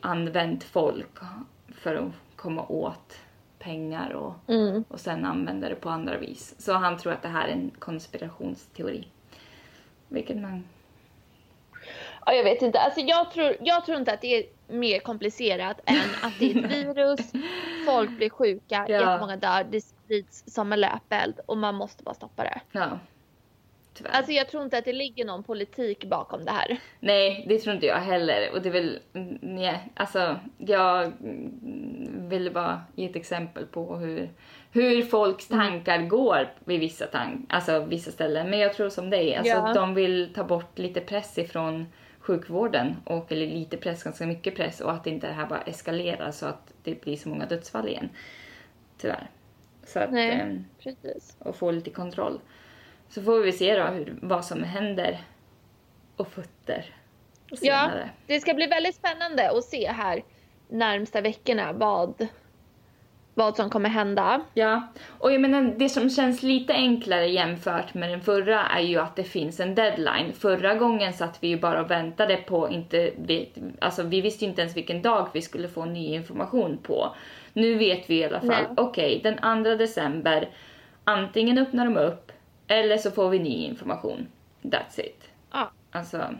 använt 0.00 0.64
folk 0.64 1.18
för 1.68 1.94
att 1.94 2.12
komma 2.36 2.66
åt 2.66 3.20
pengar 3.58 4.10
och, 4.10 4.34
mm. 4.48 4.84
och 4.88 5.00
sen 5.00 5.24
använda 5.24 5.68
det 5.68 5.74
på 5.74 5.90
andra 5.90 6.18
vis. 6.18 6.54
Så 6.58 6.72
han 6.72 6.98
tror 6.98 7.12
att 7.12 7.22
det 7.22 7.28
här 7.28 7.48
är 7.48 7.52
en 7.52 7.70
konspirationsteori. 7.78 9.08
Vilket 10.08 10.36
man... 10.36 10.64
Ja, 12.26 12.32
jag 12.32 12.44
vet 12.44 12.62
inte. 12.62 12.80
Alltså 12.80 13.00
jag 13.00 13.30
tror, 13.30 13.56
jag 13.60 13.86
tror 13.86 13.98
inte 13.98 14.12
att 14.12 14.20
det 14.20 14.34
är 14.38 14.44
mer 14.68 15.00
komplicerat 15.00 15.80
än 15.84 15.96
att 16.22 16.38
det 16.38 16.52
är 16.52 16.64
ett 16.64 16.70
virus, 16.96 17.32
folk 17.86 18.10
blir 18.10 18.30
sjuka, 18.30 18.86
ja. 18.88 18.94
jättemånga 18.94 19.36
dör, 19.36 19.66
det 19.70 19.80
sprids 19.80 20.44
som 20.46 20.72
en 20.72 20.80
löpeld 20.80 21.40
och 21.46 21.58
man 21.58 21.74
måste 21.74 22.04
bara 22.04 22.14
stoppa 22.14 22.42
det. 22.42 22.60
Ja. 22.72 22.98
Tyvärr. 23.98 24.10
Alltså 24.10 24.32
jag 24.32 24.48
tror 24.48 24.64
inte 24.64 24.78
att 24.78 24.84
det 24.84 24.92
ligger 24.92 25.24
någon 25.24 25.42
politik 25.42 26.04
bakom 26.04 26.44
det 26.44 26.50
här. 26.50 26.78
Nej, 27.00 27.44
det 27.48 27.58
tror 27.58 27.74
inte 27.74 27.86
jag 27.86 27.96
heller. 27.96 28.52
Och 28.52 28.62
det 28.62 28.68
är 28.68 28.72
väl, 28.72 28.98
nej, 29.40 29.92
alltså 29.94 30.40
jag 30.58 31.12
vill 32.28 32.52
bara 32.52 32.82
ge 32.94 33.06
ett 33.06 33.16
exempel 33.16 33.66
på 33.66 33.96
hur, 33.96 34.30
hur 34.72 35.02
folks 35.02 35.50
mm. 35.50 35.60
tankar 35.60 36.02
går 36.02 36.54
vid 36.64 36.80
vissa, 36.80 37.06
tank, 37.06 37.46
alltså 37.48 37.84
vissa 37.84 38.10
ställen. 38.10 38.50
Men 38.50 38.58
jag 38.58 38.74
tror 38.74 38.88
som 38.88 39.10
dig, 39.10 39.36
alltså 39.36 39.54
ja. 39.54 39.74
de 39.74 39.94
vill 39.94 40.32
ta 40.34 40.44
bort 40.44 40.78
lite 40.78 41.00
press 41.00 41.38
ifrån 41.38 41.86
sjukvården, 42.18 42.96
och, 43.04 43.32
eller 43.32 43.46
lite 43.46 43.76
press, 43.76 44.02
ganska 44.02 44.26
mycket 44.26 44.56
press 44.56 44.80
och 44.80 44.92
att 44.92 45.06
inte 45.06 45.26
det 45.26 45.32
här 45.32 45.46
bara 45.46 45.60
eskalerar 45.60 46.30
så 46.30 46.46
att 46.46 46.72
det 46.82 47.00
blir 47.00 47.16
så 47.16 47.28
många 47.28 47.46
dödsfall 47.46 47.88
igen. 47.88 48.08
Tyvärr. 48.98 49.30
Så 49.86 49.98
att, 49.98 50.12
Nej, 50.12 50.30
eh, 50.30 50.82
precis. 50.82 51.36
Och 51.38 51.56
få 51.56 51.70
lite 51.70 51.90
kontroll. 51.90 52.40
Så 53.08 53.22
får 53.22 53.40
vi 53.40 53.52
se 53.52 53.76
då 53.76 53.84
hur, 53.84 54.18
vad 54.22 54.44
som 54.44 54.62
händer 54.62 55.20
och 56.16 56.28
fötter. 56.28 56.84
Ja, 57.60 57.90
det 58.26 58.40
ska 58.40 58.54
bli 58.54 58.66
väldigt 58.66 58.94
spännande 58.94 59.50
att 59.50 59.64
se 59.64 59.88
här 59.92 60.22
närmsta 60.68 61.20
veckorna 61.20 61.72
vad, 61.72 62.26
vad 63.34 63.56
som 63.56 63.70
kommer 63.70 63.88
hända. 63.88 64.40
Ja, 64.54 64.82
och 65.18 65.32
jag 65.32 65.40
menar 65.40 65.74
det 65.76 65.88
som 65.88 66.10
känns 66.10 66.42
lite 66.42 66.72
enklare 66.72 67.26
jämfört 67.26 67.94
med 67.94 68.10
den 68.10 68.20
förra 68.20 68.62
är 68.62 68.80
ju 68.80 68.98
att 68.98 69.16
det 69.16 69.24
finns 69.24 69.60
en 69.60 69.74
deadline. 69.74 70.32
Förra 70.32 70.74
gången 70.74 71.12
satt 71.12 71.38
vi 71.40 71.48
ju 71.48 71.60
bara 71.60 71.80
och 71.80 71.90
väntade 71.90 72.36
på, 72.36 72.70
inte, 72.70 73.12
alltså 73.78 74.02
vi 74.02 74.20
visste 74.20 74.44
ju 74.44 74.50
inte 74.50 74.62
ens 74.62 74.76
vilken 74.76 75.02
dag 75.02 75.28
vi 75.32 75.42
skulle 75.42 75.68
få 75.68 75.84
ny 75.84 76.14
information 76.14 76.78
på. 76.82 77.14
Nu 77.52 77.74
vet 77.74 78.10
vi 78.10 78.18
i 78.18 78.24
alla 78.24 78.40
fall, 78.40 78.64
okej 78.76 79.16
okay, 79.16 79.32
den 79.32 79.64
2 79.64 79.74
december, 79.74 80.48
antingen 81.04 81.58
öppnar 81.58 81.84
de 81.84 81.96
upp 81.96 82.27
eller 82.68 82.96
så 82.96 83.10
får 83.10 83.28
vi 83.28 83.38
ny 83.38 83.64
information. 83.64 84.28
That's 84.62 85.00
it. 85.00 85.24
Ja. 85.52 85.70
Alltså. 85.90 86.34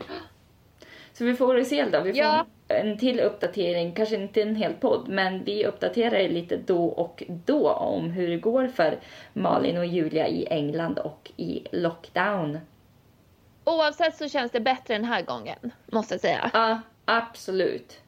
Så 1.13 1.25
vi 1.25 1.35
får 1.35 1.53
väl 1.53 1.65
se 1.65 1.85
då. 1.85 2.01
Vi 2.01 2.13
får 2.13 2.21
ja. 2.21 2.45
en 2.67 2.97
till 2.97 3.19
uppdatering, 3.19 3.95
kanske 3.95 4.15
inte 4.15 4.41
en 4.41 4.55
hel 4.55 4.73
podd, 4.73 5.07
men 5.07 5.43
vi 5.43 5.65
uppdaterar 5.65 6.27
lite 6.27 6.57
då 6.57 6.85
och 6.85 7.23
då 7.27 7.71
om 7.71 8.09
hur 8.09 8.27
det 8.27 8.37
går 8.37 8.67
för 8.67 8.99
Malin 9.33 9.77
och 9.77 9.85
Julia 9.85 10.27
i 10.27 10.47
England 10.49 10.99
och 10.99 11.31
i 11.37 11.67
lockdown. 11.71 12.59
Oavsett 13.63 14.15
så 14.15 14.29
känns 14.29 14.51
det 14.51 14.59
bättre 14.59 14.93
den 14.93 15.05
här 15.05 15.21
gången, 15.21 15.71
måste 15.85 16.13
jag 16.13 16.21
säga. 16.21 16.51
Ja, 16.53 16.81
absolut. 17.05 18.01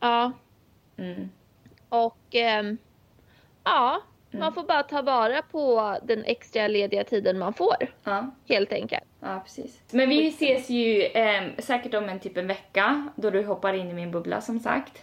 Ja. 0.00 0.32
Mm. 0.96 1.30
Och 1.88 2.34
ähm, 2.34 2.78
ja, 3.64 4.02
Mm. 4.30 4.40
Man 4.40 4.54
får 4.54 4.62
bara 4.62 4.82
ta 4.82 5.02
vara 5.02 5.42
på 5.42 5.96
den 6.02 6.24
extra 6.24 6.68
lediga 6.68 7.04
tiden 7.04 7.38
man 7.38 7.54
får. 7.54 7.76
Ja. 8.04 8.30
Helt 8.48 8.72
enkelt. 8.72 9.04
Ja, 9.20 9.40
precis. 9.44 9.82
Men 9.90 10.08
vi 10.08 10.28
ses 10.28 10.70
ju 10.70 11.02
eh, 11.02 11.42
säkert 11.58 11.94
om 11.94 12.08
en 12.08 12.20
typ 12.20 12.36
en 12.36 12.46
vecka 12.46 13.08
då 13.16 13.30
du 13.30 13.44
hoppar 13.44 13.74
in 13.74 13.90
i 13.90 13.94
min 13.94 14.10
bubbla 14.10 14.40
som 14.40 14.60
sagt. 14.60 15.02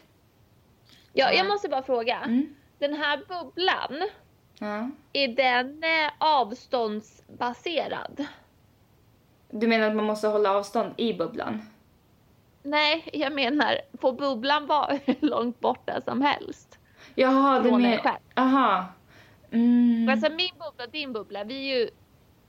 Ja, 1.13 1.31
jag 1.31 1.47
måste 1.47 1.69
bara 1.69 1.83
fråga. 1.83 2.17
Mm. 2.17 2.55
Den 2.79 2.93
här 2.93 3.17
bubblan, 3.17 4.09
ja. 4.59 4.89
är 5.13 5.27
den 5.27 5.83
eh, 5.83 6.11
avståndsbaserad? 6.17 8.25
Du 9.49 9.67
menar 9.67 9.87
att 9.87 9.95
man 9.95 10.05
måste 10.05 10.27
hålla 10.27 10.51
avstånd 10.51 10.93
i 10.97 11.13
bubblan? 11.13 11.61
Nej, 12.63 13.09
jag 13.13 13.33
menar, 13.33 13.77
får 14.01 14.13
bubblan 14.13 14.67
vara 14.67 14.99
hur 15.05 15.27
långt 15.27 15.59
borta 15.59 16.01
som 16.01 16.21
helst? 16.21 16.79
Jaha, 17.15 17.59
du 17.59 17.71
menar... 17.71 18.17
Aha. 18.35 18.85
Mm. 19.55 20.09
Alltså 20.09 20.29
min 20.29 20.51
bubbla 20.59 20.83
och 20.85 20.91
din 20.91 21.13
bubbla, 21.13 21.43
vi 21.43 21.71
är 21.71 21.79
ju 21.79 21.89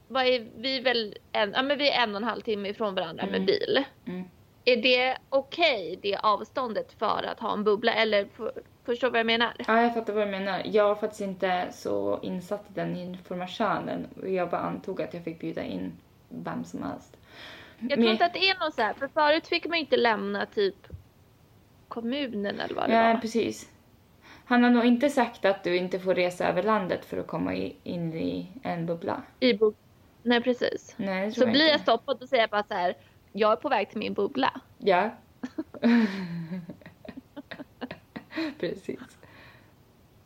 vad 0.08 0.26
är, 0.26 0.46
vi 0.56 0.76
är 0.76 0.82
väl 0.82 1.14
en, 1.32 1.52
ja, 1.52 1.62
men 1.62 1.78
vi 1.78 1.90
är 1.90 2.02
en 2.02 2.10
och 2.10 2.16
en 2.16 2.28
halv 2.28 2.40
timme 2.40 2.68
ifrån 2.68 2.94
varandra 2.94 3.22
mm. 3.22 3.32
med 3.32 3.46
bil. 3.46 3.84
Mm. 4.04 4.24
Är 4.64 4.76
det 4.76 5.18
okej, 5.28 5.86
okay, 5.86 5.98
det 6.02 6.16
avståndet 6.16 6.92
för 6.92 7.22
att 7.32 7.40
ha 7.40 7.52
en 7.52 7.64
bubbla? 7.64 7.94
Eller 7.94 8.26
för, 8.36 8.52
förstår 8.84 9.08
du 9.08 9.12
vad 9.12 9.18
jag 9.18 9.26
menar? 9.26 9.54
Ja, 9.66 9.82
jag 9.82 9.94
fattar 9.94 10.12
vad 10.12 10.26
du 10.26 10.30
menar. 10.30 10.62
Jag 10.64 10.84
var 10.84 10.94
faktiskt 10.94 11.20
inte 11.20 11.68
så 11.72 12.20
insatt 12.22 12.64
i 12.70 12.72
den 12.74 12.96
informationen. 12.96 14.06
Jag 14.24 14.50
bara 14.50 14.60
antog 14.60 15.02
att 15.02 15.14
jag 15.14 15.24
fick 15.24 15.40
bjuda 15.40 15.62
in 15.62 15.92
vem 16.28 16.64
som 16.64 16.82
helst. 16.82 17.16
Jag 17.78 17.90
tror 17.90 17.98
men... 18.02 18.12
inte 18.12 18.24
att 18.24 18.32
det 18.32 18.48
är 18.48 18.64
något 18.64 18.74
så 18.74 18.82
här, 18.82 18.94
för 18.94 19.08
förut 19.08 19.46
fick 19.46 19.66
man 19.66 19.78
inte 19.78 19.96
lämna 19.96 20.46
typ 20.46 20.86
kommunen 21.88 22.60
eller 22.60 22.74
vad 22.74 22.88
det 22.88 22.94
ja, 22.94 23.02
var. 23.02 23.10
Ja, 23.10 23.18
precis. 23.22 23.70
Han 24.48 24.62
har 24.62 24.70
nog 24.70 24.84
inte 24.84 25.10
sagt 25.10 25.44
att 25.44 25.64
du 25.64 25.76
inte 25.76 25.98
får 25.98 26.14
resa 26.14 26.48
över 26.48 26.62
landet 26.62 27.04
för 27.04 27.16
att 27.16 27.26
komma 27.26 27.54
in 27.82 28.14
i 28.14 28.46
en 28.62 28.86
bubbla. 28.86 29.22
I 29.40 29.54
bu 29.54 29.72
Nej, 30.22 30.42
precis. 30.42 30.94
Nej, 30.96 31.32
så 31.32 31.40
jag 31.40 31.50
blir 31.50 31.60
inte. 31.60 31.72
jag 31.72 31.80
stoppad 31.80 32.22
och 32.22 32.28
säger 32.28 32.48
bara 32.48 32.62
så 32.62 32.74
här, 32.74 32.96
jag 33.32 33.52
är 33.52 33.56
på 33.56 33.68
väg 33.68 33.90
till 33.90 33.98
min 33.98 34.14
bubbla. 34.14 34.60
Ja. 34.78 35.10
precis. 38.60 39.18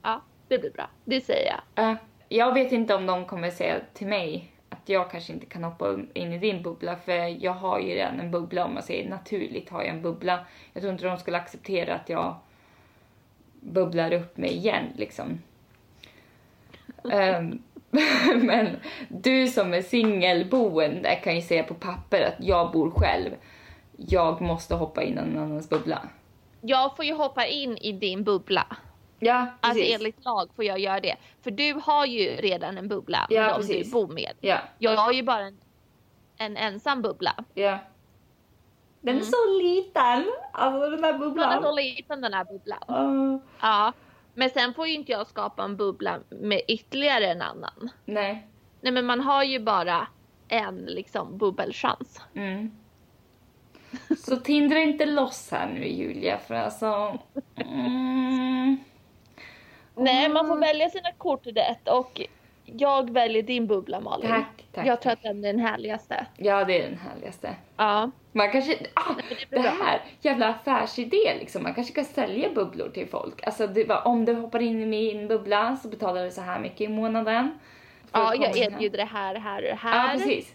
Ja, 0.02 0.22
det 0.48 0.58
blir 0.58 0.70
bra. 0.70 0.90
Det 1.04 1.20
säger 1.20 1.52
jag. 1.74 1.90
Uh, 1.90 1.98
jag 2.28 2.54
vet 2.54 2.72
inte 2.72 2.94
om 2.94 3.06
de 3.06 3.24
kommer 3.24 3.50
säga 3.50 3.80
till 3.94 4.06
mig 4.06 4.52
att 4.68 4.88
jag 4.88 5.10
kanske 5.10 5.32
inte 5.32 5.46
kan 5.46 5.64
hoppa 5.64 5.98
in 6.14 6.32
i 6.32 6.38
din 6.38 6.62
bubbla 6.62 6.96
för 6.96 7.44
jag 7.44 7.52
har 7.52 7.80
ju 7.80 7.94
redan 7.94 8.20
en 8.20 8.30
bubbla 8.30 8.64
om 8.64 8.74
man 8.74 8.82
säger 8.82 9.10
naturligt 9.10 9.70
har 9.70 9.82
jag 9.82 9.94
en 9.94 10.02
bubbla. 10.02 10.46
Jag 10.72 10.82
tror 10.82 10.92
inte 10.92 11.04
de 11.04 11.18
skulle 11.18 11.36
acceptera 11.36 11.94
att 11.94 12.08
jag 12.08 12.36
bubblar 13.60 14.12
upp 14.12 14.36
mig 14.36 14.56
igen 14.56 14.84
liksom. 14.96 15.42
um, 17.02 17.62
men 18.42 18.76
du 19.08 19.48
som 19.48 19.74
är 19.74 19.82
singelboende 19.82 21.14
kan 21.14 21.36
ju 21.36 21.42
säga 21.42 21.62
på 21.62 21.74
papper 21.74 22.22
att 22.22 22.46
jag 22.46 22.72
bor 22.72 22.90
själv. 22.90 23.30
Jag 23.96 24.40
måste 24.40 24.74
hoppa 24.74 25.02
in 25.02 25.12
i 25.12 25.14
någon 25.14 25.38
annans 25.38 25.68
bubbla. 25.68 26.08
Jag 26.60 26.96
får 26.96 27.04
ju 27.04 27.14
hoppa 27.14 27.46
in 27.46 27.76
i 27.76 27.92
din 27.92 28.24
bubbla. 28.24 28.66
Ja, 29.18 29.34
alltså, 29.34 29.60
precis. 29.60 29.82
Alltså 29.82 29.94
enligt 29.94 30.24
lag 30.24 30.50
får 30.56 30.64
jag 30.64 30.78
göra 30.78 31.00
det. 31.00 31.16
För 31.42 31.50
du 31.50 31.80
har 31.84 32.06
ju 32.06 32.36
redan 32.36 32.78
en 32.78 32.88
bubbla 32.88 33.26
ja, 33.30 33.42
med 33.42 33.54
precis. 33.54 33.86
du 33.86 33.92
bor 33.92 34.08
med. 34.08 34.32
Ja. 34.40 34.58
Jag 34.78 34.96
har 34.96 35.12
ju 35.12 35.22
bara 35.22 35.40
en, 35.40 35.60
en 36.36 36.56
ensam 36.56 37.02
bubbla. 37.02 37.34
Ja. 37.54 37.78
Den 39.00 39.16
är 39.16 39.20
mm. 39.20 39.24
så 39.24 39.58
liten, 39.62 40.32
alltså 40.52 40.90
den 40.90 41.04
här 41.04 41.18
bubblan. 41.18 41.48
Den 41.48 41.58
är 41.58 41.62
så 41.62 41.76
liten 41.76 42.20
den 42.20 42.32
här 42.32 42.44
bubblan. 42.44 42.78
Uh. 42.88 43.38
Ja. 43.60 43.92
Men 44.34 44.50
sen 44.50 44.74
får 44.74 44.86
ju 44.86 44.94
inte 44.94 45.12
jag 45.12 45.26
skapa 45.26 45.62
en 45.62 45.76
bubbla 45.76 46.18
med 46.28 46.60
ytterligare 46.68 47.26
en 47.26 47.42
annan. 47.42 47.90
Nej. 48.04 48.46
Nej 48.80 48.92
men 48.92 49.06
man 49.06 49.20
har 49.20 49.44
ju 49.44 49.58
bara 49.58 50.06
en 50.48 50.76
liksom 50.76 51.38
bubbelchans. 51.38 52.20
Mm. 52.34 52.70
Så 54.26 54.36
tindra 54.36 54.78
inte 54.78 55.06
loss 55.06 55.50
här 55.50 55.66
nu 55.66 55.88
Julia 55.88 56.38
för 56.38 56.54
alltså... 56.54 57.18
Mm. 57.56 58.76
Nej 59.94 60.28
man 60.28 60.46
får 60.46 60.56
välja 60.56 60.90
sina 60.90 61.12
kort 61.12 61.46
rätt 61.46 61.88
och 61.88 62.20
jag 62.76 63.10
väljer 63.10 63.42
din 63.42 63.66
bubbla 63.66 64.00
Malin. 64.00 64.30
Tack, 64.30 64.64
tack. 64.72 64.86
Jag 64.86 65.00
tror 65.00 65.12
att 65.12 65.22
den 65.22 65.44
är 65.44 65.52
den 65.52 65.60
härligaste. 65.60 66.26
Ja, 66.36 66.64
det 66.64 66.82
är 66.82 66.90
den 66.90 66.98
härligaste. 66.98 67.54
Ja. 67.76 68.10
Man 68.32 68.52
kanske, 68.52 68.78
ah, 68.94 69.14
det, 69.50 69.56
det 69.56 69.68
här, 69.68 70.00
jävla 70.20 70.48
affärsidé 70.48 71.34
liksom. 71.38 71.62
Man 71.62 71.74
kanske 71.74 71.94
kan 71.94 72.04
sälja 72.04 72.48
bubblor 72.54 72.88
till 72.88 73.08
folk. 73.08 73.46
Alltså 73.46 73.66
det 73.66 73.84
var, 73.84 74.06
om 74.06 74.24
du 74.24 74.34
hoppar 74.34 74.62
in 74.62 74.82
i 74.82 74.86
min 74.86 75.28
bubbla 75.28 75.76
så 75.76 75.88
betalar 75.88 76.24
du 76.24 76.30
så 76.30 76.40
här 76.40 76.60
mycket 76.60 76.80
i 76.80 76.88
månaden. 76.88 77.58
Ja, 78.12 78.34
jag 78.34 78.56
erbjuder 78.56 78.98
det 78.98 79.04
här, 79.04 79.34
här 79.34 79.72
och 79.72 79.78
här. 79.78 80.08
Ja, 80.08 80.18
precis. 80.18 80.54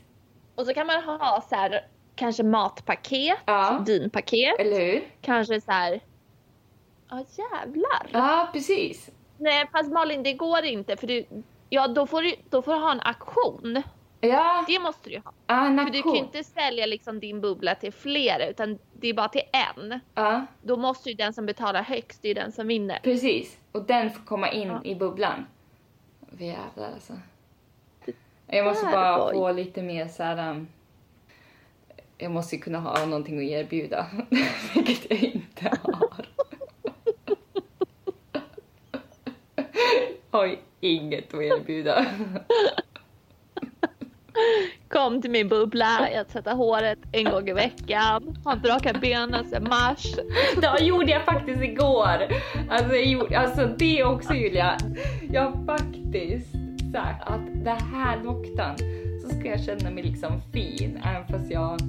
Och 0.56 0.66
så 0.66 0.74
kan 0.74 0.88
man 0.88 1.04
ha 1.04 1.44
så 1.50 1.56
här, 1.56 1.86
kanske 2.16 2.44
matpaket, 2.44 3.38
ja. 3.46 3.84
vinpaket. 3.88 4.60
Eller 4.60 4.80
hur? 4.80 5.04
Kanske 5.22 5.62
så 5.62 5.72
här, 5.72 6.00
ja 7.10 7.26
jävlar. 7.38 8.08
Ja, 8.12 8.50
precis. 8.54 9.10
Nej, 9.38 9.66
fast 9.72 9.92
Malin, 9.92 10.24
det 10.24 10.34
går 10.34 10.64
inte 10.64 10.98
för 10.98 11.08
du, 11.08 11.26
Ja, 11.76 11.88
då 11.88 12.08
får 12.08 12.22
du, 12.22 12.36
då 12.50 12.62
får 12.62 12.74
du 12.74 12.80
ha 12.80 12.92
en 12.92 13.02
auktion. 13.02 13.84
Ja. 14.22 14.66
Det 14.68 14.80
måste 14.80 15.10
du 15.10 15.22
ha. 15.26 15.32
Ja, 15.48 15.68
en 15.68 15.78
För 15.78 15.94
du 15.94 16.02
kan 16.02 16.14
ju 16.14 16.18
inte 16.18 16.44
sälja 16.44 16.86
liksom 16.86 17.20
din 17.20 17.42
bubbla 17.42 17.76
till 17.76 17.94
flera 17.94 18.48
utan 18.48 18.80
det 18.94 19.08
är 19.08 19.14
bara 19.14 19.28
till 19.28 19.42
en. 19.52 20.00
Ja. 20.14 20.46
Då 20.62 20.78
måste 20.78 21.10
ju 21.10 21.16
den 21.16 21.34
som 21.34 21.46
betalar 21.46 21.82
högst, 21.82 22.22
det 22.22 22.30
är 22.30 22.36
den 22.36 22.52
som 22.52 22.68
vinner. 22.68 23.00
Precis, 23.04 23.58
och 23.72 23.84
den 23.84 24.12
får 24.12 24.24
komma 24.24 24.52
in 24.52 24.68
ja. 24.68 24.82
i 24.84 24.96
bubblan. 24.96 25.46
Jävlar 26.38 26.92
alltså. 26.94 27.14
Jag 28.48 28.66
måste 28.66 28.86
bara 28.86 29.18
boy. 29.18 29.34
få 29.34 29.52
lite 29.52 29.82
mer 29.82 30.08
så 30.08 30.24
här. 30.24 30.50
Um, 30.50 30.68
jag 32.18 32.32
måste 32.32 32.56
ju 32.56 32.62
kunna 32.62 32.80
ha 32.80 33.06
någonting 33.06 33.38
att 33.38 33.52
erbjuda, 33.52 34.06
vilket 34.76 35.12
jag 35.12 35.20
inte 35.20 35.78
har. 35.84 36.26
Oj 40.42 40.60
inget 40.80 41.34
att 41.34 41.42
erbjuda. 41.42 42.06
Kom 44.88 45.22
till 45.22 45.32
min 45.32 45.50
bubbla, 45.50 46.10
jag 46.14 46.28
tvättar 46.28 46.56
håret 46.56 47.00
en 47.12 47.24
gång 47.24 47.50
i 47.50 47.54
veckan. 47.54 48.38
Har 48.46 48.54
inte 48.54 48.70
rakat 48.70 49.02
benen 49.02 49.46
sedan 49.46 49.64
mars. 49.70 50.16
Det 50.62 50.84
gjorde 50.84 51.12
jag 51.12 51.26
faktiskt 51.26 51.62
igår. 51.62 52.18
Alltså, 52.70 52.96
gjorde, 52.96 53.40
alltså 53.40 53.68
det 53.78 54.04
också 54.04 54.34
Julia. 54.34 54.78
Jag 55.32 55.42
har 55.42 55.66
faktiskt 55.66 56.52
sagt 56.94 57.28
att 57.30 57.64
det 57.64 57.78
här 57.94 58.24
så 58.24 58.76
så 59.22 59.30
ska 59.30 59.50
jag 59.50 59.64
känna 59.64 59.92
mig 59.92 60.04
liksom 60.04 60.42
fin 60.54 61.02
även 61.06 61.28
fast 61.28 61.52
jag, 61.52 61.80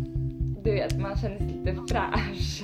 du 0.65 0.73
vet, 0.73 0.99
man 0.99 1.17
känner 1.17 1.39
sig 1.39 1.47
lite 1.47 1.95
fräsch. 1.95 2.63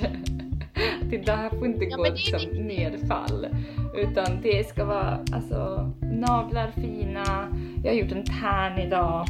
det 1.25 1.31
här 1.31 1.49
får 1.49 1.65
inte 1.67 1.85
ja, 1.85 1.97
gå 1.97 2.03
liksom 2.03 2.41
nedfall. 2.51 3.47
Utan 3.95 4.41
det 4.41 4.69
ska 4.69 4.85
vara 4.85 5.19
alltså 5.33 5.91
naglar 6.01 6.71
fina, 6.75 7.47
jag 7.83 7.91
har 7.91 7.97
gjort 7.97 8.11
en 8.11 8.25
tärn 8.25 8.79
idag. 8.79 9.27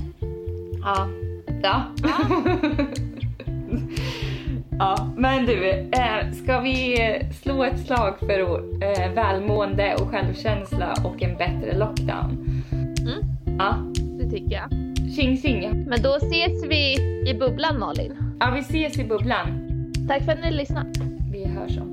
Ja. 0.82 1.08
Ja. 1.64 1.84
ja, 4.80 5.14
men 5.18 5.46
du, 5.46 5.70
eh, 5.70 6.32
ska 6.32 6.60
vi 6.60 6.98
slå 7.42 7.64
ett 7.64 7.80
slag 7.80 8.20
för 8.20 8.40
eh, 8.84 9.14
välmående 9.14 9.96
och 9.96 10.10
självkänsla 10.10 10.94
och 11.06 11.24
en 11.24 11.38
bättre 11.38 11.78
lockdown? 11.78 12.62
Mm. 13.02 13.58
Ja. 13.60 13.76
Det 14.24 14.30
tycker 14.30 14.56
jag. 14.56 14.70
Tjing 15.16 15.38
tjing. 15.38 15.86
Men 15.88 16.02
då 16.02 16.16
ses 16.16 16.66
vi 16.68 16.96
i 17.30 17.34
bubblan 17.40 17.80
Malin. 17.80 18.16
Ja, 18.40 18.52
vi 18.52 18.60
ses 18.60 19.00
i 19.00 19.04
bubblan. 19.04 19.48
Tack 20.08 20.26
för 20.26 20.32
att 20.32 20.42
ni 20.42 20.52
lyssnade. 20.52 21.13
Vi 21.64 21.70
hörs 21.70 21.78
om 21.82 21.92
två 21.92 21.93